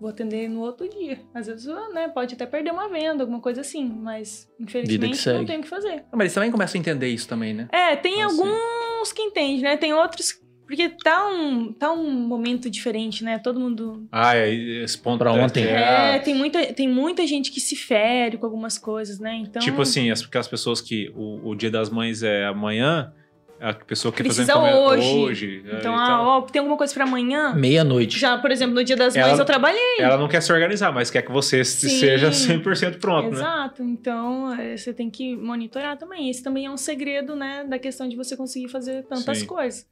[0.01, 1.19] Vou atender no outro dia.
[1.31, 5.37] Às vezes, né, pode até perder uma venda, alguma coisa assim, mas infelizmente segue.
[5.37, 6.03] não tem o que fazer.
[6.11, 7.67] Mas eles também começam a entender isso também, né?
[7.71, 8.41] É, tem Ah, sim.
[8.41, 9.77] alguns que entendem, né?
[9.77, 10.41] Tem outros.
[10.65, 13.37] Porque tá um, tá um momento diferente, né?
[13.37, 14.07] Todo mundo.
[14.11, 15.19] Ah, é, esse ponto.
[15.19, 15.65] Pra é- ontem.
[15.65, 19.35] É, tem, muita, tem muita gente que se fere com algumas coisas, né?
[19.35, 19.61] Então.
[19.61, 23.13] Tipo assim, as, aquelas pessoas que o, o dia das mães é amanhã,
[23.61, 25.07] a pessoa que Precisa fazer encomenda hoje.
[25.17, 25.63] hoje.
[25.71, 27.53] é, Então, ah, ó, tem alguma coisa pra amanhã?
[27.53, 28.17] Meia-noite.
[28.19, 29.97] Já, por exemplo, no dia das Ela- mães eu trabalhei.
[29.99, 31.87] Ela não quer se organizar, mas quer que você Sim.
[31.89, 33.37] seja 100% pronto, né?
[33.37, 33.83] Exato.
[33.83, 36.29] Então, é, você tem que monitorar também.
[36.29, 37.63] Esse também é um segredo, né?
[37.63, 39.45] Da questão de você conseguir fazer tantas Sim.
[39.45, 39.85] coisas.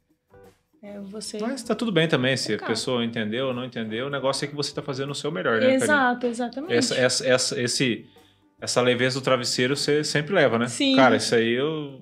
[0.82, 1.38] É, você.
[1.40, 4.48] Mas tá tudo bem também, se a pessoa entendeu ou não entendeu, o negócio é
[4.48, 5.82] que você tá fazendo o seu melhor, né, Karine?
[5.82, 6.72] Exato, exatamente.
[6.74, 8.06] Essa, essa, essa, esse,
[8.60, 10.68] essa leveza do travesseiro você sempre leva, né?
[10.68, 10.96] Sim.
[10.96, 12.00] Cara, isso aí eu.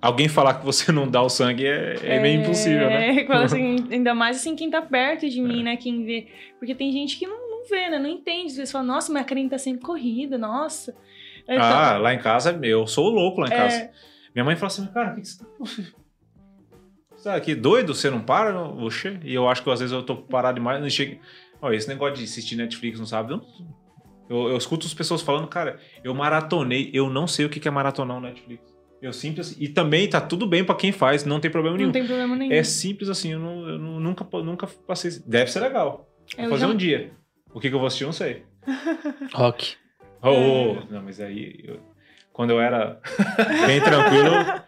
[0.00, 3.22] Alguém falar que você não dá o sangue é, é meio impossível, né?
[3.28, 5.76] É, assim, ainda mais assim, quem tá perto de mim, né?
[5.76, 6.28] Quem vê.
[6.58, 7.98] Porque tem gente que não, não vê, né?
[7.98, 8.52] Não entende.
[8.52, 10.94] Às vezes fala, nossa, mas a Karine tá sempre corrida, nossa.
[11.42, 13.56] Então, Ah, lá em casa, eu sou louco lá em É.
[13.56, 13.90] casa.
[14.34, 15.46] Minha mãe fala assim, cara, o que, que você tá.
[17.16, 17.94] Você tá aqui doido?
[17.94, 18.56] Você não para?
[18.62, 19.18] Oxê.
[19.24, 20.80] E eu acho que às vezes eu tô parado demais.
[20.80, 21.18] Não chega...
[21.60, 23.32] Ó, esse negócio de assistir Netflix, não sabe?
[23.32, 23.42] Eu,
[24.30, 26.90] eu, eu escuto as pessoas falando, cara, eu maratonei.
[26.94, 28.62] Eu não sei o que que é maratonar o Netflix.
[29.00, 29.56] Eu simples.
[29.58, 31.88] E também tá tudo bem pra quem faz, não tem problema nenhum.
[31.88, 32.52] não tem problema nenhum.
[32.52, 35.12] É simples assim, eu, não, eu nunca, nunca passei.
[35.26, 36.08] Deve ser legal.
[36.36, 37.12] Vou Eu fazer já- um dia.
[37.54, 38.42] O que, que eu vou assistir, eu não sei.
[39.32, 39.76] Rock.
[40.22, 41.60] Oh, oh, não, mas aí.
[41.64, 41.80] eu-
[42.32, 43.00] quando eu era
[43.66, 44.62] bem tranquilo, eu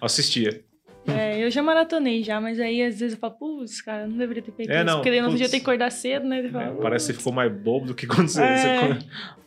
[0.00, 0.64] assistia.
[1.06, 4.42] É, eu já maratonei já, mas aí às vezes eu falo, putz, cara, não deveria
[4.42, 4.84] ter feito É, isso.
[4.86, 6.48] não, porque no outro dia tem que acordar cedo, né?
[6.48, 8.56] Fala, É, parece que você ficou mais bobo do que quando você, É.
[8.56, 8.98] você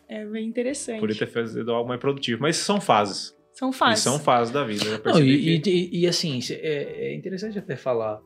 [0.07, 0.99] É bem interessante.
[0.99, 2.41] poderia ter feito algo mais produtivo.
[2.41, 3.35] Mas são fases.
[3.57, 4.03] São E fases.
[4.03, 5.01] são fases da vida.
[5.03, 5.69] Não, e, que...
[5.69, 8.19] e- e, assim, é, é interessante até falar,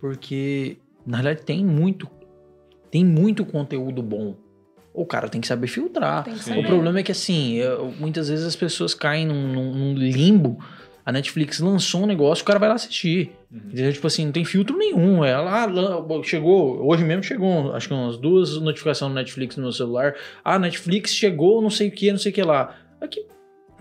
[0.00, 2.08] porque na realidade tem muito,
[2.90, 4.36] tem muito conteúdo bom.
[4.94, 6.22] O cara tem que saber filtrar.
[6.24, 6.60] Que saber.
[6.60, 10.62] O problema é que assim, eu- muitas vezes as pessoas caem num, num- limbo.
[11.04, 13.32] A Netflix lançou um negócio, o cara vai lá assistir.
[13.50, 13.90] Uhum.
[13.92, 15.24] Tipo assim, não tem filtro nenhum.
[15.24, 19.72] Ela ah, chegou, hoje mesmo chegou, acho que umas duas notificações no Netflix no meu
[19.72, 20.14] celular.
[20.44, 22.76] Ah, Netflix chegou, não sei o que, não sei o que lá.
[23.00, 23.08] Ah,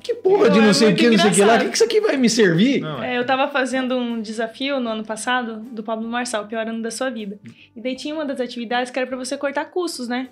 [0.01, 1.55] que, porra de Não, é sei o que, não sei o que lá?
[1.55, 2.81] O que, que isso aqui vai me servir?
[2.81, 3.13] Não, é.
[3.15, 6.81] É, eu tava fazendo um desafio no ano passado do Pablo Marçal, o pior ano
[6.81, 7.39] da sua vida.
[7.75, 10.29] E daí tinha uma das atividades que era pra você cortar custos, né?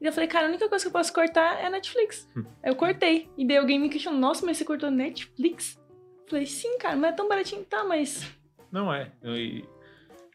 [0.00, 2.28] E daí eu falei, cara, a única coisa que eu posso cortar é a Netflix.
[2.36, 2.44] Hum.
[2.62, 3.28] Aí eu cortei.
[3.38, 5.78] E daí alguém me questionou, nossa, mas você cortou Netflix?
[6.24, 7.62] Eu falei, sim, cara, mas é tão baratinho.
[7.64, 8.26] Tá, mas
[8.72, 9.12] Não é.
[9.24, 9.64] E,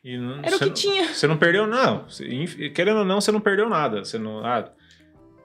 [0.03, 1.07] e não- era o que não- tinha.
[1.13, 2.05] Você não perdeu, não.
[2.73, 4.03] Querendo ou não, você não perdeu nada.
[4.03, 4.71] Você não, ah,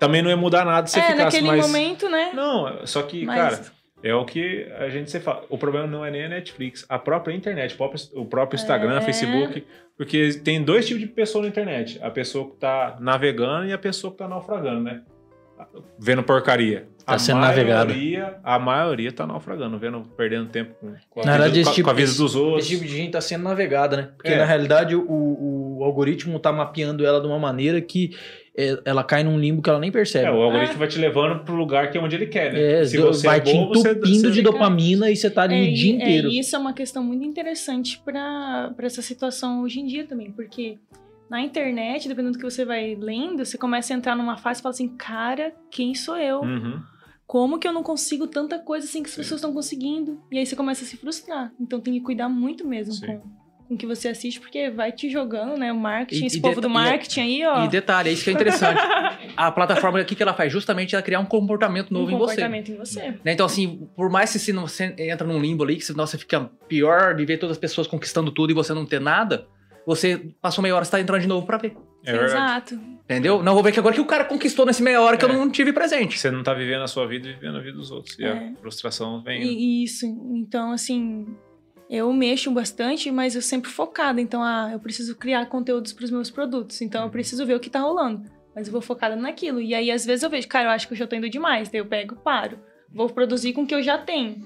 [0.06, 1.66] também não ia mudar nada se é, ficasse naquele mais.
[1.66, 2.30] momento, né?
[2.34, 3.60] Não, só que, Mas- cara,
[4.02, 5.44] é o que a gente sempre fala.
[5.48, 8.98] O problema não é nem a Netflix, a própria internet, o próprio, o próprio Instagram,
[8.98, 9.00] É.
[9.00, 9.64] Facebook.
[9.96, 13.78] Porque tem dois tipos de pessoa na internet: a pessoa que tá navegando e a
[13.78, 15.02] pessoa que tá naufragando, né?
[15.98, 16.88] Vendo porcaria.
[17.06, 17.90] Tá a sendo navegado.
[17.90, 21.84] maioria, A maioria tá naufragando, vendo, perdendo tempo com, com a, Na vida, com, tipo-
[21.84, 22.64] com a vida esse- dos outros.
[22.64, 24.08] Esse tipo de gente tá sendo navegada, né?
[24.16, 24.38] Porque É.
[24.38, 28.16] na realidade o, o algoritmo tá mapeando ela de uma maneira que
[28.84, 30.26] ela cai num limbo que ela nem percebe.
[30.26, 32.80] É, o algoritmo vai te levando pro lugar que é onde ele quer, né?
[32.80, 35.42] É, Se você vai é te bom, você- entupindo você- de dopamina e você tá
[35.42, 36.28] ali É, o dia inteiro.
[36.28, 40.30] É, e isso é uma questão muito interessante para essa situação hoje em dia também,
[40.30, 40.78] porque
[41.28, 44.62] na internet, dependendo do que você vai lendo, você começa a entrar numa fase e
[44.62, 46.40] fala assim, cara, quem sou eu?
[46.42, 46.80] Uhum.
[47.26, 49.22] Como que eu não consigo tanta coisa assim que as Sim.
[49.22, 50.20] pessoas estão conseguindo?
[50.30, 51.50] E aí você começa a se frustrar.
[51.58, 53.06] Então tem que cuidar muito mesmo Sim.
[53.06, 53.22] com,
[53.68, 55.72] com que você assiste, porque vai te jogando, né?
[55.72, 57.64] O marketing, E- esse e povo do e é- marketing aí, ó.
[57.64, 58.78] E detalhe, é isso que é interessante.
[59.36, 60.52] a plataforma, o que, ela faz?
[60.52, 62.34] Justamente ela criar um comportamento novo um em você.
[62.36, 63.14] comportamento em você.
[63.24, 63.32] Né?
[63.32, 67.14] Então, assim, por mais que você entra num limbo ali, que você, nossa, fica pior
[67.14, 69.46] de ver todas as pessoas conquistando tudo e você não ter nada,
[69.86, 71.74] você passou meia hora, você tá entrando de novo pra ver.
[72.06, 72.74] É verdade.
[72.74, 72.80] Exato.
[73.04, 73.42] Entendeu?
[73.42, 75.28] Não vou ver que agora que o cara conquistou nesse meia hora que É.
[75.28, 76.18] eu não tive presente.
[76.18, 78.18] Você não tá vivendo a sua vida e vivendo a vida dos outros.
[78.18, 78.30] E É.
[78.30, 79.40] a frustração vem.
[79.40, 79.46] né?
[79.46, 81.26] E, e isso, então assim,
[81.88, 84.20] eu mexo bastante, mas eu sempre focada.
[84.20, 86.80] Então, ah, eu preciso criar conteúdos para os meus produtos.
[86.80, 88.22] Então, eu preciso ver o que tá rolando.
[88.54, 89.60] Mas eu vou focada naquilo.
[89.60, 91.68] E aí, às vezes, eu vejo, cara, eu acho que eu já tô indo demais.
[91.68, 92.58] Daí eu pego, paro.
[92.92, 94.36] Vou produzir com o que eu já tenho.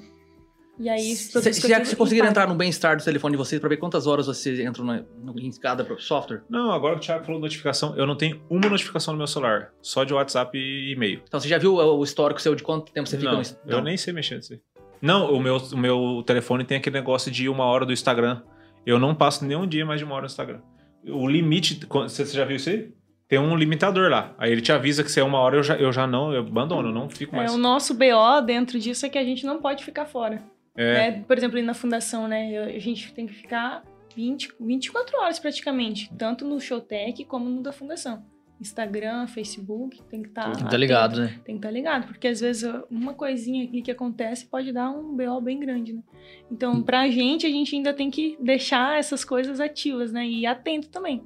[0.78, 3.36] E aí, Se, se que é que você conseguir entrar no bem-estar do telefone de
[3.36, 6.43] vocês pra ver quantas horas você entra no, no, em cada software.
[6.48, 7.97] Não, agora o Thiago falou notificação.
[7.97, 9.73] Eu não tenho uma notificação no meu celular.
[9.82, 11.20] Só de WhatsApp e e-mail.
[11.27, 13.73] Então você já viu o o histórico seu de quanto tempo você fica não, no
[13.73, 14.60] eu nem sei mexer nisso aí.
[15.00, 18.42] Não, o meu, o meu telefone tem aquele negócio de uma hora do Instagram.
[18.84, 20.60] Eu não passo nenhum dia mais de uma hora no Instagram.
[21.06, 22.92] O limite, você já viu isso aí?
[23.28, 24.34] Tem um limitador lá.
[24.38, 26.40] Aí ele te avisa que se é uma hora, eu já, eu já não, eu
[26.40, 27.52] abandono, eu não fico mais.
[27.52, 30.42] É, o nosso BO dentro disso é que a gente não pode ficar fora.
[30.74, 31.24] É, né?
[31.26, 32.56] Por exemplo, na fundação, né?
[32.58, 33.82] A gente tem que ficar
[34.16, 36.10] 20, 24 horas praticamente.
[36.16, 38.24] Tanto no Showtech como no da fundação.
[38.60, 40.51] Instagram, Facebook, tem que estar.
[40.51, 41.40] Tá ligado, né?
[41.44, 45.16] Tem que estar ligado, porque às vezes uma coisinha aqui que acontece pode dar um
[45.16, 46.02] BO bem grande, né?
[46.51, 50.26] Então, pra gente, a gente ainda tem que deixar essas coisas ativas, né?
[50.26, 51.22] E atento também.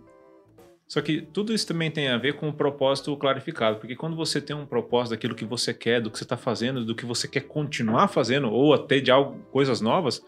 [0.87, 4.43] Só que tudo isso também tem a ver com o propósito clarificado, porque quando você
[4.43, 7.27] tem um propósito daquilo que você quer, do que você está fazendo, do que você
[7.27, 10.23] quer continuar fazendo, ou até de algo, coisas novas,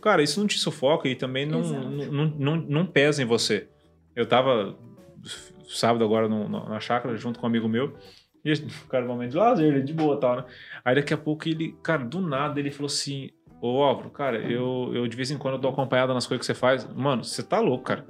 [0.00, 3.68] cara, isso não te sufoca e também não, não, não, não pesa em você.
[4.16, 4.78] Eu tava
[5.76, 7.94] sábado agora no- no- na chácara junto com um amigo meu,
[8.44, 8.56] e o
[8.90, 10.44] cara, momento de lazer, de boa e tal, né?
[10.84, 13.30] Aí daqui a pouco ele, cara, do nada ele falou assim:
[13.60, 16.58] Ô Álvaro, cara, eu, eu de vez em quando dou acompanhada nas coisas que você
[16.58, 16.84] faz.
[16.94, 18.04] Mano, você tá louco, cara.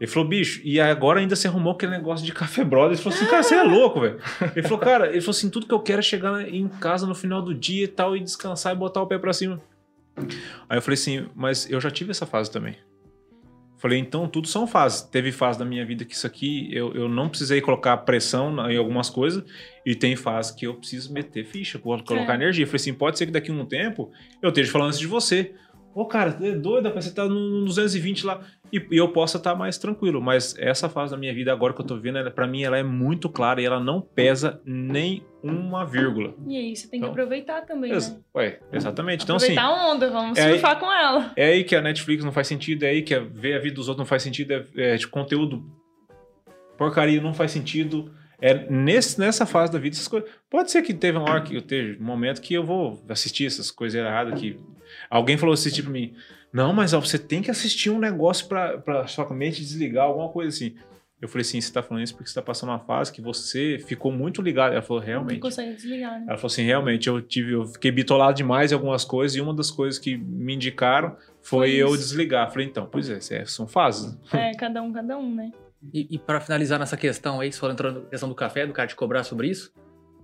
[0.00, 2.92] Ele falou, bicho, e agora ainda você arrumou aquele negócio de café brother.
[2.92, 4.20] Ele falou assim, cara, você é louco, velho.
[4.54, 7.14] Ele falou, cara, ele falou assim, tudo que eu quero é chegar em casa no
[7.16, 9.60] final do dia e tal, e descansar e botar o pé pra cima.
[10.68, 12.76] Aí eu falei assim, mas eu já tive essa fase também.
[13.78, 15.02] Falei, então tudo são fases.
[15.02, 18.76] Teve fase da minha vida que isso aqui eu, eu não precisei colocar pressão em
[18.76, 19.44] algumas coisas,
[19.86, 22.36] e tem fase que eu preciso meter ficha, colo- colocar É.
[22.36, 22.66] energia.
[22.66, 24.10] Falei assim, pode ser que daqui a um tempo
[24.42, 25.54] eu esteja falando isso de você.
[25.94, 28.40] Ô, cara, é doido, rapaz, você tá no 220 lá.
[28.72, 30.20] E, e eu possa estar mais tranquilo.
[30.20, 32.76] Mas essa fase da minha vida agora que eu tô vendo, ela, pra mim, ela
[32.78, 36.34] é muito clara e ela não pesa nem uma vírgula.
[36.46, 38.20] E aí, você tem que Então, aproveitar também, Ex- né?
[38.36, 39.24] Ué, exatamente.
[39.24, 41.32] Então, assim, aproveitar a onda, vamos é aí- surfar com ela.
[41.34, 43.74] é aí que a Netflix não faz sentido, é aí que a- ver a vida
[43.74, 45.64] dos outros não faz sentido, é, é de conteúdo
[46.76, 48.12] porcaria não faz sentido.
[48.40, 50.30] É nesse, nessa fase da vida, essas coisas.
[50.48, 53.46] Pode ser que teve uma hora que eu teve um momento que eu vou assistir
[53.46, 54.56] essas coisas erradas que
[55.10, 56.14] alguém falou assim tipo pra mim:
[56.52, 60.28] "Não, mas ó, você tem que assistir um negócio pra, pra sua mente desligar, alguma
[60.28, 60.74] coisa assim".
[61.20, 63.76] Eu falei assim, você tá falando isso porque você tá passando uma fase que você
[63.84, 64.72] ficou muito ligado.
[64.72, 65.40] Ela falou, Não realmente.
[65.40, 66.26] consegue desligar, né?
[66.28, 69.52] Ela falou assim, realmente, eu tive, eu fiquei bitolado demais em algumas coisas e uma
[69.52, 72.46] das coisas que me indicaram foi, Foi eu desligar.
[72.46, 74.16] Eu falei, então, pois é, é, são fases.
[74.32, 75.50] É, cada um, cada um, né?
[75.92, 78.72] E, e para finalizar nessa questão aí, você falou entrando na questão do café, do
[78.72, 79.72] cara te cobrar sobre isso.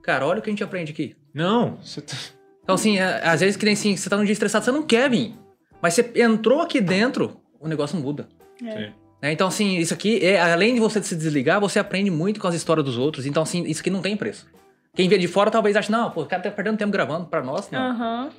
[0.00, 1.16] Cara, olha o que a gente aprende aqui.
[1.34, 2.14] Não, você tá...
[2.64, 4.82] Então, assim, é- às vezes que nem assim, você tá num dia estressado, você não
[4.82, 5.34] quer vir.
[5.80, 8.26] Mas você entrou aqui dentro, o negócio muda.
[8.64, 8.70] É.
[8.86, 8.92] Sim.
[9.22, 9.32] né?
[9.32, 12.54] Então, assim, isso aqui, é, além de você se desligar, você aprende muito com as
[12.54, 13.24] histórias dos outros.
[13.26, 14.46] Então, assim, isso aqui não tem preço.
[14.94, 17.42] Quem vê de fora talvez ache, não, pô, o cara tá perdendo tempo gravando pra
[17.42, 17.80] nós, não.
[17.80, 18.30] Aham.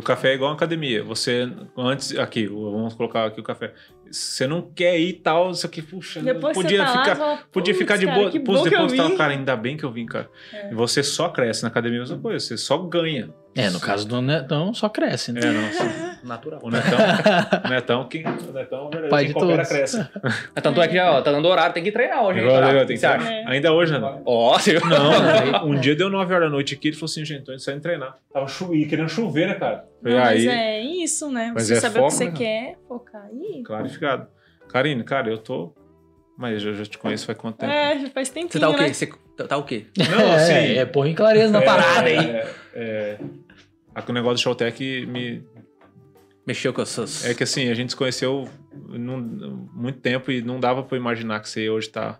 [0.00, 1.04] O café é igual uma academia.
[1.04, 3.72] Você, antes, aqui, vamos colocar aqui o café.
[4.10, 7.14] Você não quer ir e tal, isso aqui, puxa, Depois podia você tá lá, ficar.
[7.14, 8.30] você fala, Podia "Putz, ficar de cara, boa.
[8.30, 10.28] que Depois, eu vim." cara, ainda bem que eu vim, cara.
[10.52, 10.74] É.
[10.74, 12.44] Você só cresce na academia, é a mesma coisa.
[12.44, 13.30] Você só ganha.
[13.54, 15.40] É, no caso do Netão, só cresce, né?
[15.44, 15.72] É, não.
[15.72, 16.60] só- Natural.
[16.62, 16.98] O Netão,
[17.64, 19.68] o Netão, quem, o Netão, verdade, Pai quem de coopera todos.
[19.68, 20.08] cresce.
[20.62, 22.40] Tanto é que já, ó, tá dando horário, tem que treinar hoje?
[22.40, 23.32] Agora, eu O que que- acha?
[23.32, 23.44] É.
[23.46, 24.20] Ainda hoje, né?
[24.24, 24.86] Ó, você viu?
[24.86, 27.80] Não, um dia deu 9 horas da noite aqui, ele falou assim, gente, tô saindo
[27.80, 28.16] treinar.
[28.32, 29.84] Tava chovendo, querendo chover, né, cara?
[30.02, 31.52] Não, Falei, mas aí, é isso, né?
[31.54, 32.32] Mas Você é saber o foco, que você né?
[32.36, 33.62] quer, focar aí.
[33.62, 34.26] clarificado.
[34.68, 35.74] Karine, cara, eu tô...
[36.38, 37.70] Mas eu já te conheço faz quanto tempo?
[37.70, 38.80] É, já faz tempinho, Você tá o quê?
[38.82, 38.92] né?
[38.94, 39.06] Você
[39.36, 39.86] tá, tá o quê?
[39.98, 40.52] Não, assim...
[40.72, 42.16] é, é em clareza na é, parada aí.
[42.16, 43.18] É, é,
[43.94, 45.44] aqui o negócio do Showtech me...
[46.50, 47.24] Mexeu com as suas...
[47.24, 48.48] É que assim, a gente se conheceu
[48.88, 52.18] num- muito tempo e não dava pra imaginar que você hoje tá...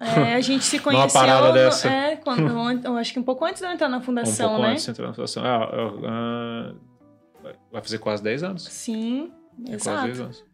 [0.00, 1.20] É, a gente se Numa conheceu.
[1.20, 1.88] parada no- dessa.
[1.88, 2.48] É, quando,
[2.86, 4.70] eu acho que um pouco antes de eu entrar na um fundação, pouco né?
[4.72, 5.42] antes de entrar na situação.
[5.44, 5.68] Ah,
[6.04, 6.74] ah,
[7.72, 8.64] vai fazer quase 10 anos.
[8.64, 9.30] Sim,
[9.68, 10.22] É quase 10 exato.
[10.24, 10.44] anos.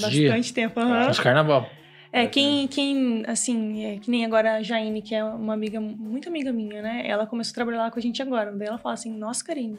[0.00, 0.78] Bastante tempo.
[0.80, 1.08] aham.
[1.10, 1.68] Uns carnaval.
[2.12, 6.28] É, quem, quem, assim, é, que nem agora a Jaine, que é uma amiga, muito
[6.28, 7.02] amiga minha, né?
[7.04, 8.52] Ela começou a trabalhar lá com a gente agora.
[8.52, 9.76] Daí ela fala assim, nossa, Karine,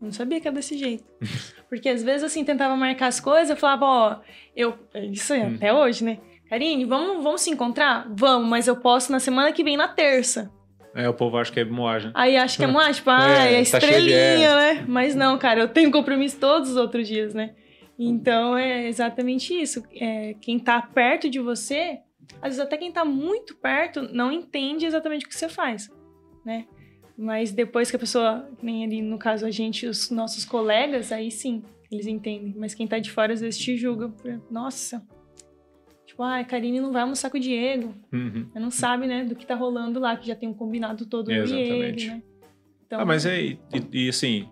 [0.00, 1.04] não sabia que era desse jeito.
[1.68, 4.20] Porque às vezes, assim, tentava marcar as coisas, eu falava, ó,
[4.54, 4.74] eu...
[5.10, 6.18] Isso é até hoje, né?
[6.48, 8.06] Karine, vamos, vamos se encontrar?
[8.10, 10.52] Vamos, mas eu posso na semana que vem, na terça.
[10.94, 12.12] É, o povo acha que é moagem.
[12.14, 14.84] Aí acho que é mais, tipo, ah, é, É, tá estrelinha, né?
[14.86, 17.54] Mas não, cara, eu tenho compromisso todos os outros dias, né?
[17.98, 19.82] Então é exatamente isso.
[20.00, 21.98] É, quem tá perto de você,
[22.36, 25.90] às vezes até quem tá muito perto não entende exatamente o que você faz,
[26.44, 26.66] né?
[27.16, 31.30] Mas depois que a pessoa, nem ali no caso a gente, os nossos colegas, aí
[31.30, 32.54] sim, eles entendem.
[32.56, 34.12] Mas quem tá de fora às vezes te julga.
[34.50, 35.00] Nossa,
[36.04, 37.94] tipo, ah, a Karine não vai almoçar com o Diego.
[38.12, 38.48] Uhum.
[38.54, 41.30] Ela não sabe, né, do que tá rolando lá, que já tem um combinado todo
[41.30, 42.06] eu e ele, Exatamente.
[42.08, 42.22] né?
[42.86, 43.40] Então, Ah, mas é.
[43.42, 43.58] E,
[43.92, 44.48] e, assim.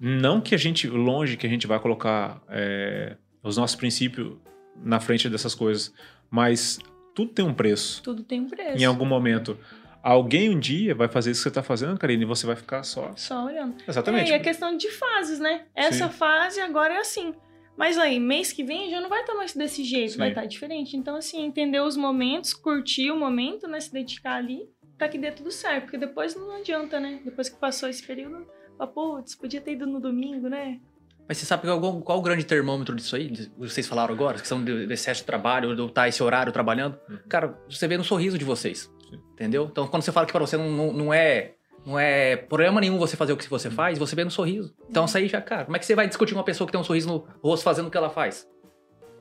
[0.00, 0.88] Não que a gente.
[0.88, 4.36] Longe que a gente vai colocar é, os nossos princípios
[4.76, 5.94] na frente dessas coisas.
[6.30, 6.78] Mas
[7.14, 8.02] tudo tem um preço.
[8.02, 8.82] tudo tem um preço.
[8.82, 9.56] Em algum momento.
[10.04, 12.82] Alguém um dia vai fazer isso que você tá fazendo, Karine, e você vai ficar
[12.82, 13.10] só.
[13.16, 13.76] Só olhando.
[13.88, 14.30] Exatamente.
[14.30, 15.64] É, e a questão de fases, né?
[15.74, 16.12] Essa Sim.
[16.12, 17.34] fase agora é assim.
[17.74, 20.18] Mas aí, mês que vem já não vai estar mais desse jeito, Sim.
[20.18, 20.94] vai estar diferente.
[20.94, 23.80] Então, assim, entender os momentos, curtir o momento, né?
[23.80, 24.68] Se dedicar ali,
[24.98, 25.84] pra que dê tudo certo.
[25.84, 27.20] Porque depois não adianta, né?
[27.24, 30.80] Depois que passou esse período, fala, putz, podia ter ido no domingo, né?
[31.26, 33.32] Mas você sabe qual, qual o grande termômetro disso aí?
[33.56, 36.98] Vocês falaram agora, questão de, de excesso de trabalho, eu estar esse horário trabalhando.
[37.08, 37.18] Uhum.
[37.26, 38.92] Cara, você vê no sorriso de vocês.
[39.10, 39.18] Sim.
[39.32, 39.68] Entendeu?
[39.70, 41.52] Então, quando você fala que pra você não, não, não é.
[41.86, 44.74] Não é problema nenhum você fazer o que você faz, você vê no sorriso.
[44.88, 46.72] Então, isso aí já, cara, como é que você vai discutir com uma pessoa que
[46.72, 48.48] tem um sorriso no rosto fazendo o que ela faz?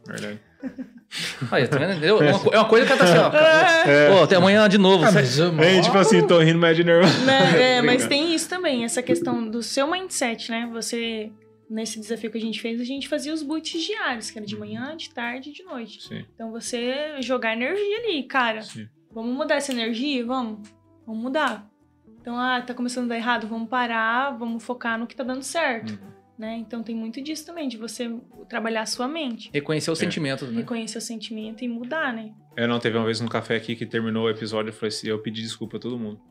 [0.08, 0.40] Verdade.
[1.52, 1.92] Olha, tá vendo?
[1.92, 2.22] Entendeu?
[2.24, 3.90] É uma, é coisa que ela tá assim, ó.
[3.90, 4.10] É.
[4.16, 5.04] Pô, até amanhã de novo.
[5.06, 7.14] Ah, mas, eu- É, tipo assim, tô rindo, mas de nervoso.
[7.30, 10.68] É, mas tem isso também, essa questão do seu mindset, né?
[10.72, 11.32] Você,
[11.70, 14.56] nesse desafio que a gente fez, a gente fazia os boots diários, que era de
[14.58, 16.02] manhã, de tarde e de noite.
[16.02, 18.62] Sim, Então você jogar energia ali, cara.
[18.62, 18.88] sim.
[19.14, 20.26] Vamos mudar essa energia?
[20.26, 20.68] Vamos.
[21.06, 21.70] Vamos mudar.
[22.22, 25.44] Então, ah, tá começando a dar errado, vamos parar, vamos focar no que tá dando
[25.44, 26.10] certo, Uhum.
[26.38, 26.56] né?
[26.56, 28.10] Então tem muito disso também, de você
[28.48, 30.06] trabalhar a sua mente, Reconhecer os É.
[30.06, 30.56] sentimentos, né?
[30.56, 32.32] reconhecer o sentimento e mudar, né?
[32.56, 35.08] É, não, teve uma vez no café aqui que terminou o episódio, eu falei assim,
[35.10, 36.22] eu pedi desculpa a todo mundo.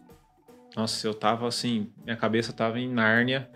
[0.75, 3.51] Nossa, eu tava assim, minha cabeça tava em Nárnia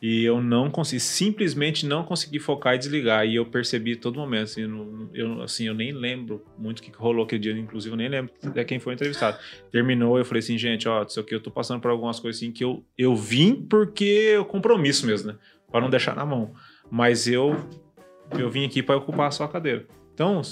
[0.00, 3.26] e eu não consegui, simplesmente não consegui focar e desligar.
[3.26, 6.90] E eu percebi todo momento, assim, eu, eu, assim, eu nem lembro muito o que
[6.90, 9.38] que rolou aquele dia, inclusive eu nem lembro de quem foi entrevistado.
[9.70, 12.50] Terminou, eu falei assim, gente, ó, isso aqui eu tô passando por algumas coisas assim
[12.50, 15.38] que eu, eu vim porque é compromisso mesmo, né?
[15.70, 16.52] Pra não deixar na mão.
[16.90, 17.56] Mas eu,
[18.38, 19.86] eu vim aqui pra ocupar a cadeira.
[20.14, 20.42] Então,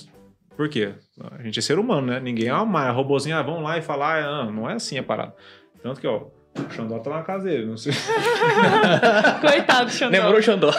[0.56, 0.94] por quê?
[1.32, 2.20] A gente é ser humano, né?
[2.20, 5.34] Ninguém é uma robozinho, ah, vamos lá e falar, ah, não é assim a parada.
[5.82, 6.26] Tanto que, ó,
[6.66, 7.92] o Xandó tá na casa dele, não sei.
[9.40, 10.10] Coitado, Xandó.
[10.18, 10.72] Lembrou o Xandó?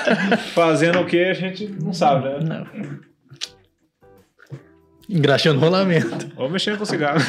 [0.54, 2.40] Fazendo o que a gente não sabe, né?
[2.42, 3.10] Não.
[5.10, 6.32] Engraxando rolamento.
[6.38, 7.20] Ou mexendo com cigarro.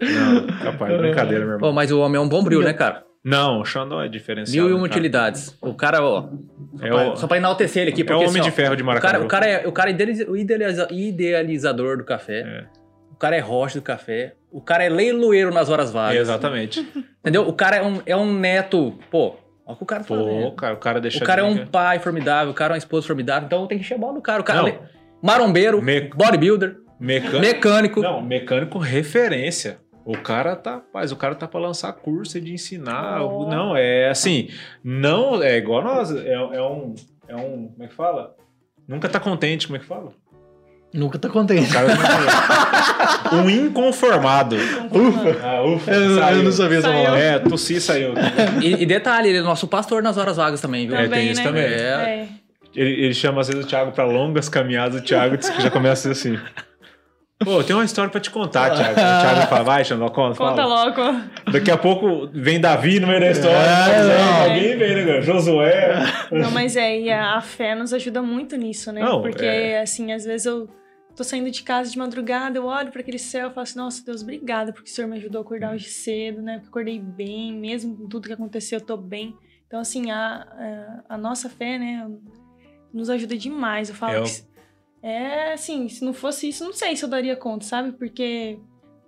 [0.00, 1.72] não, capaz, brincadeira, meu irmão.
[1.72, 3.04] mas o homem é um bom brilho, né, cara?
[3.24, 4.68] Não, o Xandó é diferenciado.
[4.68, 4.98] Mil e uma cara.
[4.98, 5.56] utilidades.
[5.60, 6.28] O cara, ó.
[6.80, 8.52] É pra- o, Só pra enaltecer ele aqui, é porque o homem assim, de ó,
[8.52, 9.12] ferro de o Maracaju.
[9.12, 12.40] cara, o cara é o cara é idealiza- o idealiza- idealizador do café.
[12.40, 12.64] É,
[13.12, 14.34] O cara é rocha do café.
[14.56, 16.16] O cara é leiloeiro nas horas vagas.
[16.18, 16.80] exatamente.
[17.20, 17.46] Entendeu?
[17.46, 18.98] O cara é um, é um neto.
[19.10, 19.34] Pô,
[19.66, 20.52] olha o que o cara tá Pô, fazendo.
[20.52, 23.06] cara, o cara deixa O cara é um pai formidável, o cara é uma esposa
[23.06, 24.40] formidável, então tem que bola do cara.
[24.40, 24.68] O cara Não.
[24.68, 24.80] é
[25.22, 27.40] marombeiro, Me- bodybuilder, mecânico.
[27.40, 28.00] mecânico.
[28.00, 29.78] Não, mecânico referência.
[30.06, 33.20] O cara tá, rapaz, o cara tá pra lançar curso de ensinar.
[33.22, 33.46] Oh.
[33.48, 34.48] Não, é assim,
[34.82, 36.94] não é igual nós, é, é um,
[37.28, 38.34] é um, como é que fala?
[38.88, 40.12] Nunca tá contente, como é que fala?
[40.96, 41.70] Nunca tá contente.
[41.70, 41.88] O cara
[43.30, 44.56] não- um inconformado.
[44.56, 45.36] Ufa.
[45.44, 46.42] Ah, ufa, Eu, eu saiu.
[46.42, 47.02] não sabia essa Saiu.
[47.04, 47.20] palavra.
[47.22, 48.14] É, tossi saiu.
[48.62, 50.96] E, e detalhe, ele é nosso pastor nas horas vagas também, viu?
[50.96, 51.46] É, Também, tem isso né?
[51.46, 51.62] também.
[51.64, 51.68] É.
[51.68, 52.28] É.
[52.74, 55.70] Ele, ele chama às vezes o Thiago pra longas caminhadas, o Thiago diz que já
[55.70, 56.38] começa assim.
[57.38, 58.92] Pô, tem uma história pra te contar, Thiago.
[58.92, 60.36] O Thiago fala, vai, Xandó, conta.
[60.38, 60.84] Conta fala.
[60.86, 61.20] logo.
[61.52, 63.56] Daqui a pouco vem Davi no meio da história.
[63.58, 64.42] É, não.
[64.44, 65.20] Alguém vem, né?
[65.20, 66.02] Josué.
[66.32, 69.02] Não, mas é, e a, a fé nos ajuda muito nisso, né?
[69.02, 69.80] Não, Porque, é.
[69.82, 70.66] assim, às vezes eu
[71.16, 74.04] tô saindo de casa de madrugada, eu olho para aquele céu e falo assim, nossa,
[74.04, 76.54] Deus, obrigada, porque o Senhor me ajudou a acordar hoje cedo, né?
[76.54, 79.34] Porque eu acordei bem, mesmo com tudo que aconteceu, eu tô bem.
[79.66, 82.08] Então, assim, a, a, a nossa fé, né,
[82.92, 83.88] nos ajuda demais.
[83.88, 84.56] Eu falo o- que...
[85.02, 87.92] É, assim, se não fosse isso, não sei se eu daria conta, sabe?
[87.92, 88.58] Porque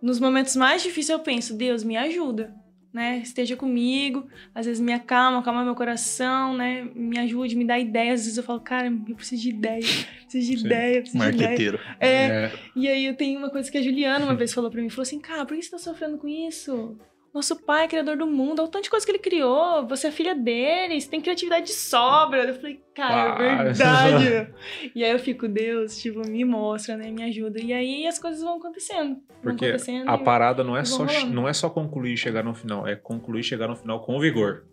[0.01, 2.55] nos momentos mais difíceis eu penso, Deus, me ajuda,
[2.93, 3.19] né?
[3.19, 6.89] Esteja comigo, às vezes me acalma, acalma meu coração, né?
[6.95, 8.21] Me ajude, me dá ideias.
[8.21, 9.81] Às vezes eu falo, cara, eu preciso de ideia,
[10.25, 10.67] preciso de Sim.
[10.67, 11.49] ideia, preciso de ideia.
[11.49, 11.81] Marqueteiro.
[12.01, 14.89] É, e aí eu tenho uma coisa que a Juliana uma vez falou pra mim,
[14.89, 16.99] falou assim, cara, por que você tá sofrendo com isso?
[17.35, 20.07] Nosso pai é criador do mundo, olha o tanto de coisa que ele criou, você
[20.09, 22.43] é filha dele, você tem criatividade de sobra.
[22.45, 24.55] Eu falei, cara, Ah, é verdade.
[24.95, 27.61] e aí eu fico, Deus, tipo, me mostra, né, me ajuda.
[27.61, 29.17] E aí as coisas vão acontecendo.
[29.17, 31.35] vão Porque acontecendo a parada não é, só, vão rolando.
[31.35, 34.19] não é só concluir e chegar no final, é concluir e chegar no final com
[34.19, 34.65] vigor.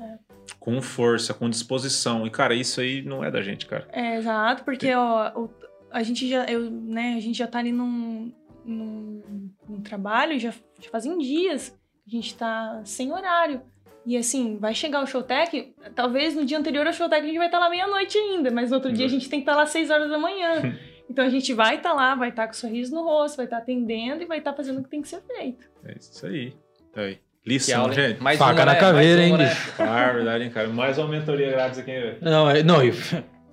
[0.00, 0.18] É.
[0.60, 2.26] Com força, com disposição.
[2.26, 3.88] E, cara, isso aí não é da gente, cara.
[3.92, 5.50] É, exato, porque ó, o-
[5.90, 8.32] a gente já, eu, né, a gente já tá ali num,
[8.64, 13.60] num, num trabalho, já, já fazem dias a gente tá sem horário.
[14.06, 17.46] E assim, vai chegar o Showtech, talvez no dia anterior ao Showtech a gente vai
[17.46, 19.70] estar lá meia-noite ainda, mas no outro dia a gente tem que estar lá às
[19.70, 20.76] 6 horas da manhã.
[21.06, 24.22] Então a gente vai estar lá, vai estar com sorriso no rosto, vai estar atendendo
[24.22, 25.68] e vai estar fazendo o que tem que ser feito.
[25.84, 26.54] É isso aí.
[26.96, 27.18] Aí.
[27.46, 28.22] Lição, aula, gente.
[28.22, 28.80] Mais Faca uma, na né?
[28.80, 29.48] caveira, Mais hein, uma, né?
[29.50, 29.72] bicho?
[29.82, 30.68] Ah, verdade, hein, cara.
[30.68, 32.16] Mais uma mentoria grátis aqui, velho.
[32.22, 32.90] Não, é- não, e-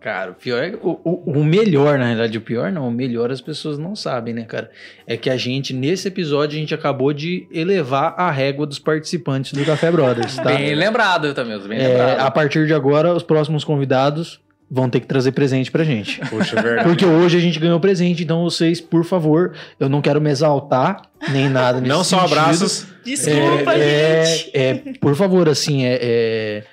[0.01, 3.31] cara, o pior é o, o- o melhor, na realidade, o pior não, o melhor
[3.31, 4.69] as pessoas não sabem, né, cara?
[5.05, 9.53] É que a gente, nesse episódio, a gente acabou de elevar a régua dos participantes
[9.53, 10.43] do Café Brothers, tá?
[10.45, 12.19] Bem lembrado também, bem É, lembrado.
[12.19, 14.39] a partir de agora, os próximos convidados
[14.73, 16.19] vão ter que trazer presente pra gente.
[16.31, 16.87] Poxa, é verdade.
[16.87, 21.01] Porque hoje a gente ganhou presente, então vocês, por favor, eu não quero me exaltar,
[21.29, 22.39] nem nada nesse Não só sentido.
[22.39, 22.87] abraços.
[23.03, 24.51] Desculpa, É, gente.
[24.53, 26.63] é, é, por favor, assim, é, é,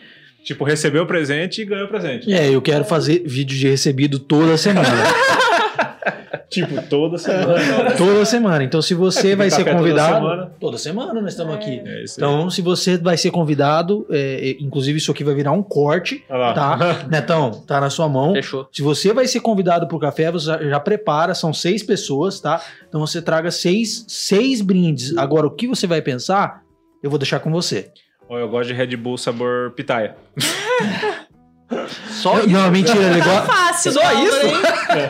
[0.49, 2.33] Tipo, recebeu o presente e ganhou o presente.
[2.33, 4.89] é, eu quero fazer vídeo de recebido toda semana.
[6.51, 7.91] Tipo, toda semana.
[7.97, 8.65] toda semana.
[8.65, 10.15] Então, se você vai ser café toda convidado.
[10.15, 10.53] semana.
[10.59, 11.57] Toda semana nós estamos É.
[11.59, 11.83] aqui.
[11.85, 12.05] É.
[12.17, 16.25] Então, se você vai ser convidado, é, é, inclusive isso aqui vai virar um corte,
[16.29, 16.53] Olha lá.
[16.55, 17.05] tá?
[17.11, 18.33] Netão, tá na sua mão.
[18.33, 18.67] Fechou.
[18.73, 22.63] Se você vai ser convidado pro café, você já, já prepara, são seis pessoas, tá?
[22.89, 25.15] Então você traga seis, seis brindes.
[25.19, 26.63] Agora, o que você vai pensar,
[27.03, 27.91] eu vou deixar com você.
[28.29, 30.17] Ó, eu gosto de Red Bull sabor pitaia.
[32.11, 32.49] Só Eu- isso.
[32.51, 34.47] não, mentira, ele, Tá go- fácil, Só isso?
[34.47, 34.53] hein?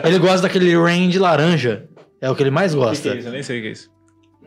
[0.05, 1.87] ele gosta daquele range laranja.
[2.21, 3.09] É o que ele mais O que, que gosta.
[3.09, 3.27] é isso?
[3.27, 3.89] Eu nem sei o que é isso.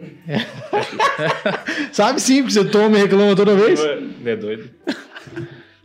[1.92, 3.80] Sabe sim, porque você toma e reclama toda vez.
[4.24, 4.70] É doido.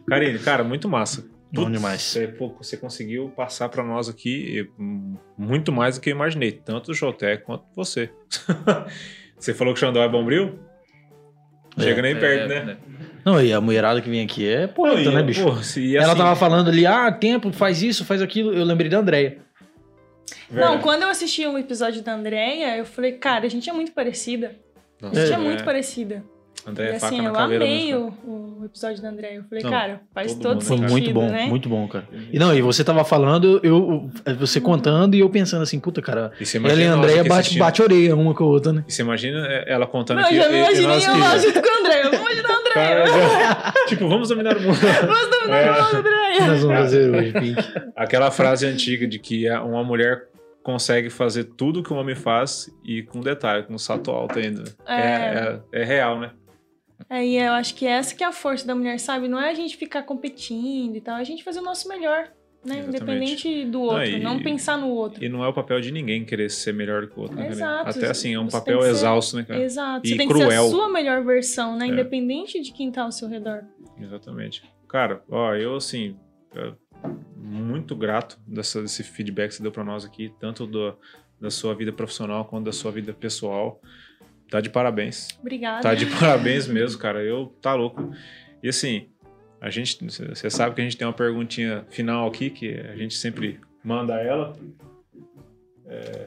[0.07, 1.21] Karine, cara, muito massa.
[1.51, 2.01] Bom Putz, demais.
[2.01, 6.51] Você, pô, você conseguiu passar pra nós aqui hum, muito mais do que eu imaginei,
[6.51, 8.09] tanto o Showtech quanto você.
[9.39, 10.59] você falou que o Xandó é bombril?
[11.79, 12.77] Chega nem perto, É, né?
[13.25, 15.63] Não, e a mulherada que vem aqui é poeta, Não, né, bicho?
[15.63, 18.53] se- e Ela assim, tava falando ali, ah, tempo, faz isso, faz aquilo.
[18.53, 19.39] Eu lembrei da Andréia.
[20.49, 23.91] Não, quando eu assisti um episódio da Andrea, eu fali, cara, a gente é muito
[23.91, 24.55] parecida.
[25.01, 26.23] Nossa, A gente é, é, muito parecida.
[26.67, 28.17] André e é faca assim, na eu caveira amei mesmo.
[28.25, 29.33] o, o episódio da Andrea.
[29.35, 31.45] Eu falei, Não, cara, faz todo todo, mundo, Foi sentido, muito bom, né?
[31.45, 32.07] muito bom, cara.
[32.31, 36.31] E não, e você tava falando, eu, você contando e eu pensando assim, puta, cara,
[36.39, 38.83] E ela e a Andréia bate, bate orelha uma com a outra, né?
[38.87, 40.35] E você imagina é, ela contando Não, aqui.
[40.35, 42.03] eu já me imaginei eu lá junto com a Andrea.
[42.03, 42.73] Vamos imaginar a Andrea.
[42.73, 44.75] Cara, já- tipo, vamos dominar o mundo.
[45.07, 45.69] Vamos dominar É.
[45.69, 46.47] a Andrea.
[46.47, 47.63] Nós vamos fazer hoje, Pink.
[47.95, 50.27] Aquela frase antiga de que a- uma mulher
[50.61, 54.63] consegue fazer tudo que um homem faz e com detalhe, com salto alto ainda.
[54.85, 56.31] É, é, é real, né?
[57.09, 59.27] É, e eu acho que essa que é a força da mulher, sabe?
[59.27, 62.29] Não é a gente ficar competindo e tal, é a gente fazer o nosso melhor,
[62.65, 62.83] né?
[62.87, 65.23] Independente do outro, e- não pensar no outro.
[65.23, 67.47] E não é o papel de ninguém querer ser melhor que o outro, né?
[67.49, 67.89] Exato.
[67.89, 69.61] Até assim, é um Você papel ser- exausto, né, cara?
[69.63, 70.05] Exato.
[70.05, 70.65] E Você tem que ser cruel.
[70.65, 71.85] a sua melhor versão, né?
[71.85, 71.89] É.
[71.89, 73.63] Independente de quem tá ao seu redor.
[73.99, 74.63] Exatamente.
[74.89, 76.17] Cara, ó, eu assim,
[76.55, 76.73] é,
[77.35, 80.97] muito grato dessa, desse feedback que você deu pra nós aqui, tanto do,
[81.39, 83.79] da sua vida profissional quanto da sua vida pessoal.
[84.49, 85.27] Tá de parabéns.
[85.41, 85.81] Obrigada.
[85.81, 87.21] Tá de parabéns mesmo, cara.
[87.23, 88.11] Eu tá louco.
[88.63, 89.07] E assim,
[89.61, 93.15] a gente, você sabe que a gente tem uma perguntinha final aqui que a gente
[93.15, 94.53] sempre manda ela.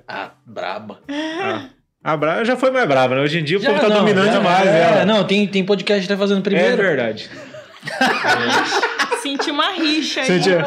[0.08, 1.00] Ah, braba.
[1.08, 1.68] Ah,
[2.02, 3.20] a Bra já foi mais brava, né?
[3.20, 5.04] Hoje em dia o povo tá não, dominando já- demais é, ela.
[5.04, 6.76] Não, tem, tem podcast que tá fazendo é primeiro.
[6.78, 7.28] verdade.
[9.22, 10.26] Senti uma rixa aí.
[10.26, 10.62] Sentia-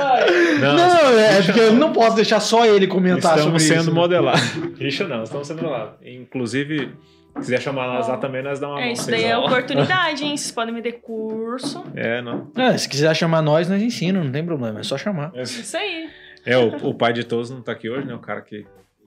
[0.62, 3.90] Não, Não, é porque eu não posso deixar só ele comentar sobre Estamos sendo isso.
[3.90, 3.96] né?
[3.96, 4.42] modelados.
[4.80, 5.96] Rixa não, estamos sendo modelados.
[6.06, 6.92] Inclusive,
[7.36, 8.94] quiser chamar nós lá também, nós dá uma É, mão.
[8.94, 10.36] isso daí é oportunidade, hein?
[10.38, 11.84] Vocês podem me ter curso.
[11.96, 12.52] É, não.
[12.56, 15.32] É, se quiser chamar nós, nós ensinamos, não tem problema, é só chamar.
[15.36, 16.10] Isso aí.
[16.46, 18.14] É, o, o pai de todos não tá aqui hoje, né?
[18.14, 18.66] O cara que.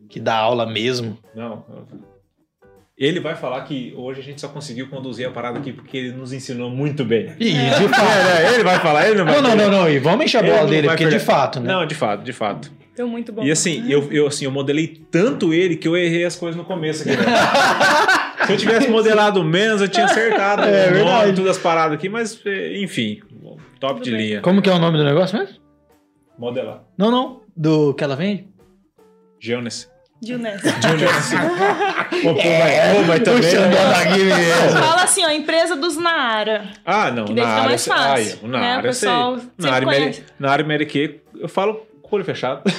[0.09, 1.19] Que dá aula mesmo.
[1.35, 1.65] Não.
[2.97, 6.13] Ele vai falar que hoje a gente só conseguiu conduzir a parada aqui porque ele
[6.13, 7.35] nos ensinou muito bem.
[7.39, 8.01] E de fato.
[8.03, 8.55] É, né?
[8.55, 9.91] Ele vai falar, ele não vai Não, não, não, não.
[9.91, 11.25] E vamos encher a bola dele, porque de perder.
[11.27, 11.73] fato, né?
[11.73, 12.73] Não, de fato, de fato.
[12.97, 13.43] Deu muito bom.
[13.45, 16.65] E assim, eu, eu, assim, eu modelei tanto ele que eu errei as coisas no
[16.65, 17.25] começo aqui, né?
[18.47, 21.33] Se eu tivesse modelado menos, eu tinha acertado É o nome, verdade.
[21.37, 23.21] todas as paradas aqui, mas eh, enfim,
[23.81, 24.21] top Tudo de bem.
[24.21, 24.41] linha.
[24.41, 25.57] Como que é o nome do negócio mesmo?
[26.39, 26.83] Modelar.
[26.97, 27.41] Não, não.
[27.57, 28.47] Do que ela vende?
[29.41, 29.91] Jonas.
[32.23, 33.53] Pô, vai, pô, mas também.
[33.55, 34.15] Né?
[34.35, 34.79] mesmo.
[34.79, 36.71] Fala assim, ó, empresa dos Naara.
[36.85, 37.65] Ah, não, Que na área.
[37.65, 38.67] mais fácil, Ah, na né?
[38.67, 39.09] O área, eu sei.
[39.09, 40.25] pessoal Na área, conhece.
[40.39, 42.63] na área Mary Kay, eu falo com o olho fechado.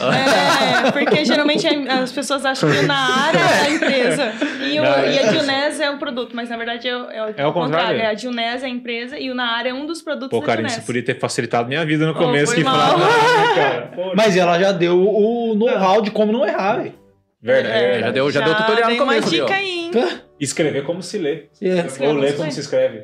[0.87, 4.33] É, porque geralmente as pessoas acham que o Naara é a empresa
[4.63, 7.33] e, o, Não, e a Gilness é o produto, mas na verdade é, o- é
[7.37, 8.03] É o contrário, é.
[8.03, 10.73] É a Gilness é a empresa e o Naara é um dos produtos Pô, Gilness.
[10.73, 12.53] você podia ter facilitado minha vida no começo.
[12.55, 16.77] que falava, "Não, cara, pô, Mas ela já deu o know-how de como não errar,
[16.77, 16.93] velho.
[17.41, 17.75] Verdade.
[17.75, 19.45] É, já deu- já deu tutorial no dei uma começo ó.
[19.45, 19.91] dica aí, hein?
[20.39, 21.45] Escrever como se lê.
[21.61, 21.85] É.
[21.85, 22.97] Escreve Ou ler como se escreve.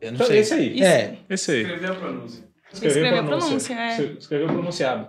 [0.00, 0.38] Eu não Então, sei.
[0.38, 0.74] esse aí.
[0.74, 0.84] Isso.
[0.84, 1.12] É.
[1.30, 1.60] Esse aí.
[1.62, 2.44] Escrever a pronúncia.
[2.72, 3.96] Escrever a pronúncia, é.
[4.18, 5.08] Escrever o pronunciado.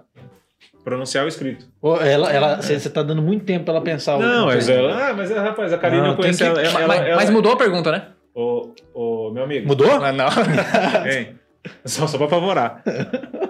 [0.85, 1.65] Pronunciar o escrito.
[2.01, 4.15] Ela, ela, você você tá dando muito tempo pra ela pensar.
[4.17, 5.09] o- Não, o- mas ela.
[5.09, 6.61] Ah, mas rapaz, a Karine Não, eu conheço tem ela.
[6.61, 8.03] que- ela, mas, ela- mas mudou a pergunta, né?
[8.35, 9.67] Ô, ô, meu amigo.
[9.67, 9.91] Mudou?
[9.91, 10.27] Ah, não.
[11.11, 11.35] Hein?
[11.83, 12.83] Só, só pra favorar.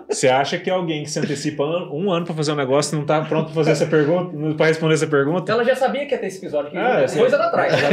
[0.10, 3.20] Você acha que alguém que se antecipa um ano pra fazer um negócio não tá
[3.20, 5.52] pronto pra fazer essa pergunta, pra responder essa pergunta?
[5.52, 6.78] Ela já sabia que ia ter esse episódio aqui.
[6.78, 7.74] Ah, dois anos atrás.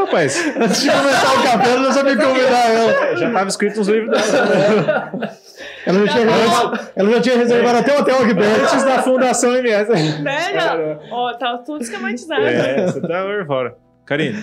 [0.00, 3.16] Ô, rapaz, Antes de começar o café, eu já sabia convidar ela.
[3.16, 5.12] já tava escrito nos livros dela.
[5.86, 8.60] Ela já tinha, ela, ela já tinha reservado até o hotel aqui perto.
[8.62, 10.22] Antes da fundação MS.
[10.22, 10.98] Né?
[11.10, 12.42] Ó, tá tudo esquematizado.
[12.42, 13.76] É, você tá fora.
[14.06, 14.42] Karine,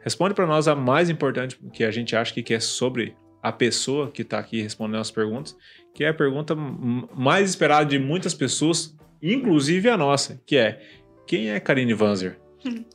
[0.00, 3.52] responde pra nós a mais importante que a gente acha que que é sobre a
[3.52, 5.56] pessoa que tá aqui respondendo as perguntas,
[5.94, 10.80] que é a pergunta mais esperada de muitas pessoas, inclusive a nossa, que é
[11.26, 12.38] quem é Karine Vanzer?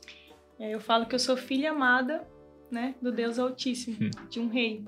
[0.56, 2.22] É, eu falo que eu sou filha amada,
[2.70, 4.10] né, do Deus Altíssimo, Hum.
[4.30, 4.84] de um rei.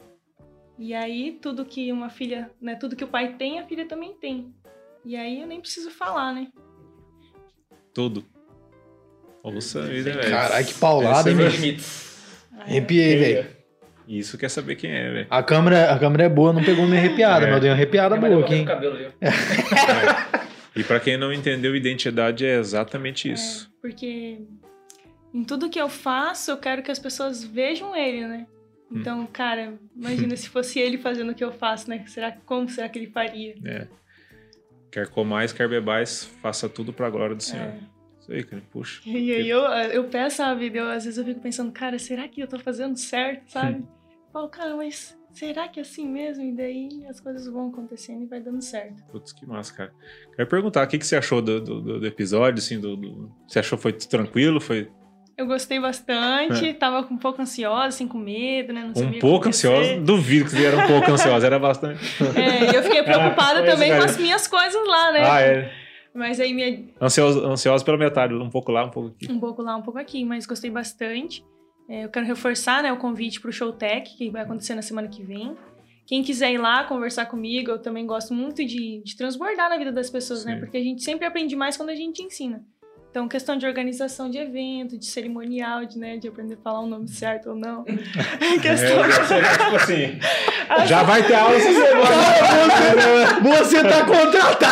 [0.78, 4.14] E aí, tudo que uma filha, né, tudo que o pai tem, a filha também
[4.14, 4.52] tem.
[5.04, 6.48] E aí, eu nem preciso falar, né?
[7.94, 8.24] Tudo.
[9.42, 10.30] Ouça a vida, velho.
[10.30, 11.60] Caralho, que paulada, hein, é bicho?
[11.60, 12.48] Limites.
[12.58, 13.56] Arrepiei, velho.
[14.08, 15.26] Isso quer saber quem é, velho.
[15.30, 17.48] A câmera, a câmera é boa, não pegou minha arrepiada, É.
[17.48, 18.64] mas eu dei uma arrepiada boa aqui, hein?
[18.64, 19.08] cabelo ali.
[20.76, 23.72] E pra quem não entendeu, identidade é exatamente isso.
[23.80, 24.42] Porque
[25.32, 28.46] em tudo que eu faço, eu quero que as pessoas vejam ele, né?
[28.90, 28.98] Hum.
[29.00, 32.04] Então, cara, imagina se fosse ele fazendo o que eu faço, né?
[32.06, 33.54] Será, como será que ele faria?
[33.64, 33.86] É.
[34.90, 37.66] Quer comais, quer bebais, faça tudo pra glória do Senhor.
[37.66, 37.78] É.
[38.20, 38.62] Isso aí, cara.
[38.72, 39.02] Puxa.
[39.08, 42.26] E aí eu, eu peço a vida, eu, às vezes eu fico pensando, cara, será
[42.28, 43.78] que eu tô fazendo certo, sabe?
[43.80, 43.86] Hum.
[44.26, 46.42] Eu falo, cara, mas será que é assim mesmo?
[46.44, 49.02] E daí as coisas vão acontecendo e vai dando certo.
[49.12, 49.92] Putz, que massa, cara.
[50.34, 53.32] Quero perguntar, o que, que você achou do, do, do- do episódio, assim, do, do-
[53.46, 54.60] Você achou foi tranquilo?
[54.60, 54.90] Foi
[55.36, 58.90] Eu gostei bastante, tava um pouco ansiosa, assim, com medo, né?
[58.96, 60.00] Um pouco ansiosa?
[60.00, 62.00] Duvido que você era um pouco ansiosa, era bastante.
[62.34, 63.98] É, eu fiquei preocupada também é.
[63.98, 65.30] com as minhas coisas lá, né?
[65.30, 65.72] Ah, é.
[66.14, 69.30] Mas aí minha, Ansiosa, ansiosa pela metade, um pouco lá, um pouco aqui.
[69.30, 71.44] um pouco lá, um pouco aqui, mas gostei bastante.
[71.88, 75.08] É, eu quero reforçar né, o convite para o Showtech, que vai acontecer na semana
[75.08, 75.54] que vem.
[76.06, 79.92] Quem quiser ir lá conversar comigo, eu também gosto muito de, de transbordar na vida
[79.92, 80.54] das pessoas, né?
[80.54, 80.60] Sim.
[80.60, 82.64] Porque a gente sempre aprende mais quando a gente ensina.
[83.16, 86.86] Então, questão de organização de evento, de cerimonial, de, né, de aprender a falar o
[86.86, 87.82] nome certo ou não.
[88.60, 90.18] questão É, seria, tipo assim,
[90.86, 93.40] já vai ter aula essa semana.
[93.56, 94.66] Você tá contratada!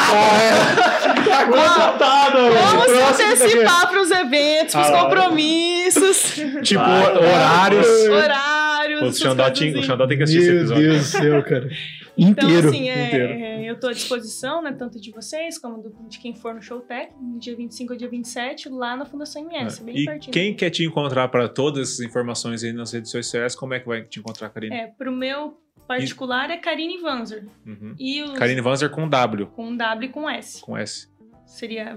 [1.26, 2.54] Tá contratada, velho.
[2.54, 7.86] Vamos se antecipar para os eventos, para os Ah, compromissos, tipo, Vai, horários.
[8.10, 9.18] horários.
[9.18, 9.82] O Xandó, tinha, o.
[9.82, 10.90] Xandó tem que assistir esse Meu episódio.
[10.90, 11.68] Deus do céu, cara.
[12.16, 12.68] Então, Inteiro.
[12.68, 13.34] assim, é, inteiro.
[13.74, 16.62] É, eu tô à disposição, né, tanto de vocês como do- de quem for no
[16.62, 20.00] Showtech, no dia 25 ou dia 27, lá na Fundação MS, bem É.
[20.00, 20.32] E pertinho.
[20.32, 23.86] quem quer te encontrar para todas essas informações aí nas redes sociais, como é que
[23.86, 24.74] vai te encontrar, Karine?
[24.74, 27.46] É, pro meu particular é Karine Vanzer.
[27.66, 27.94] Uhum.
[27.98, 30.60] E os Karine Vanzer com W, com W e com S.
[30.62, 31.12] com S.
[31.46, 31.94] Seria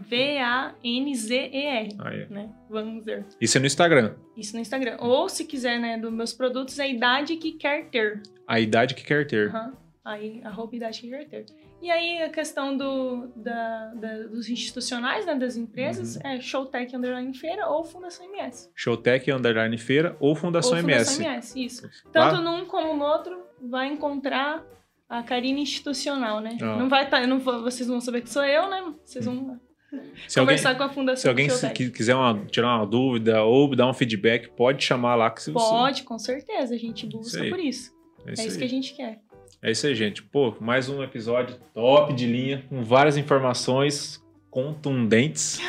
[0.84, 2.28] V-A-N-Z-E-R, Aí.
[2.30, 2.50] né?
[2.70, 3.26] Vanzer.
[3.40, 4.14] Isso é no Instagram.
[4.36, 4.98] Isso no Instagram.
[5.00, 8.22] Ou, se quiser, né, dos meus produtos, é a idade que quer ter.
[8.48, 9.50] A idade que quer ter.
[9.50, 9.74] Aham.
[10.04, 11.46] Aí, arroba idade que quer ter.
[11.82, 16.22] E aí, a questão do, da, da- dos institucionais, né, das empresas, Uhum.
[16.26, 18.70] é Showtech Underline Feira ou Fundação MS.
[18.76, 21.12] Showtech Underline Feira ou Fundação ou MS.
[21.18, 21.86] Fundação MS, isso.
[22.14, 24.66] Lá- Tanto num como no outro, vai encontrar
[25.08, 26.58] a Karine institucional, né?
[26.62, 26.78] Ah.
[26.78, 28.94] Não vai estar, não vou- vocês vão saber que sou eu, né?
[29.06, 29.60] Vocês vão
[30.28, 33.74] Se alguém, conversar com a Fundação se alguém se- quiser uma- tirar uma dúvida ou
[33.76, 37.42] dar um feedback, pode chamar lá que se você- Pode, com certeza, a gente busca
[37.42, 37.50] aí.
[37.50, 37.96] por isso.
[38.26, 38.58] É É isso, isso aí.
[38.58, 39.20] que a gente quer.
[39.68, 40.24] É isso aí, gente.
[40.24, 45.60] Pô, mais um episódio top de linha, com várias informações contundentes.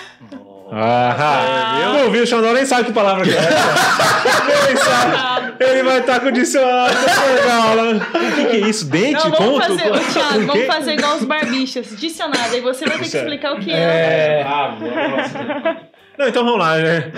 [0.71, 1.99] Ah, Ah.
[2.05, 2.23] Pô, viu?
[2.23, 4.67] O Xandão nem sabe que palavra que é essa.
[4.69, 5.65] nem sabe.
[5.65, 7.91] Ele vai estar com o dicionário legal lá.
[7.97, 8.89] O que, que é isso?
[8.89, 9.15] Dente?
[9.15, 9.79] Não, vamos Conto?
[9.79, 10.47] fazer, Thiago, O quê?
[10.47, 12.55] vamos fazer igual os barbichas, dicionário.
[12.55, 13.75] Aí você vai ter que é- explicar o que é.
[13.75, 14.43] É.
[14.47, 14.79] Ah,
[15.11, 15.79] nossa.
[16.17, 17.11] Não, então vamos lá, né?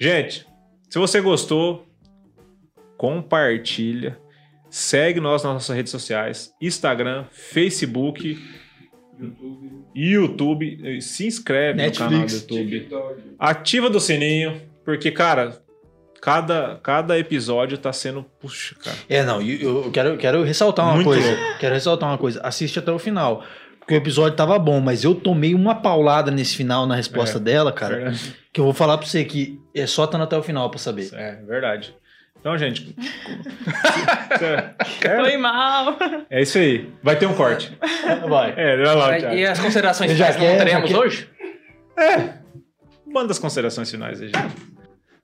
[0.00, 0.46] Gente,
[0.88, 1.86] se você gostou,
[2.96, 4.18] compartilha,
[4.78, 8.38] segue nós nas nossas redes sociais, Instagram, Facebook,
[9.94, 15.58] YouTube, eh, se inscreve Netflix, no canal do YouTube, ativa do sininho, porque, cara,
[16.20, 20.94] cada, cada episódio tá sendo, puxa, cara, É, não, eu eu quero, quero ressaltar uma
[20.96, 21.26] Muito coisa.
[21.26, 21.58] louco.
[21.58, 22.40] Quero ressaltar uma coisa.
[22.42, 23.42] Assiste até o final.
[23.78, 27.40] Porque o episódio tava bom, mas eu tomei uma paulada nesse final na resposta É.
[27.40, 27.94] dela, cara.
[27.96, 28.36] Verdade.
[28.52, 31.08] Que eu vou falar pra você que é só estando até o final pra saber.
[31.14, 31.94] é verdade.
[32.46, 32.94] Então, gente,
[35.20, 35.96] Foi mal.
[36.30, 36.88] é isso aí.
[37.02, 37.76] Vai ter um corte.
[38.28, 38.54] Vai.
[38.56, 39.34] É, vai lá, Thiago.
[39.34, 41.28] E as considerações Já finais que não teremos quer- hoje?
[43.04, 44.56] Manda as considerações finais aí, gente.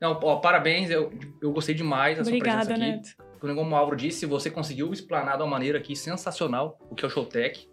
[0.01, 2.97] Não, ó, parabéns, eu, eu gostei demais da sua Obrigada, presença aqui.
[2.97, 3.57] Neto.
[3.57, 7.07] Como o Álvaro disse, você conseguiu explanar de uma maneira aqui sensacional o que é
[7.07, 7.69] o Showtech.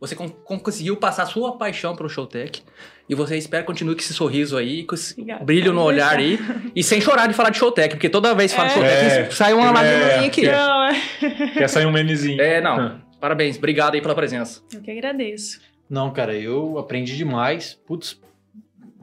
[0.00, 2.64] Você con- con- conseguiu passar a sua paixão pro Showtech.
[3.08, 5.44] E você espera que continue com esse sorriso aí, com esse Obrigada.
[5.44, 6.38] brilho no olhar aí.
[6.76, 8.76] E sem chorar de falar de Showtech, porque toda vez que fala de É.
[9.10, 9.30] Showtech, É.
[9.30, 9.72] sai uma É.
[9.72, 10.46] lágrima aqui.
[10.46, 11.50] Não, é.
[11.54, 12.40] Quer sair um menezinho.
[12.40, 13.00] É, não.
[13.20, 14.60] Parabéns, obrigado aí pela presença.
[14.72, 15.60] Eu que agradeço.
[15.88, 17.78] Não, cara, eu aprendi demais.
[17.86, 18.20] Putz,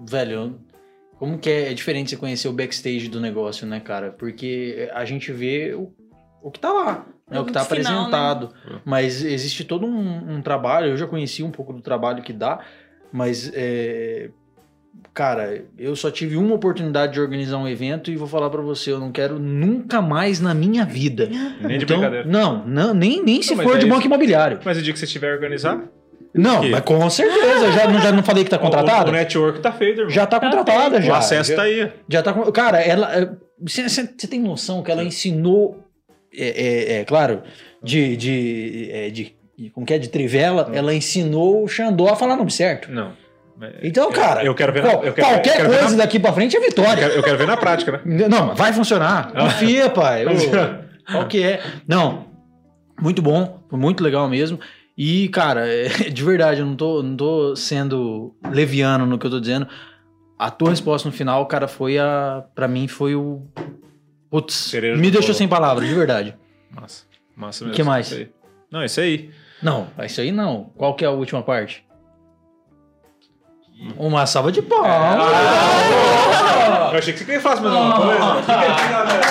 [0.08, 0.60] velho,
[1.18, 4.12] como que é, é diferente você conhecer o backstage do negócio, né, cara?
[4.12, 5.92] Porque a gente vê o,
[6.44, 7.40] o que tá lá, né?
[7.40, 8.54] o que tá final, apresentado.
[8.70, 8.80] né?
[8.86, 12.60] Mas existe todo um, um trabalho, eu já conheci um pouco do trabalho que dá,
[13.16, 14.30] mas, é,
[15.14, 18.92] cara, eu só tive uma oportunidade de organizar um evento e vou falar pra você,
[18.92, 21.28] eu não quero nunca mais na minha vida.
[21.62, 22.26] Nem de Então, brincadeira.
[22.28, 23.94] Não, não nem, nem se Não, for é de isso.
[23.96, 24.60] banco imobiliário.
[24.64, 25.82] Mas o dia que você tiver a organizar,
[26.34, 27.72] Não, mas com certeza.
[27.72, 29.10] Já, não- já não falei que tá o, contratada?
[29.10, 30.10] o network tá feito, irmão.
[30.10, 31.18] Já tá Tá contratada, o já.
[31.18, 31.92] acesso já, tá aí.
[32.10, 33.38] já tá Cara, ela.
[33.62, 35.80] Você tem noção que ela ensinou.
[36.38, 37.42] É, é- é, claro,
[37.82, 38.18] de.
[38.18, 39.34] de, é, de
[39.74, 39.98] como que é?
[39.98, 42.92] De trivela, ela ensinou o Xandó a falar nome certo.
[42.92, 43.14] Não.
[43.82, 46.04] Então, eu- cara, Eu quero ver qual- na, eu quero, qualquer eu quero coisa na-
[46.04, 47.08] daqui pra frente é eu vitória.
[47.08, 48.28] quero, eu quero ver na prática, né?
[48.28, 49.32] Não, vai funcionar.
[49.32, 50.26] Confia, pai.
[50.26, 50.30] Ô,
[51.10, 51.62] Qual que é?
[51.88, 52.26] Não,
[53.00, 54.60] muito bom, muito legal mesmo.
[54.98, 59.32] E, cara, é, de verdade, eu não tô, não tô sendo leviano no que eu
[59.32, 59.68] tô dizendo.
[60.38, 62.44] A tua resposta no final, cara, foi a.
[62.54, 63.42] Pra mim, foi o.
[64.30, 65.34] Putz, me deixou bolo.
[65.34, 66.36] sem palavras, de verdade.
[66.70, 67.06] Massa.
[67.38, 67.76] Massa O mesmo.
[67.78, 68.28] que mais?
[68.70, 69.30] Não, isso aí.
[69.62, 70.72] Não, isso aí não.
[70.78, 71.86] Qual que é a última parte?
[73.98, 74.92] Uma salva de palmas.
[74.92, 76.90] Ah!
[76.92, 78.20] Eu achei que você queria falar mais alguma coisa.
[78.90, 79.26] Galera.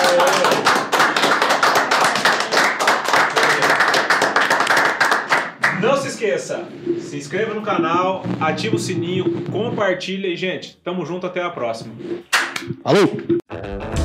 [5.81, 6.67] Não se esqueça,
[6.99, 11.93] se inscreva no canal, ativa o sininho, compartilha e, gente, tamo junto até a próxima.
[12.83, 14.04] Falou!